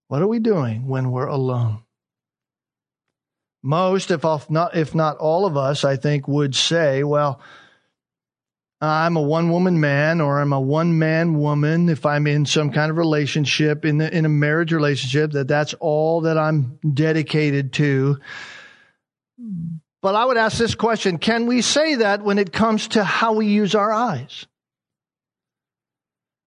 What 0.08 0.20
are 0.20 0.26
we 0.26 0.38
doing 0.40 0.88
when 0.88 1.10
we're 1.10 1.26
alone? 1.26 1.83
Most, 3.64 4.10
if 4.10 4.24
not, 4.50 4.76
if 4.76 4.94
not 4.94 5.16
all 5.16 5.46
of 5.46 5.56
us, 5.56 5.84
I 5.84 5.96
think 5.96 6.28
would 6.28 6.54
say, 6.54 7.02
well, 7.02 7.40
I'm 8.80 9.16
a 9.16 9.22
one 9.22 9.50
woman 9.50 9.80
man 9.80 10.20
or 10.20 10.38
I'm 10.38 10.52
a 10.52 10.60
one 10.60 10.98
man 10.98 11.38
woman. 11.38 11.88
If 11.88 12.04
I'm 12.04 12.26
in 12.26 12.44
some 12.44 12.70
kind 12.70 12.90
of 12.90 12.98
relationship, 12.98 13.86
in, 13.86 13.98
the, 13.98 14.14
in 14.14 14.26
a 14.26 14.28
marriage 14.28 14.72
relationship, 14.72 15.32
that 15.32 15.48
that's 15.48 15.72
all 15.74 16.22
that 16.22 16.36
I'm 16.36 16.78
dedicated 16.92 17.72
to. 17.74 18.18
But 20.02 20.14
I 20.14 20.26
would 20.26 20.36
ask 20.36 20.58
this 20.58 20.74
question 20.74 21.16
Can 21.16 21.46
we 21.46 21.62
say 21.62 21.96
that 21.96 22.22
when 22.22 22.38
it 22.38 22.52
comes 22.52 22.88
to 22.88 23.02
how 23.02 23.32
we 23.32 23.46
use 23.46 23.74
our 23.74 23.90
eyes? 23.90 24.46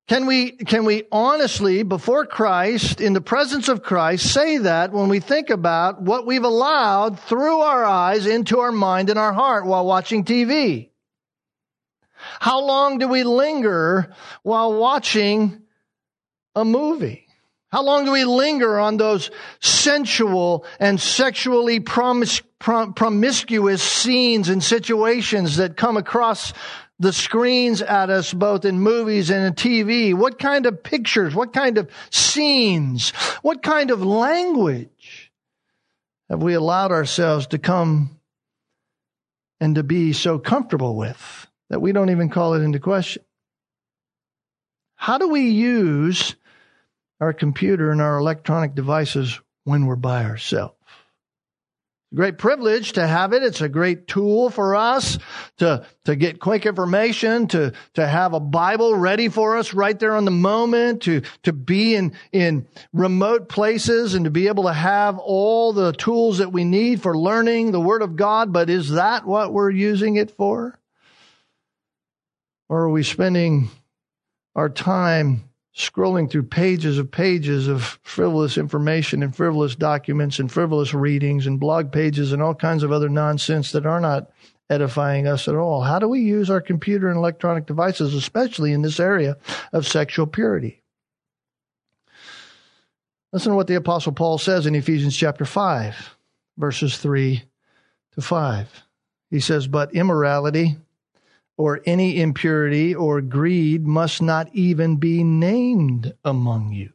Can 0.09 0.27
we, 0.27 0.53
can 0.53 0.85
we 0.85 1.03
honestly, 1.11 1.83
before 1.83 2.27
Christ, 2.27 3.01
in 3.01 3.13
the 3.13 3.21
presence 3.21 3.69
of 3.69 3.83
Christ, 3.83 4.33
say 4.33 4.59
that 4.59 4.93
when 4.93 5.09
we 5.09 5.19
think 5.19 5.51
about 5.51 6.01
what 6.01 6.27
we've 6.27 6.45
allowed 6.45 7.19
through 7.19 7.59
our 7.59 7.85
eyes 7.85 8.25
into 8.27 8.61
our 8.61 8.71
mind 8.71 9.11
and 9.11 9.19
our 9.19 9.33
heart 9.33 9.67
while 9.67 9.85
watching 9.85 10.25
TV? 10.25 10.91
How 12.39 12.65
long 12.65 12.99
do 12.99 13.09
we 13.09 13.25
linger 13.25 14.13
while 14.43 14.79
watching 14.79 15.63
a 16.55 16.65
movie? 16.65 17.27
How 17.73 17.83
long 17.83 18.05
do 18.05 18.13
we 18.13 18.25
linger 18.25 18.79
on 18.79 18.97
those 18.97 19.31
sensual 19.61 20.65
and 20.79 21.01
sexually 21.01 21.81
promis- 21.81 22.43
prom- 22.61 22.95
promiscuous 22.95 23.83
scenes 23.83 24.49
and 24.49 24.63
situations 24.63 25.57
that 25.57 25.77
come 25.77 25.97
across 25.97 26.53
the 26.99 27.13
screens 27.13 27.83
at 27.83 28.11
us 28.11 28.33
both 28.33 28.65
in 28.65 28.81
movies 28.81 29.31
and 29.31 29.45
in 29.45 29.53
TV? 29.55 30.15
What 30.15 30.39
kind 30.39 30.67
of 30.67 30.83
pictures? 30.83 31.35
What 31.35 31.53
kind 31.53 31.79
of 31.79 31.91
scenes? 32.11 33.11
What 33.43 33.63
kind 33.63 33.91
of 33.91 34.03
language 34.03 35.33
have 36.29 36.43
we 36.43 36.55
allowed 36.55 36.93
ourselves 36.93 37.49
to 37.49 37.59
come 37.59 38.19
and 39.61 39.75
to 39.75 39.83
be 39.83 40.13
so 40.13 40.39
comfortable 40.39 40.97
with 40.97 41.47
that 41.71 41.81
we 41.81 41.93
don't 41.93 42.11
even 42.11 42.31
call 42.31 42.55
it 42.55 42.63
into 42.63 42.81
question? 42.81 43.23
How 44.95 45.19
do 45.19 45.29
we 45.29 45.51
use 45.51 46.35
our 47.21 47.33
computer 47.33 47.91
and 47.91 48.01
our 48.01 48.19
electronic 48.19 48.75
devices 48.75 49.39
when 49.65 49.87
we're 49.87 49.97
by 49.97 50.25
ourselves? 50.25 50.76
Great 52.15 52.39
privilege 52.39 52.93
to 52.93 53.07
have 53.07 53.33
it. 53.33 53.43
It's 53.43 53.61
a 53.61 53.69
great 53.69 54.07
tool 54.07 54.51
for 54.51 54.77
us 54.77 55.19
to, 55.59 55.85
to 56.05 56.17
get 56.17 56.41
quick 56.41 56.65
information, 56.65 57.49
to, 57.49 57.73
to 57.95 58.07
have 58.07 58.33
a 58.33 58.41
Bible 58.41 58.95
ready 58.95 59.29
for 59.29 59.57
us 59.57 59.75
right 59.75 59.99
there 59.99 60.15
on 60.15 60.25
the 60.25 60.31
moment, 60.31 61.03
to, 61.03 61.23
to 61.43 61.53
be 61.53 61.95
in, 61.95 62.15
in 62.33 62.67
remote 62.93 63.49
places 63.49 64.15
and 64.15 64.25
to 64.25 64.31
be 64.31 64.49
able 64.49 64.65
to 64.65 64.73
have 64.73 65.19
all 65.19 65.73
the 65.73 65.93
tools 65.93 66.39
that 66.39 66.53
we 66.53 66.65
need 66.65 67.03
for 67.03 67.17
learning 67.17 67.73
the 67.73 67.81
Word 67.81 68.03
of 68.03 68.17
God. 68.17 68.53
But 68.53 68.71
is 68.71 68.91
that 68.91 69.27
what 69.27 69.53
we're 69.53 69.71
using 69.71 70.17
it 70.17 70.31
for? 70.31 70.79
Or 72.69 72.83
are 72.83 72.91
we 72.91 73.03
spending 73.03 73.71
our 74.55 74.69
time 74.69 75.49
scrolling 75.77 76.31
through 76.31 76.43
pages 76.43 76.99
of 76.99 77.11
pages 77.11 77.69
of 77.69 77.99
frivolous 78.03 78.57
information 78.57 79.23
and 79.23 79.37
frivolous 79.37 79.77
documents 79.77 80.39
and 80.39 80.51
frivolous 80.51 80.95
readings 80.95 81.47
and 81.47 81.61
blog 81.61 81.93
pages 81.93 82.33
and 82.33 82.43
all 82.43 82.55
kinds 82.55 82.83
of 82.83 82.93
other 82.93 83.11
nonsense 83.11 83.73
that 83.73 83.85
are 83.85 84.01
not 84.01 84.31
edifying 84.71 85.27
us 85.27 85.47
at 85.49 85.55
all. 85.55 85.83
How 85.83 85.99
do 85.99 86.09
we 86.09 86.21
use 86.21 86.49
our 86.49 86.63
computer 86.63 87.09
and 87.09 87.19
electronic 87.19 87.67
devices, 87.67 88.15
especially 88.15 88.73
in 88.73 88.81
this 88.81 88.99
area 88.99 89.37
of 89.73 89.87
sexual 89.87 90.27
purity? 90.27 90.83
Listen 93.33 93.53
to 93.53 93.57
what 93.57 93.67
the 93.67 93.75
Apostle 93.75 94.13
Paul 94.13 94.39
says 94.39 94.65
in 94.65 94.75
Ephesians 94.75 95.15
chapter 95.15 95.45
5, 95.45 96.17
verses 96.57 96.97
3 96.97 97.43
to 98.15 98.23
5. 98.23 98.83
He 99.31 99.41
says, 99.41 99.67
But 99.67 99.95
immorality, 99.95 100.77
or 101.57 101.81
any 101.87 102.21
impurity 102.21 102.95
or 102.95 103.21
greed 103.21 103.87
must 103.87 104.21
not 104.21 104.49
even 104.53 104.97
be 104.97 105.25
named 105.25 106.13
among 106.25 106.73
you. 106.73 106.93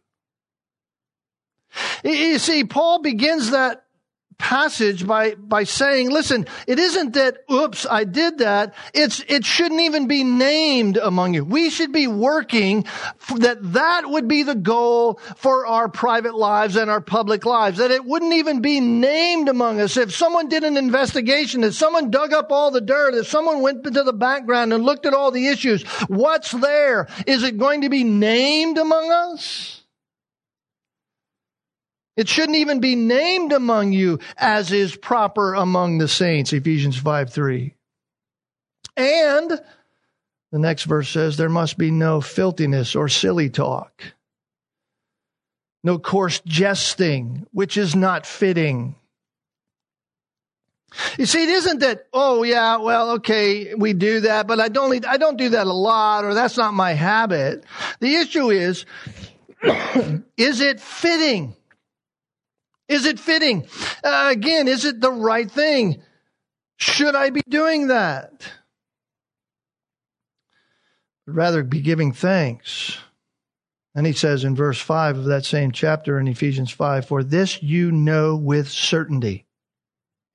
You 2.04 2.40
see, 2.40 2.64
Paul 2.64 3.02
begins 3.02 3.52
that 3.52 3.86
passage 4.42 5.06
by, 5.06 5.36
by 5.36 5.64
saying, 5.64 6.10
listen, 6.10 6.48
it 6.66 6.80
isn't 6.80 7.14
that, 7.14 7.38
oops, 7.50 7.86
I 7.90 8.06
did 8.06 8.40
that. 8.40 8.74
It's, 8.92 9.24
it 9.28 9.46
shouldn't 9.46 9.82
even 9.82 10.08
be 10.08 10.24
named 10.24 10.98
among 10.98 11.36
you. 11.36 11.46
We 11.46 11.70
should 11.70 11.92
be 11.92 12.08
working 12.08 12.86
that 13.38 13.60
that 13.74 14.10
would 14.10 14.28
be 14.28 14.42
the 14.42 14.56
goal 14.56 15.20
for 15.36 15.68
our 15.68 15.88
private 15.90 16.34
lives 16.34 16.76
and 16.76 16.90
our 16.90 17.02
public 17.02 17.46
lives, 17.46 17.78
that 17.78 17.92
it 17.92 18.04
wouldn't 18.04 18.34
even 18.34 18.62
be 18.62 18.80
named 18.80 19.48
among 19.48 19.80
us. 19.80 19.96
If 19.96 20.16
someone 20.16 20.50
did 20.50 20.64
an 20.64 20.76
investigation, 20.76 21.64
if 21.64 21.76
someone 21.76 22.10
dug 22.10 22.34
up 22.34 22.52
all 22.52 22.72
the 22.72 22.82
dirt, 22.82 23.14
if 23.14 23.28
someone 23.28 23.62
went 23.62 23.86
into 23.86 24.02
the 24.02 24.12
background 24.12 24.74
and 24.74 24.84
looked 24.84 25.06
at 25.06 25.14
all 25.14 25.30
the 25.30 25.48
issues, 25.48 25.84
what's 26.08 26.52
there? 26.52 27.08
Is 27.28 27.44
it 27.44 27.60
going 27.60 27.82
to 27.82 27.90
be 27.90 28.04
named 28.04 28.80
among 28.80 29.12
us? 29.12 29.81
It 32.18 32.28
shouldn't 32.28 32.58
even 32.58 32.80
be 32.80 32.96
named 32.96 33.54
among 33.54 33.94
you 33.94 34.20
as 34.38 34.72
is 34.72 34.96
proper 34.96 35.54
among 35.54 35.98
the 35.98 36.08
saints, 36.08 36.52
Ephesians 36.52 36.98
5 36.98 37.34
3. 37.34 37.74
And 38.98 39.62
the 40.52 40.60
next 40.60 40.84
verse 40.84 41.10
says 41.10 41.38
there 41.38 41.50
must 41.50 41.78
be 41.78 41.92
no 41.92 42.20
filthiness 42.20 42.96
or 42.96 43.08
silly 43.08 43.50
talk, 43.50 44.04
no 45.84 45.98
coarse 45.98 46.42
jesting, 46.46 47.48
which 47.52 47.78
is 47.78 47.96
not 47.96 48.26
fitting. 48.26 48.96
You 51.18 51.26
see, 51.26 51.44
it 51.44 51.50
isn't 51.50 51.80
that, 51.80 52.08
oh 52.12 52.44
yeah, 52.44 52.76
well, 52.78 53.12
okay, 53.12 53.74
we 53.76 53.94
do 53.94 54.22
that, 54.22 54.46
but 54.46 54.60
I 54.60 54.68
don't, 54.68 55.06
I 55.06 55.16
don't 55.16 55.38
do 55.38 55.50
that 55.50 55.66
a 55.66 55.74
lot, 55.74 56.26
or 56.26 56.34
that's 56.34 56.58
not 56.58 56.74
my 56.74 56.92
habit. 56.92 57.64
The 58.02 58.16
issue 58.16 58.50
is, 58.50 58.86
is 60.36 60.60
it 60.60 60.82
fitting? 60.82 61.56
Is 62.92 63.06
it 63.06 63.22
fitting? 63.22 63.66
Uh, 64.04 64.28
again, 64.32 64.68
is 64.68 64.84
it 64.84 65.00
the 65.00 65.12
right 65.12 65.50
thing? 65.50 66.02
Should 66.76 67.16
I 67.16 67.30
be 67.30 67.42
doing 67.48 67.88
that? 67.88 68.52
I'd 71.26 71.36
rather 71.36 71.64
be 71.64 71.80
giving 71.80 72.12
thanks. 72.12 72.98
And 73.96 74.06
he 74.06 74.12
says 74.12 74.44
in 74.44 74.56
verse 74.58 74.80
5 74.80 75.20
of 75.20 75.26
that 75.26 75.46
same 75.46 75.72
chapter 75.72 76.20
in 76.20 76.28
Ephesians 76.28 76.72
5 76.72 77.06
For 77.06 77.24
this 77.24 77.64
you 77.64 77.94
know 77.94 78.36
with 78.36 78.70
certainty 78.70 79.46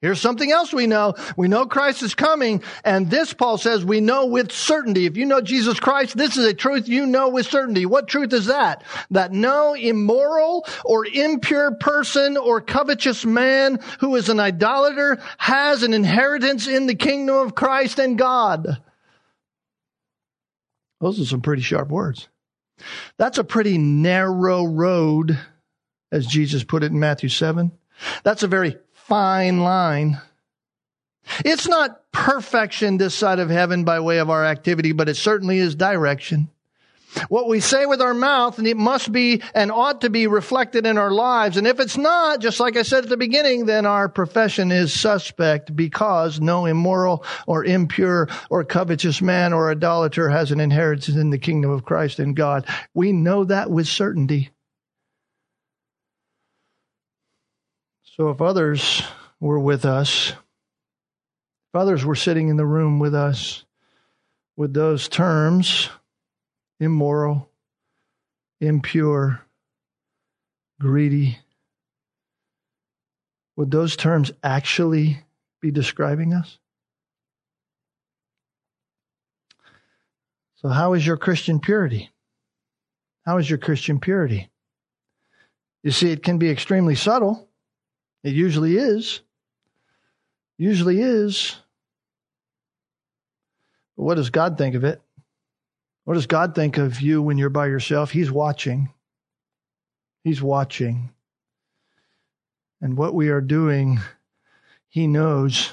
Here's 0.02 0.20
something 0.20 0.52
else 0.52 0.74
we 0.74 0.86
know. 0.86 1.14
We 1.38 1.48
know 1.48 1.64
Christ 1.64 2.02
is 2.02 2.14
coming, 2.14 2.62
and 2.84 3.08
this, 3.10 3.32
Paul 3.32 3.56
says, 3.56 3.82
we 3.82 4.02
know 4.02 4.26
with 4.26 4.52
certainty. 4.52 5.06
If 5.06 5.16
you 5.16 5.24
know 5.24 5.40
Jesus 5.40 5.80
Christ, 5.80 6.18
this 6.18 6.36
is 6.36 6.44
a 6.44 6.52
truth 6.52 6.86
you 6.86 7.06
know 7.06 7.30
with 7.30 7.46
certainty. 7.46 7.86
What 7.86 8.06
truth 8.06 8.34
is 8.34 8.46
that? 8.46 8.84
That 9.10 9.32
no 9.32 9.72
immoral 9.72 10.66
or 10.84 11.06
impure 11.06 11.76
person 11.76 12.36
or 12.36 12.60
covetous 12.60 13.24
man 13.24 13.80
who 14.00 14.16
is 14.16 14.28
an 14.28 14.38
idolater 14.38 15.18
has 15.38 15.82
an 15.82 15.94
inheritance 15.94 16.66
in 16.66 16.86
the 16.86 16.94
kingdom 16.94 17.36
of 17.36 17.54
Christ 17.54 17.98
and 17.98 18.18
God. 18.18 18.82
Those 21.00 21.20
are 21.20 21.26
some 21.26 21.40
pretty 21.40 21.62
sharp 21.62 21.88
words. 21.88 22.28
That's 23.16 23.38
a 23.38 23.44
pretty 23.44 23.78
narrow 23.78 24.64
road, 24.64 25.38
as 26.12 26.26
Jesus 26.26 26.64
put 26.64 26.82
it 26.82 26.92
in 26.92 27.00
Matthew 27.00 27.30
7. 27.30 27.72
That's 28.22 28.42
a 28.42 28.48
very 28.48 28.76
fine 29.06 29.60
line. 29.60 30.20
It's 31.44 31.68
not 31.68 32.10
perfection 32.12 32.98
this 32.98 33.14
side 33.14 33.38
of 33.38 33.50
heaven 33.50 33.84
by 33.84 34.00
way 34.00 34.18
of 34.18 34.30
our 34.30 34.44
activity, 34.44 34.92
but 34.92 35.08
it 35.08 35.16
certainly 35.16 35.58
is 35.58 35.74
direction. 35.74 36.48
What 37.28 37.48
we 37.48 37.60
say 37.60 37.86
with 37.86 38.02
our 38.02 38.14
mouth, 38.14 38.58
and 38.58 38.66
it 38.66 38.76
must 38.76 39.10
be 39.10 39.42
and 39.54 39.70
ought 39.70 40.02
to 40.02 40.10
be 40.10 40.26
reflected 40.26 40.86
in 40.86 40.98
our 40.98 41.10
lives. 41.10 41.56
And 41.56 41.66
if 41.66 41.80
it's 41.80 41.96
not, 41.96 42.40
just 42.40 42.60
like 42.60 42.76
I 42.76 42.82
said 42.82 43.04
at 43.04 43.10
the 43.10 43.16
beginning, 43.16 43.64
then 43.64 43.86
our 43.86 44.08
profession 44.08 44.70
is 44.70 44.92
suspect 44.92 45.74
because 45.74 46.40
no 46.40 46.66
immoral 46.66 47.24
or 47.46 47.64
impure 47.64 48.28
or 48.50 48.64
covetous 48.64 49.22
man 49.22 49.52
or 49.52 49.70
idolater 49.70 50.28
has 50.28 50.50
an 50.50 50.60
inheritance 50.60 51.16
in 51.16 51.30
the 51.30 51.38
kingdom 51.38 51.70
of 51.70 51.84
Christ 51.84 52.18
and 52.18 52.36
God. 52.36 52.66
We 52.92 53.12
know 53.12 53.44
that 53.44 53.70
with 53.70 53.86
certainty. 53.86 54.50
So 58.16 58.30
if 58.30 58.40
others 58.40 59.02
were 59.40 59.60
with 59.60 59.84
us, 59.84 60.30
if 60.30 61.74
others 61.74 62.02
were 62.02 62.14
sitting 62.14 62.48
in 62.48 62.56
the 62.56 62.64
room 62.64 62.98
with 62.98 63.14
us 63.14 63.62
with 64.56 64.72
those 64.72 65.06
terms, 65.06 65.90
immoral, 66.80 67.50
impure, 68.58 69.42
greedy, 70.80 71.38
would 73.54 73.70
those 73.70 73.96
terms 73.96 74.32
actually 74.42 75.22
be 75.60 75.70
describing 75.70 76.32
us? 76.32 76.58
So, 80.54 80.70
how 80.70 80.94
is 80.94 81.06
your 81.06 81.18
Christian 81.18 81.60
purity? 81.60 82.10
How 83.26 83.36
is 83.36 83.50
your 83.50 83.58
Christian 83.58 84.00
purity? 84.00 84.48
You 85.82 85.90
see, 85.90 86.12
it 86.12 86.22
can 86.22 86.38
be 86.38 86.48
extremely 86.48 86.94
subtle. 86.94 87.46
It 88.26 88.34
usually 88.34 88.76
is. 88.76 89.20
Usually 90.58 91.00
is. 91.00 91.54
But 93.96 94.02
what 94.02 94.16
does 94.16 94.30
God 94.30 94.58
think 94.58 94.74
of 94.74 94.82
it? 94.82 95.00
What 96.02 96.14
does 96.14 96.26
God 96.26 96.52
think 96.52 96.76
of 96.76 97.00
you 97.00 97.22
when 97.22 97.38
you're 97.38 97.50
by 97.50 97.68
yourself? 97.68 98.10
He's 98.10 98.28
watching. 98.28 98.92
He's 100.24 100.42
watching. 100.42 101.10
And 102.80 102.96
what 102.96 103.14
we 103.14 103.28
are 103.28 103.40
doing, 103.40 104.00
He 104.88 105.06
knows. 105.06 105.70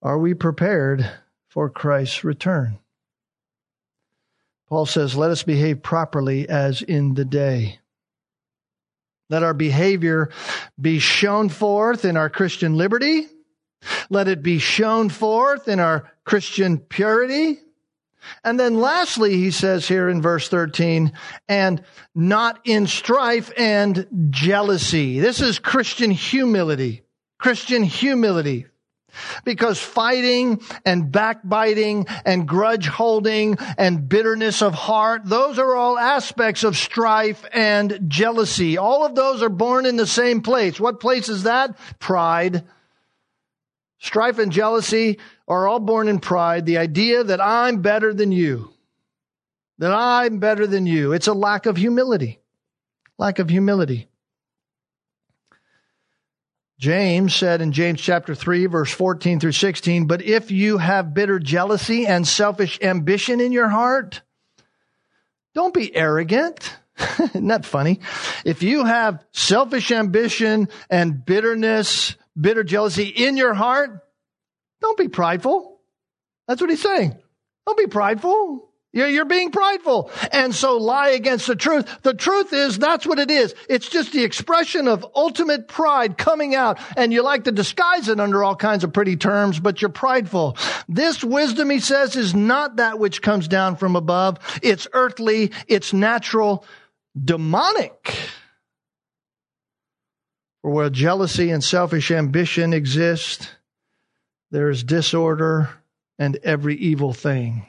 Are 0.00 0.20
we 0.20 0.34
prepared 0.34 1.10
for 1.48 1.68
Christ's 1.68 2.22
return? 2.22 2.78
Paul 4.68 4.86
says, 4.86 5.16
Let 5.16 5.32
us 5.32 5.42
behave 5.42 5.82
properly 5.82 6.48
as 6.48 6.80
in 6.80 7.14
the 7.14 7.24
day. 7.24 7.80
Let 9.28 9.42
our 9.42 9.54
behavior 9.54 10.30
be 10.80 10.98
shown 10.98 11.48
forth 11.48 12.04
in 12.04 12.16
our 12.16 12.30
Christian 12.30 12.74
liberty. 12.74 13.26
Let 14.10 14.28
it 14.28 14.42
be 14.42 14.58
shown 14.58 15.08
forth 15.08 15.68
in 15.68 15.80
our 15.80 16.10
Christian 16.24 16.78
purity. 16.78 17.58
And 18.42 18.58
then 18.58 18.80
lastly, 18.80 19.36
he 19.36 19.50
says 19.50 19.86
here 19.86 20.08
in 20.08 20.20
verse 20.20 20.48
13, 20.48 21.12
and 21.48 21.82
not 22.14 22.60
in 22.64 22.86
strife 22.86 23.52
and 23.56 24.06
jealousy. 24.30 25.20
This 25.20 25.40
is 25.40 25.58
Christian 25.58 26.10
humility. 26.10 27.02
Christian 27.38 27.84
humility 27.84 28.66
because 29.44 29.80
fighting 29.80 30.60
and 30.84 31.10
backbiting 31.10 32.06
and 32.24 32.46
grudge 32.46 32.86
holding 32.86 33.56
and 33.78 34.08
bitterness 34.08 34.62
of 34.62 34.74
heart, 34.74 35.22
those 35.24 35.58
are 35.58 35.74
all 35.74 35.98
aspects 35.98 36.64
of 36.64 36.76
strife 36.76 37.44
and 37.52 38.00
jealousy. 38.08 38.78
All 38.78 39.04
of 39.04 39.14
those 39.14 39.42
are 39.42 39.48
born 39.48 39.86
in 39.86 39.96
the 39.96 40.06
same 40.06 40.42
place. 40.42 40.80
What 40.80 41.00
place 41.00 41.28
is 41.28 41.44
that? 41.44 41.76
Pride. 41.98 42.64
Strife 43.98 44.38
and 44.38 44.52
jealousy 44.52 45.18
are 45.48 45.66
all 45.66 45.80
born 45.80 46.08
in 46.08 46.18
pride. 46.18 46.66
The 46.66 46.78
idea 46.78 47.24
that 47.24 47.40
I'm 47.40 47.82
better 47.82 48.12
than 48.12 48.32
you. 48.32 48.72
That 49.78 49.92
I'm 49.92 50.38
better 50.38 50.66
than 50.66 50.86
you. 50.86 51.12
It's 51.12 51.26
a 51.26 51.34
lack 51.34 51.66
of 51.66 51.76
humility. 51.76 52.40
Lack 53.18 53.38
of 53.38 53.48
humility. 53.48 54.08
James 56.78 57.34
said 57.34 57.62
in 57.62 57.72
James 57.72 58.00
chapter 58.00 58.34
3 58.34 58.66
verse 58.66 58.92
14 58.92 59.40
through 59.40 59.52
16, 59.52 60.06
but 60.06 60.22
if 60.22 60.50
you 60.50 60.78
have 60.78 61.14
bitter 61.14 61.38
jealousy 61.38 62.06
and 62.06 62.26
selfish 62.26 62.78
ambition 62.82 63.40
in 63.40 63.52
your 63.52 63.68
heart, 63.68 64.20
don't 65.54 65.72
be 65.72 65.94
arrogant. 65.94 66.76
Isn't 67.18 67.48
that 67.48 67.64
funny? 67.64 68.00
If 68.44 68.62
you 68.62 68.84
have 68.84 69.24
selfish 69.32 69.90
ambition 69.90 70.68
and 70.90 71.24
bitterness, 71.24 72.14
bitter 72.38 72.62
jealousy 72.62 73.06
in 73.06 73.38
your 73.38 73.54
heart, 73.54 74.02
don't 74.82 74.98
be 74.98 75.08
prideful. 75.08 75.80
That's 76.46 76.60
what 76.60 76.70
he's 76.70 76.82
saying. 76.82 77.16
Don't 77.66 77.78
be 77.78 77.86
prideful. 77.86 78.70
You're 78.92 79.26
being 79.26 79.50
prideful. 79.50 80.10
And 80.32 80.54
so 80.54 80.78
lie 80.78 81.10
against 81.10 81.46
the 81.46 81.54
truth. 81.54 81.86
The 82.02 82.14
truth 82.14 82.54
is 82.54 82.78
that's 82.78 83.06
what 83.06 83.18
it 83.18 83.30
is. 83.30 83.54
It's 83.68 83.90
just 83.90 84.12
the 84.12 84.24
expression 84.24 84.88
of 84.88 85.04
ultimate 85.14 85.68
pride 85.68 86.16
coming 86.16 86.54
out. 86.54 86.78
And 86.96 87.12
you 87.12 87.22
like 87.22 87.44
to 87.44 87.52
disguise 87.52 88.08
it 88.08 88.20
under 88.20 88.42
all 88.42 88.56
kinds 88.56 88.84
of 88.84 88.94
pretty 88.94 89.16
terms, 89.16 89.60
but 89.60 89.82
you're 89.82 89.90
prideful. 89.90 90.56
This 90.88 91.22
wisdom, 91.22 91.68
he 91.68 91.78
says, 91.78 92.16
is 92.16 92.34
not 92.34 92.76
that 92.76 92.98
which 92.98 93.20
comes 93.20 93.48
down 93.48 93.76
from 93.76 93.96
above. 93.96 94.38
It's 94.62 94.88
earthly. 94.94 95.52
It's 95.68 95.92
natural, 95.92 96.64
demonic. 97.22 98.16
For 100.62 100.70
where 100.70 100.88
jealousy 100.88 101.50
and 101.50 101.62
selfish 101.62 102.10
ambition 102.10 102.72
exist, 102.72 103.50
there 104.50 104.70
is 104.70 104.82
disorder 104.82 105.68
and 106.18 106.36
every 106.42 106.76
evil 106.76 107.12
thing 107.12 107.66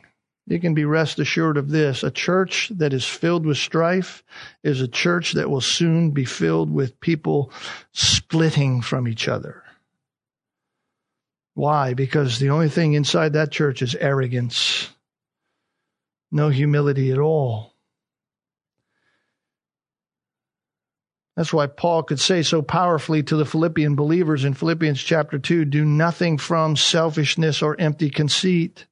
you 0.48 0.62
can 0.62 0.74
be 0.74 0.86
rest 0.86 1.20
assured 1.20 1.58
of 1.58 1.70
this. 1.70 2.04
A 2.04 2.12
church 2.12 2.72
that 2.76 2.94
is 2.94 3.06
filled 3.06 3.46
with 3.46 3.58
strife 3.58 4.24
is 4.64 4.80
a 4.80 4.88
church 4.88 5.34
that 5.34 5.50
will 5.50 5.62
soon 5.62 6.12
be 6.12 6.24
filled 6.24 6.72
with 6.72 7.02
people 7.02 7.52
splitting 7.92 8.82
from 8.82 9.10
each 9.10 9.28
other. 9.28 9.64
Why? 11.54 11.94
Because 11.94 12.40
the 12.40 12.52
only 12.52 12.70
thing 12.70 12.94
inside 12.94 13.34
that 13.34 13.52
church 13.52 13.82
is 13.82 13.96
arrogance, 13.96 14.90
no 16.32 16.48
humility 16.48 17.12
at 17.12 17.20
all. 17.20 17.74
That's 21.36 21.54
why 21.54 21.68
Paul 21.68 22.04
could 22.04 22.20
say 22.20 22.42
so 22.42 22.62
powerfully 22.62 23.22
to 23.24 23.36
the 23.36 23.46
Philippian 23.46 23.96
believers 23.96 24.46
in 24.46 24.54
Philippians 24.54 25.04
chapter 25.04 25.38
2 25.38 25.66
do 25.66 25.84
nothing 25.84 26.38
from 26.38 26.78
selfishness 26.78 27.62
or 27.62 27.80
empty 27.80 28.10
conceit 28.10 28.86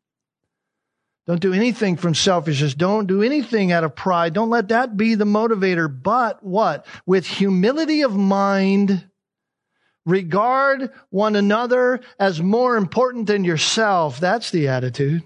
don't 1.28 1.42
do 1.42 1.54
anything 1.54 1.98
from 1.98 2.14
selfishness. 2.14 2.76
Don't 2.76 3.08
do 3.08 3.24
anything 3.24 3.72
out 3.72 3.84
of 3.84 3.96
pride. 3.96 4.34
Don't 4.34 4.52
let 4.52 4.68
that 4.68 4.96
be 4.96 5.16
the 5.16 5.26
motivator. 5.26 5.90
But 5.90 6.44
what? 6.44 6.86
With 7.08 7.26
humility 7.26 8.02
of 8.02 8.16
mind, 8.16 9.10
regard 10.06 10.92
one 11.10 11.36
another 11.36 12.02
as 12.20 12.42
more 12.42 12.78
important 12.78 13.26
than 13.26 13.44
yourself. 13.44 14.20
That's 14.20 14.52
the 14.52 14.68
attitude. 14.68 15.24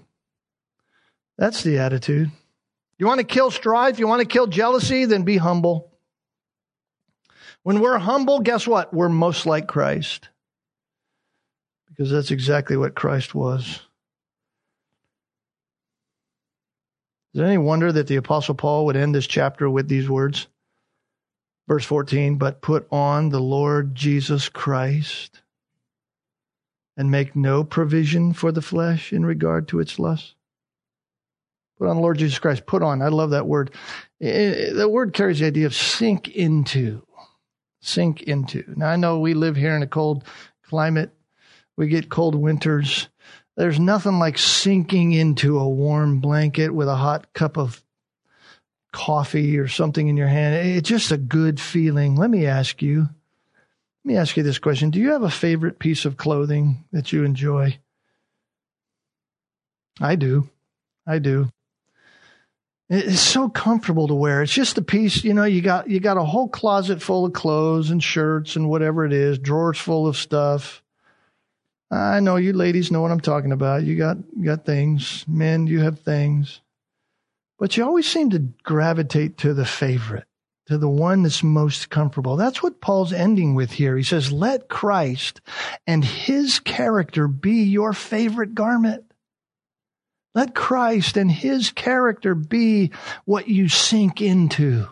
That's 1.36 1.62
the 1.62 1.78
attitude. 1.78 2.30
You 2.98 3.06
want 3.06 3.18
to 3.18 3.26
kill 3.26 3.50
strife? 3.50 3.98
You 3.98 4.06
want 4.06 4.20
to 4.20 4.26
kill 4.26 4.46
jealousy? 4.46 5.04
Then 5.04 5.24
be 5.24 5.36
humble. 5.36 5.92
When 7.62 7.80
we're 7.80 7.98
humble, 7.98 8.40
guess 8.40 8.66
what? 8.66 8.94
We're 8.94 9.10
most 9.10 9.44
like 9.44 9.66
Christ. 9.66 10.30
Because 11.88 12.10
that's 12.10 12.30
exactly 12.30 12.78
what 12.78 12.94
Christ 12.94 13.34
was. 13.34 13.82
Is 17.34 17.40
it 17.40 17.44
any 17.44 17.58
wonder 17.58 17.92
that 17.92 18.06
the 18.06 18.16
Apostle 18.16 18.54
Paul 18.54 18.86
would 18.86 18.96
end 18.96 19.14
this 19.14 19.26
chapter 19.26 19.70
with 19.70 19.88
these 19.88 20.08
words? 20.08 20.48
Verse 21.68 21.84
14, 21.84 22.36
but 22.36 22.62
put 22.62 22.88
on 22.90 23.28
the 23.28 23.40
Lord 23.40 23.94
Jesus 23.94 24.48
Christ 24.48 25.40
and 26.96 27.10
make 27.10 27.36
no 27.36 27.62
provision 27.62 28.32
for 28.32 28.50
the 28.50 28.62
flesh 28.62 29.12
in 29.12 29.24
regard 29.24 29.68
to 29.68 29.78
its 29.78 29.98
lust. 29.98 30.34
Put 31.78 31.88
on 31.88 31.96
the 31.96 32.02
Lord 32.02 32.18
Jesus 32.18 32.38
Christ. 32.38 32.66
Put 32.66 32.82
on. 32.82 33.00
I 33.00 33.08
love 33.08 33.30
that 33.30 33.46
word. 33.46 33.70
Eh, 34.20 34.72
the 34.72 34.88
word 34.88 35.14
carries 35.14 35.38
the 35.38 35.46
idea 35.46 35.64
of 35.64 35.74
sink 35.74 36.28
into. 36.28 37.02
Sink 37.80 38.22
into. 38.22 38.64
Now, 38.76 38.88
I 38.88 38.96
know 38.96 39.18
we 39.18 39.32
live 39.32 39.56
here 39.56 39.74
in 39.74 39.82
a 39.82 39.86
cold 39.86 40.24
climate. 40.62 41.10
We 41.78 41.88
get 41.88 42.10
cold 42.10 42.34
winters. 42.34 43.08
There's 43.60 43.78
nothing 43.78 44.18
like 44.18 44.38
sinking 44.38 45.12
into 45.12 45.58
a 45.58 45.68
warm 45.68 46.20
blanket 46.20 46.70
with 46.70 46.88
a 46.88 46.96
hot 46.96 47.30
cup 47.34 47.58
of 47.58 47.84
coffee 48.90 49.58
or 49.58 49.68
something 49.68 50.08
in 50.08 50.16
your 50.16 50.28
hand. 50.28 50.66
It's 50.66 50.88
just 50.88 51.12
a 51.12 51.18
good 51.18 51.60
feeling. 51.60 52.16
Let 52.16 52.30
me 52.30 52.46
ask 52.46 52.80
you. 52.80 53.00
Let 53.00 53.10
me 54.02 54.16
ask 54.16 54.34
you 54.38 54.42
this 54.42 54.58
question. 54.58 54.88
Do 54.88 54.98
you 54.98 55.10
have 55.10 55.24
a 55.24 55.30
favorite 55.30 55.78
piece 55.78 56.06
of 56.06 56.16
clothing 56.16 56.86
that 56.92 57.12
you 57.12 57.22
enjoy? 57.22 57.78
I 60.00 60.16
do. 60.16 60.48
I 61.06 61.18
do. 61.18 61.52
It's 62.88 63.20
so 63.20 63.50
comfortable 63.50 64.08
to 64.08 64.14
wear. 64.14 64.42
It's 64.42 64.54
just 64.54 64.78
a 64.78 64.82
piece, 64.82 65.22
you 65.22 65.34
know, 65.34 65.44
you 65.44 65.60
got 65.60 65.90
you 65.90 66.00
got 66.00 66.16
a 66.16 66.24
whole 66.24 66.48
closet 66.48 67.02
full 67.02 67.26
of 67.26 67.34
clothes 67.34 67.90
and 67.90 68.02
shirts 68.02 68.56
and 68.56 68.70
whatever 68.70 69.04
it 69.04 69.12
is, 69.12 69.38
drawers 69.38 69.78
full 69.78 70.06
of 70.06 70.16
stuff. 70.16 70.82
I 71.90 72.20
know 72.20 72.36
you 72.36 72.52
ladies 72.52 72.90
know 72.90 73.00
what 73.00 73.10
I'm 73.10 73.20
talking 73.20 73.52
about. 73.52 73.82
You 73.82 73.96
got 73.96 74.18
you 74.36 74.44
got 74.44 74.64
things. 74.64 75.24
Men, 75.26 75.66
you 75.66 75.80
have 75.80 76.00
things. 76.00 76.60
But 77.58 77.76
you 77.76 77.84
always 77.84 78.06
seem 78.06 78.30
to 78.30 78.38
gravitate 78.62 79.36
to 79.38 79.52
the 79.52 79.66
favorite, 79.66 80.24
to 80.66 80.78
the 80.78 80.88
one 80.88 81.22
that's 81.22 81.42
most 81.42 81.90
comfortable. 81.90 82.36
That's 82.36 82.62
what 82.62 82.80
Paul's 82.80 83.12
ending 83.12 83.54
with 83.54 83.72
here. 83.72 83.98
He 83.98 84.02
says, 84.02 84.32
let 84.32 84.68
Christ 84.70 85.42
and 85.86 86.02
his 86.02 86.58
character 86.58 87.28
be 87.28 87.64
your 87.64 87.92
favorite 87.92 88.54
garment. 88.54 89.04
Let 90.34 90.54
Christ 90.54 91.18
and 91.18 91.30
his 91.30 91.70
character 91.70 92.34
be 92.34 92.92
what 93.26 93.48
you 93.48 93.68
sink 93.68 94.22
into. 94.22 94.88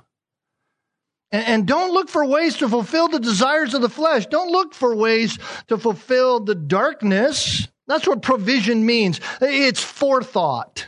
And, 1.30 1.66
don't 1.66 1.92
look 1.92 2.08
for 2.08 2.24
ways 2.24 2.56
to 2.56 2.68
fulfill 2.68 3.08
the 3.08 3.20
desires 3.20 3.74
of 3.74 3.82
the 3.82 3.90
flesh. 3.90 4.26
Don't 4.26 4.50
look 4.50 4.72
for 4.72 4.94
ways 4.96 5.38
to 5.66 5.76
fulfill 5.76 6.40
the 6.40 6.54
darkness. 6.54 7.68
That's 7.86 8.06
what 8.06 8.22
provision 8.22 8.86
means. 8.86 9.20
It's 9.42 9.82
forethought 9.82 10.86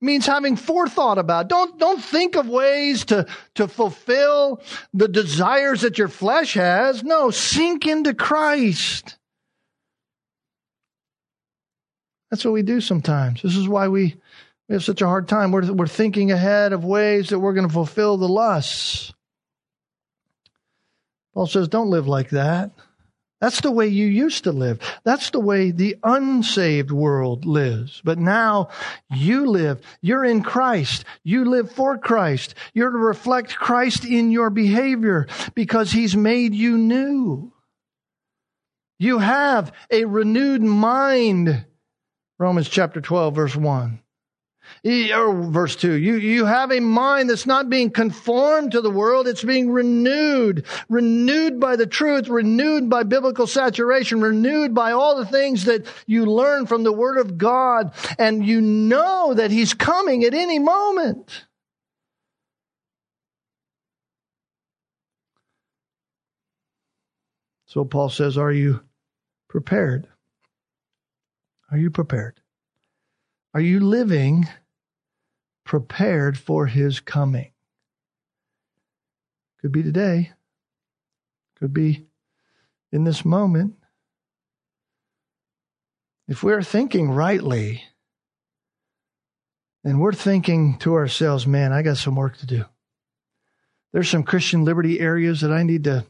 It 0.00 0.04
means 0.04 0.26
having 0.26 0.56
forethought 0.56 1.18
about. 1.18 1.48
Don't, 1.48 1.78
don't 1.78 2.02
think 2.02 2.34
of 2.34 2.48
ways 2.48 3.04
to, 3.06 3.26
to 3.54 3.68
fulfill 3.68 4.62
the 4.94 5.06
desires 5.06 5.82
that 5.82 5.98
your 5.98 6.08
flesh 6.08 6.54
has. 6.54 7.04
No, 7.04 7.30
sink 7.30 7.86
into 7.86 8.14
Christ. 8.14 9.16
That's 12.32 12.44
what 12.44 12.54
we 12.54 12.62
do 12.62 12.80
sometimes. 12.80 13.42
This 13.42 13.56
is 13.56 13.68
why 13.68 13.88
we, 13.88 14.16
we 14.68 14.74
have 14.74 14.84
such 14.84 15.02
a 15.02 15.06
hard 15.06 15.28
time. 15.28 15.52
We're, 15.52 15.72
we're 15.72 15.86
thinking 15.86 16.32
ahead 16.32 16.72
of 16.72 16.84
ways 16.84 17.28
that 17.28 17.38
we're 17.38 17.54
going 17.54 17.66
to 17.68 17.72
fulfill 17.72 18.16
the 18.16 18.28
lusts. 18.28 19.12
Paul 21.34 21.46
says, 21.46 21.68
don't 21.68 21.90
live 21.90 22.08
like 22.08 22.30
that. 22.30 22.72
That's 23.40 23.62
the 23.62 23.70
way 23.70 23.88
you 23.88 24.06
used 24.06 24.44
to 24.44 24.52
live. 24.52 24.80
That's 25.02 25.30
the 25.30 25.40
way 25.40 25.70
the 25.70 25.96
unsaved 26.02 26.90
world 26.90 27.46
lives. 27.46 28.02
But 28.04 28.18
now 28.18 28.68
you 29.10 29.46
live. 29.46 29.80
You're 30.02 30.26
in 30.26 30.42
Christ. 30.42 31.04
You 31.24 31.46
live 31.46 31.72
for 31.72 31.96
Christ. 31.96 32.54
You're 32.74 32.90
to 32.90 32.98
reflect 32.98 33.56
Christ 33.56 34.04
in 34.04 34.30
your 34.30 34.50
behavior 34.50 35.26
because 35.54 35.90
he's 35.90 36.14
made 36.14 36.54
you 36.54 36.76
new. 36.76 37.52
You 38.98 39.18
have 39.18 39.72
a 39.90 40.04
renewed 40.04 40.62
mind. 40.62 41.64
Romans 42.38 42.68
chapter 42.68 43.00
12 43.00 43.34
verse 43.34 43.56
1 43.56 44.00
or 44.84 45.50
verse 45.50 45.76
2 45.76 45.92
you, 45.94 46.16
you 46.16 46.44
have 46.44 46.70
a 46.70 46.80
mind 46.80 47.28
that's 47.28 47.46
not 47.46 47.68
being 47.68 47.90
conformed 47.90 48.72
to 48.72 48.80
the 48.80 48.90
world 48.90 49.26
it's 49.26 49.44
being 49.44 49.70
renewed 49.70 50.64
renewed 50.88 51.60
by 51.60 51.76
the 51.76 51.86
truth 51.86 52.28
renewed 52.28 52.88
by 52.88 53.02
biblical 53.02 53.46
saturation 53.46 54.20
renewed 54.20 54.74
by 54.74 54.92
all 54.92 55.16
the 55.16 55.26
things 55.26 55.64
that 55.64 55.86
you 56.06 56.26
learn 56.26 56.66
from 56.66 56.82
the 56.82 56.92
word 56.92 57.18
of 57.18 57.38
god 57.38 57.92
and 58.18 58.44
you 58.44 58.60
know 58.60 59.34
that 59.34 59.50
he's 59.50 59.74
coming 59.74 60.24
at 60.24 60.34
any 60.34 60.58
moment. 60.58 61.46
So 67.66 67.84
paul 67.84 68.08
says 68.08 68.36
are 68.36 68.52
you 68.52 68.80
prepared? 69.48 70.08
Are 71.70 71.78
you 71.78 71.90
prepared? 71.90 72.40
Are 73.54 73.60
you 73.60 73.80
living 73.80 74.48
prepared 75.70 76.36
for 76.36 76.66
his 76.66 76.98
coming. 76.98 77.52
Could 79.60 79.70
be 79.70 79.84
today, 79.84 80.32
could 81.60 81.72
be 81.72 82.06
in 82.90 83.04
this 83.04 83.24
moment. 83.24 83.74
If 86.26 86.42
we're 86.42 86.64
thinking 86.64 87.08
rightly, 87.12 87.84
and 89.84 90.00
we're 90.00 90.12
thinking 90.12 90.76
to 90.78 90.94
ourselves, 90.94 91.46
man, 91.46 91.72
I 91.72 91.82
got 91.82 91.98
some 91.98 92.16
work 92.16 92.38
to 92.38 92.46
do. 92.46 92.64
There's 93.92 94.10
some 94.10 94.24
Christian 94.24 94.64
liberty 94.64 94.98
areas 94.98 95.40
that 95.42 95.52
I 95.52 95.62
need 95.62 95.84
to 95.84 96.04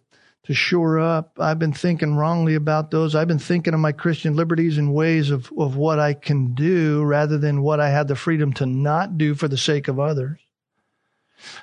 to 0.44 0.54
shore 0.54 0.98
up. 0.98 1.36
I've 1.38 1.58
been 1.58 1.72
thinking 1.72 2.16
wrongly 2.16 2.54
about 2.54 2.90
those. 2.90 3.14
I've 3.14 3.28
been 3.28 3.38
thinking 3.38 3.74
of 3.74 3.80
my 3.80 3.92
Christian 3.92 4.36
liberties 4.36 4.78
and 4.78 4.94
ways 4.94 5.30
of, 5.30 5.52
of 5.58 5.76
what 5.76 5.98
I 5.98 6.14
can 6.14 6.54
do 6.54 7.02
rather 7.02 7.38
than 7.38 7.62
what 7.62 7.80
I 7.80 7.90
had 7.90 8.08
the 8.08 8.16
freedom 8.16 8.52
to 8.54 8.66
not 8.66 9.18
do 9.18 9.34
for 9.34 9.48
the 9.48 9.58
sake 9.58 9.88
of 9.88 10.00
others. 10.00 10.40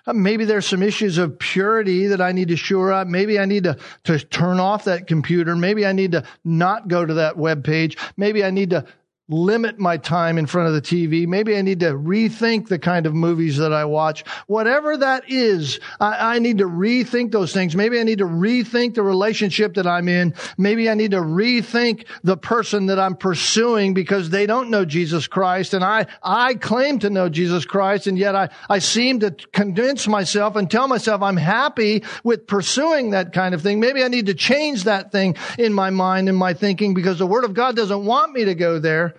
Uh, 0.06 0.14
maybe 0.14 0.46
there's 0.46 0.66
some 0.66 0.84
issues 0.84 1.18
of 1.18 1.38
purity 1.38 2.08
that 2.08 2.22
I 2.22 2.32
need 2.32 2.48
to 2.50 2.58
shore 2.58 2.92
up. 2.92 3.08
Maybe 3.08 3.40
I 3.40 3.46
need 3.46 3.64
to, 3.66 3.78
to 4.06 4.20
turn 4.20 4.60
off 4.60 4.86
that 4.86 5.08
computer. 5.08 5.56
Maybe 5.56 5.86
I 5.86 5.92
need 5.92 6.14
to 6.14 6.24
not 6.44 6.88
go 6.88 7.06
to 7.06 7.16
that 7.16 7.38
web 7.38 7.64
page. 7.64 7.98
Maybe 8.16 8.44
I 8.44 8.50
need 8.50 8.72
to 8.72 8.86
limit 9.30 9.78
my 9.78 9.98
time 9.98 10.38
in 10.38 10.46
front 10.46 10.70
of 10.70 10.74
the 10.74 10.82
TV. 10.82 11.28
Maybe 11.28 11.58
I 11.58 11.62
need 11.62 11.82
to 11.82 11.92
rethink 11.92 12.70
the 12.70 12.80
kind 12.80 13.06
of 13.06 13.14
movies 13.14 13.58
that 13.58 13.74
I 13.74 13.84
watch. 13.84 14.24
Whatever 14.48 14.96
that 14.98 15.30
is, 15.30 15.82
I, 16.00 16.36
I, 16.36 16.40
need 16.40 16.60
to 16.60 16.66
rethink 16.66 17.32
those 17.32 17.52
things. 17.52 17.76
Maybe 17.76 18.00
I 18.00 18.04
need 18.04 18.20
to 18.20 18.26
rethink 18.26 18.94
the 18.94 19.04
relationship 19.04 19.74
that 19.74 19.86
I'm 19.86 20.08
in. 20.08 20.34
Maybe 20.58 20.90
I 20.90 20.94
need 20.94 21.12
to 21.12 21.18
rethink 21.18 22.06
the 22.24 22.38
person 22.38 22.86
that 22.86 23.00
I'm 23.00 23.16
pursuing 23.16 23.94
because 23.94 24.30
they 24.30 24.46
don't 24.46 24.70
know 24.70 24.86
Jesus 24.86 25.28
Christ 25.28 25.74
and 25.74 25.84
I, 25.84 26.06
I 26.24 26.54
claim 26.54 27.00
to 27.00 27.10
know 27.10 27.28
Jesus 27.28 27.66
Christ 27.66 28.08
and 28.08 28.18
yet 28.18 28.34
I, 28.34 28.50
I 28.70 28.80
seem 28.80 29.20
to 29.20 29.32
convince 29.52 30.08
myself 30.08 30.56
and 30.56 30.72
tell 30.72 30.88
myself 30.88 31.22
I'm 31.22 31.38
happy 31.38 32.04
with 32.24 32.48
pursuing 32.48 33.10
that 33.12 33.34
kind 33.34 33.54
of 33.54 33.62
thing. 33.62 33.82
Maybe 33.82 34.04
I 34.04 34.08
need 34.08 34.28
to 34.28 34.34
change 34.34 34.86
that 34.86 35.12
thing 35.12 35.36
in 35.58 35.74
my 35.74 35.90
mind 35.90 36.30
and 36.30 36.38
my 36.38 36.54
thinking 36.54 36.94
because 36.94 37.20
the 37.20 37.28
Word 37.28 37.44
of 37.44 37.54
God 37.54 37.76
doesn't 37.76 38.06
want 38.06 38.32
me 38.32 38.46
to 38.46 38.56
go 38.56 38.80
there. 38.80 39.17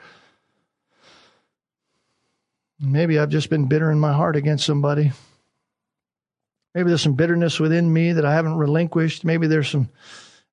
Maybe 2.80 3.18
I've 3.18 3.28
just 3.28 3.50
been 3.50 3.66
bitter 3.66 3.90
in 3.90 3.98
my 3.98 4.12
heart 4.12 4.36
against 4.36 4.64
somebody. 4.64 5.12
Maybe 6.74 6.88
there's 6.88 7.02
some 7.02 7.14
bitterness 7.14 7.58
within 7.58 7.92
me 7.92 8.12
that 8.12 8.24
I 8.24 8.34
haven't 8.34 8.56
relinquished. 8.56 9.24
Maybe 9.24 9.46
there's 9.46 9.68
some 9.68 9.88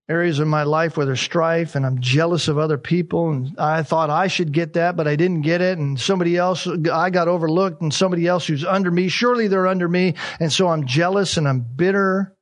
areas 0.08 0.40
in 0.40 0.48
my 0.48 0.64
life 0.64 0.98
where 0.98 1.06
there's 1.06 1.22
strife 1.22 1.76
and 1.76 1.86
I'm 1.86 2.00
jealous 2.00 2.48
of 2.48 2.58
other 2.58 2.78
people 2.78 3.30
and 3.30 3.60
I 3.60 3.84
thought 3.84 4.10
I 4.10 4.28
should 4.28 4.52
get 4.52 4.74
that, 4.74 4.96
but 4.96 5.08
I 5.08 5.16
didn't 5.16 5.42
get 5.42 5.62
it. 5.62 5.78
And 5.78 6.00
somebody 6.00 6.38
else, 6.38 6.68
I 6.92 7.10
got 7.10 7.28
overlooked 7.28 7.82
and 7.82 7.94
somebody 7.94 8.28
else 8.28 8.48
who's 8.48 8.66
under 8.66 8.92
me, 8.92 9.08
surely 9.08 9.48
they're 9.48 9.68
under 9.68 9.88
me. 9.88 10.16
And 10.40 10.52
so 10.52 10.68
I'm 10.68 10.86
jealous 10.86 11.38
and 11.38 11.48
I'm 11.48 11.60
bitter 11.60 12.35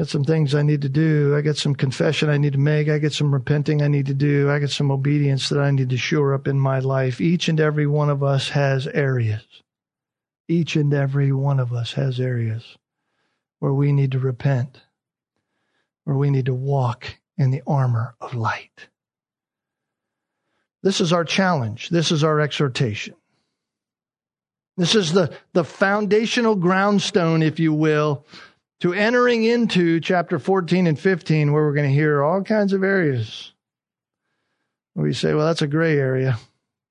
got 0.00 0.08
some 0.08 0.24
things 0.24 0.54
I 0.54 0.62
need 0.62 0.80
to 0.82 0.88
do. 0.88 1.36
I 1.36 1.42
got 1.42 1.58
some 1.58 1.74
confession 1.74 2.30
I 2.30 2.38
need 2.38 2.54
to 2.54 2.58
make. 2.58 2.88
I 2.88 2.98
got 2.98 3.12
some 3.12 3.34
repenting 3.34 3.82
I 3.82 3.88
need 3.88 4.06
to 4.06 4.14
do. 4.14 4.50
I 4.50 4.58
got 4.58 4.70
some 4.70 4.90
obedience 4.90 5.50
that 5.50 5.60
I 5.60 5.70
need 5.70 5.90
to 5.90 5.98
shore 5.98 6.32
up 6.32 6.48
in 6.48 6.58
my 6.58 6.78
life. 6.78 7.20
Each 7.20 7.48
and 7.48 7.60
every 7.60 7.86
one 7.86 8.08
of 8.08 8.22
us 8.22 8.48
has 8.48 8.86
areas. 8.86 9.44
Each 10.48 10.74
and 10.74 10.94
every 10.94 11.32
one 11.32 11.60
of 11.60 11.74
us 11.74 11.92
has 11.92 12.18
areas 12.18 12.78
where 13.58 13.74
we 13.74 13.92
need 13.92 14.12
to 14.12 14.18
repent. 14.18 14.80
where 16.04 16.16
we 16.16 16.30
need 16.30 16.46
to 16.46 16.54
walk 16.54 17.18
in 17.36 17.50
the 17.50 17.62
armor 17.66 18.14
of 18.20 18.34
light. 18.34 18.88
This 20.82 21.00
is 21.00 21.12
our 21.12 21.24
challenge. 21.24 21.90
This 21.90 22.10
is 22.10 22.24
our 22.24 22.40
exhortation. 22.40 23.14
This 24.76 24.94
is 24.94 25.12
the, 25.12 25.36
the 25.52 25.64
foundational 25.64 26.56
groundstone, 26.56 27.44
if 27.44 27.60
you 27.60 27.74
will, 27.74 28.24
to 28.80 28.94
entering 28.94 29.44
into 29.44 30.00
chapter 30.00 30.38
14 30.38 30.86
and 30.86 30.98
15, 30.98 31.52
where 31.52 31.62
we're 31.64 31.74
going 31.74 31.88
to 31.88 31.94
hear 31.94 32.22
all 32.22 32.42
kinds 32.42 32.72
of 32.72 32.82
areas. 32.82 33.52
We 34.94 35.12
say, 35.12 35.34
well, 35.34 35.46
that's 35.46 35.62
a 35.62 35.66
gray 35.66 35.98
area. 35.98 36.38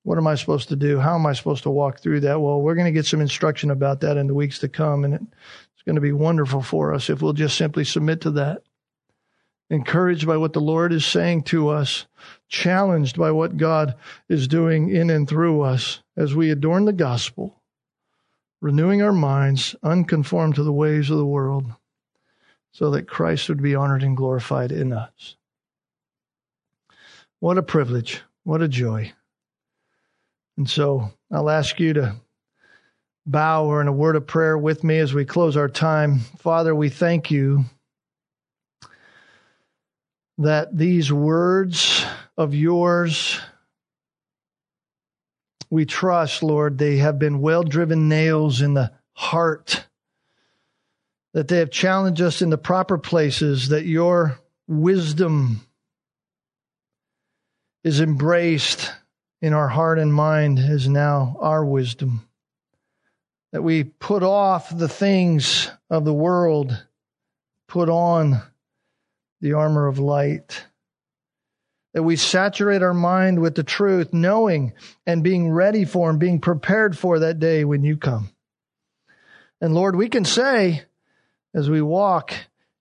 What 0.04 0.18
am 0.18 0.28
I 0.28 0.36
supposed 0.36 0.70
to 0.70 0.76
do? 0.76 1.00
How 1.00 1.16
am 1.16 1.26
I 1.26 1.34
supposed 1.34 1.64
to 1.64 1.70
walk 1.70 2.00
through 2.00 2.22
that? 2.22 2.40
Well, 2.40 2.62
we're 2.62 2.76
going 2.76 2.86
to 2.86 2.92
get 2.92 3.06
some 3.06 3.22
instruction 3.22 3.70
about 3.70 4.02
that 4.02 4.18
in 4.18 4.28
the 4.28 4.34
weeks 4.34 4.60
to 4.60 4.70
come, 4.70 5.04
and 5.04 5.14
it's 5.14 5.84
going 5.86 5.96
to 5.96 6.02
be 6.02 6.12
wonderful 6.12 6.62
for 6.62 6.94
us 6.94 7.10
if 7.10 7.22
we'll 7.22 7.34
just 7.34 7.58
simply 7.58 7.84
submit 7.84 8.22
to 8.22 8.32
that. 8.32 8.64
Encouraged 9.70 10.26
by 10.26 10.38
what 10.38 10.54
the 10.54 10.62
Lord 10.62 10.94
is 10.94 11.06
saying 11.06 11.44
to 11.44 11.70
us, 11.70 12.08
challenged 12.48 13.18
by 13.18 13.32
what 13.32 13.58
God 13.58 13.96
is 14.28 14.48
doing 14.48 14.90
in 14.90 15.10
and 15.12 15.28
through 15.28 15.62
us 15.62 16.02
as 16.18 16.34
we 16.34 16.50
adorn 16.50 16.86
the 16.86 16.94
gospel, 16.94 17.62
renewing 18.62 19.02
our 19.02 19.14
minds, 19.14 19.76
unconformed 19.84 20.56
to 20.56 20.64
the 20.64 20.74
ways 20.74 21.12
of 21.12 21.18
the 21.18 21.26
world, 21.26 21.66
so 22.72 22.91
that 22.91 23.07
Christ 23.07 23.49
would 23.49 23.61
be 23.61 23.76
honored 23.76 24.03
and 24.03 24.15
glorified 24.15 24.72
in 24.72 24.93
us. 24.93 25.36
What 27.39 27.57
a 27.57 27.63
privilege. 27.63 28.22
What 28.43 28.61
a 28.61 28.67
joy. 28.67 29.13
And 30.57 30.70
so 30.70 31.11
I'll 31.32 31.49
ask 31.49 31.80
you 31.80 31.93
to 31.93 32.15
bow 33.26 33.65
or 33.65 33.80
in 33.80 33.88
a 33.88 33.93
word 33.93 34.15
of 34.15 34.28
prayer 34.28 34.57
with 34.57 34.84
me 34.84 34.97
as 34.99 35.13
we 35.13 35.24
close 35.24 35.55
our 35.55 35.70
time. 35.70 36.20
Father, 36.39 36.74
we 36.74 36.89
thank 36.89 37.32
you 37.32 37.65
that 40.38 40.76
these 40.76 41.11
words 41.11 42.05
of 42.38 42.55
yours, 42.55 43.39
we 45.70 45.86
trust, 45.86 46.41
Lord, 46.41 46.78
they 46.78 46.97
have 46.97 47.20
been 47.20 47.39
well 47.39 47.63
driven 47.63 48.09
nails 48.09 48.61
in 48.61 48.74
the 48.74 48.91
heart, 49.13 49.86
that 51.34 51.47
they 51.47 51.57
have 51.57 51.71
challenged 51.71 52.21
us 52.21 52.41
in 52.41 52.49
the 52.49 52.57
proper 52.57 52.97
places, 52.97 53.69
that 53.69 53.86
your 53.86 54.39
wisdom 54.67 55.61
is 57.84 58.01
embraced 58.01 58.91
in 59.41 59.53
our 59.53 59.69
heart 59.69 59.99
and 59.99 60.13
mind 60.13 60.59
is 60.59 60.88
now 60.89 61.38
our 61.39 61.63
wisdom. 61.63 62.27
That 63.51 63.63
we 63.63 63.84
put 63.84 64.21
off 64.21 64.75
the 64.75 64.89
things 64.89 65.71
of 65.89 66.05
the 66.05 66.13
world, 66.13 66.86
put 67.67 67.89
on 67.89 68.41
the 69.41 69.53
armor 69.53 69.88
of 69.88 69.97
light. 69.97 70.65
That 71.93 72.03
we 72.03 72.15
saturate 72.17 72.84
our 72.84 72.93
mind 72.93 73.39
with 73.39 73.55
the 73.55 73.63
truth, 73.63 74.13
knowing 74.13 74.73
and 75.07 75.23
being 75.23 75.49
ready 75.49 75.86
for 75.86 76.09
and 76.09 76.19
being 76.19 76.39
prepared 76.39 76.97
for 76.97 77.19
that 77.19 77.39
day 77.39 77.63
when 77.65 77.84
you 77.84 77.97
come. 77.97 78.30
And 79.61 79.73
Lord, 79.73 79.95
we 79.95 80.09
can 80.09 80.25
say 80.25 80.84
as 81.54 81.70
we 81.70 81.82
walk 81.82 82.34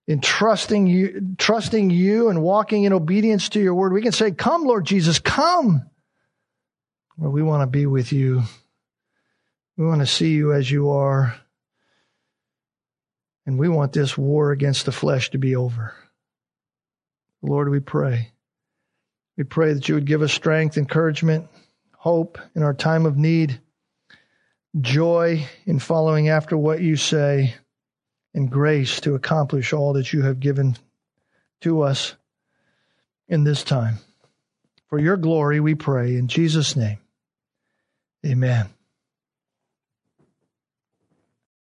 in 0.06 0.20
trusting 0.20 0.86
you, 0.86 1.34
trusting 1.36 1.90
you 1.90 2.30
and 2.30 2.42
walking 2.42 2.84
in 2.84 2.92
obedience 2.92 3.50
to 3.50 3.60
your 3.60 3.74
word, 3.74 3.92
we 3.92 4.02
can 4.02 4.12
say, 4.12 4.30
Come, 4.30 4.64
Lord 4.64 4.86
Jesus, 4.86 5.18
come. 5.18 5.88
Well, 7.16 7.30
we 7.30 7.42
want 7.42 7.62
to 7.62 7.66
be 7.66 7.86
with 7.86 8.12
you. 8.12 8.42
We 9.76 9.86
want 9.86 10.00
to 10.00 10.06
see 10.06 10.32
you 10.32 10.52
as 10.52 10.70
you 10.70 10.90
are. 10.90 11.38
And 13.44 13.58
we 13.58 13.68
want 13.68 13.92
this 13.92 14.16
war 14.16 14.52
against 14.52 14.86
the 14.86 14.92
flesh 14.92 15.30
to 15.30 15.38
be 15.38 15.56
over. 15.56 15.94
Lord, 17.42 17.68
we 17.68 17.80
pray. 17.80 18.32
We 19.36 19.44
pray 19.44 19.72
that 19.72 19.88
you 19.88 19.94
would 19.94 20.04
give 20.04 20.22
us 20.22 20.32
strength, 20.32 20.76
encouragement, 20.76 21.48
hope 21.96 22.38
in 22.54 22.62
our 22.62 22.74
time 22.74 23.06
of 23.06 23.16
need, 23.16 23.60
joy 24.80 25.46
in 25.64 25.78
following 25.78 26.28
after 26.28 26.56
what 26.56 26.80
you 26.80 26.96
say 26.96 27.54
and 28.38 28.50
grace 28.50 29.00
to 29.00 29.16
accomplish 29.16 29.72
all 29.72 29.94
that 29.94 30.12
you 30.12 30.22
have 30.22 30.38
given 30.38 30.76
to 31.60 31.82
us 31.82 32.14
in 33.26 33.42
this 33.42 33.64
time. 33.64 33.98
For 34.86 34.98
your 34.98 35.16
glory, 35.16 35.58
we 35.58 35.74
pray 35.74 36.16
in 36.16 36.28
Jesus' 36.28 36.76
name. 36.76 36.98
Amen. 38.24 38.68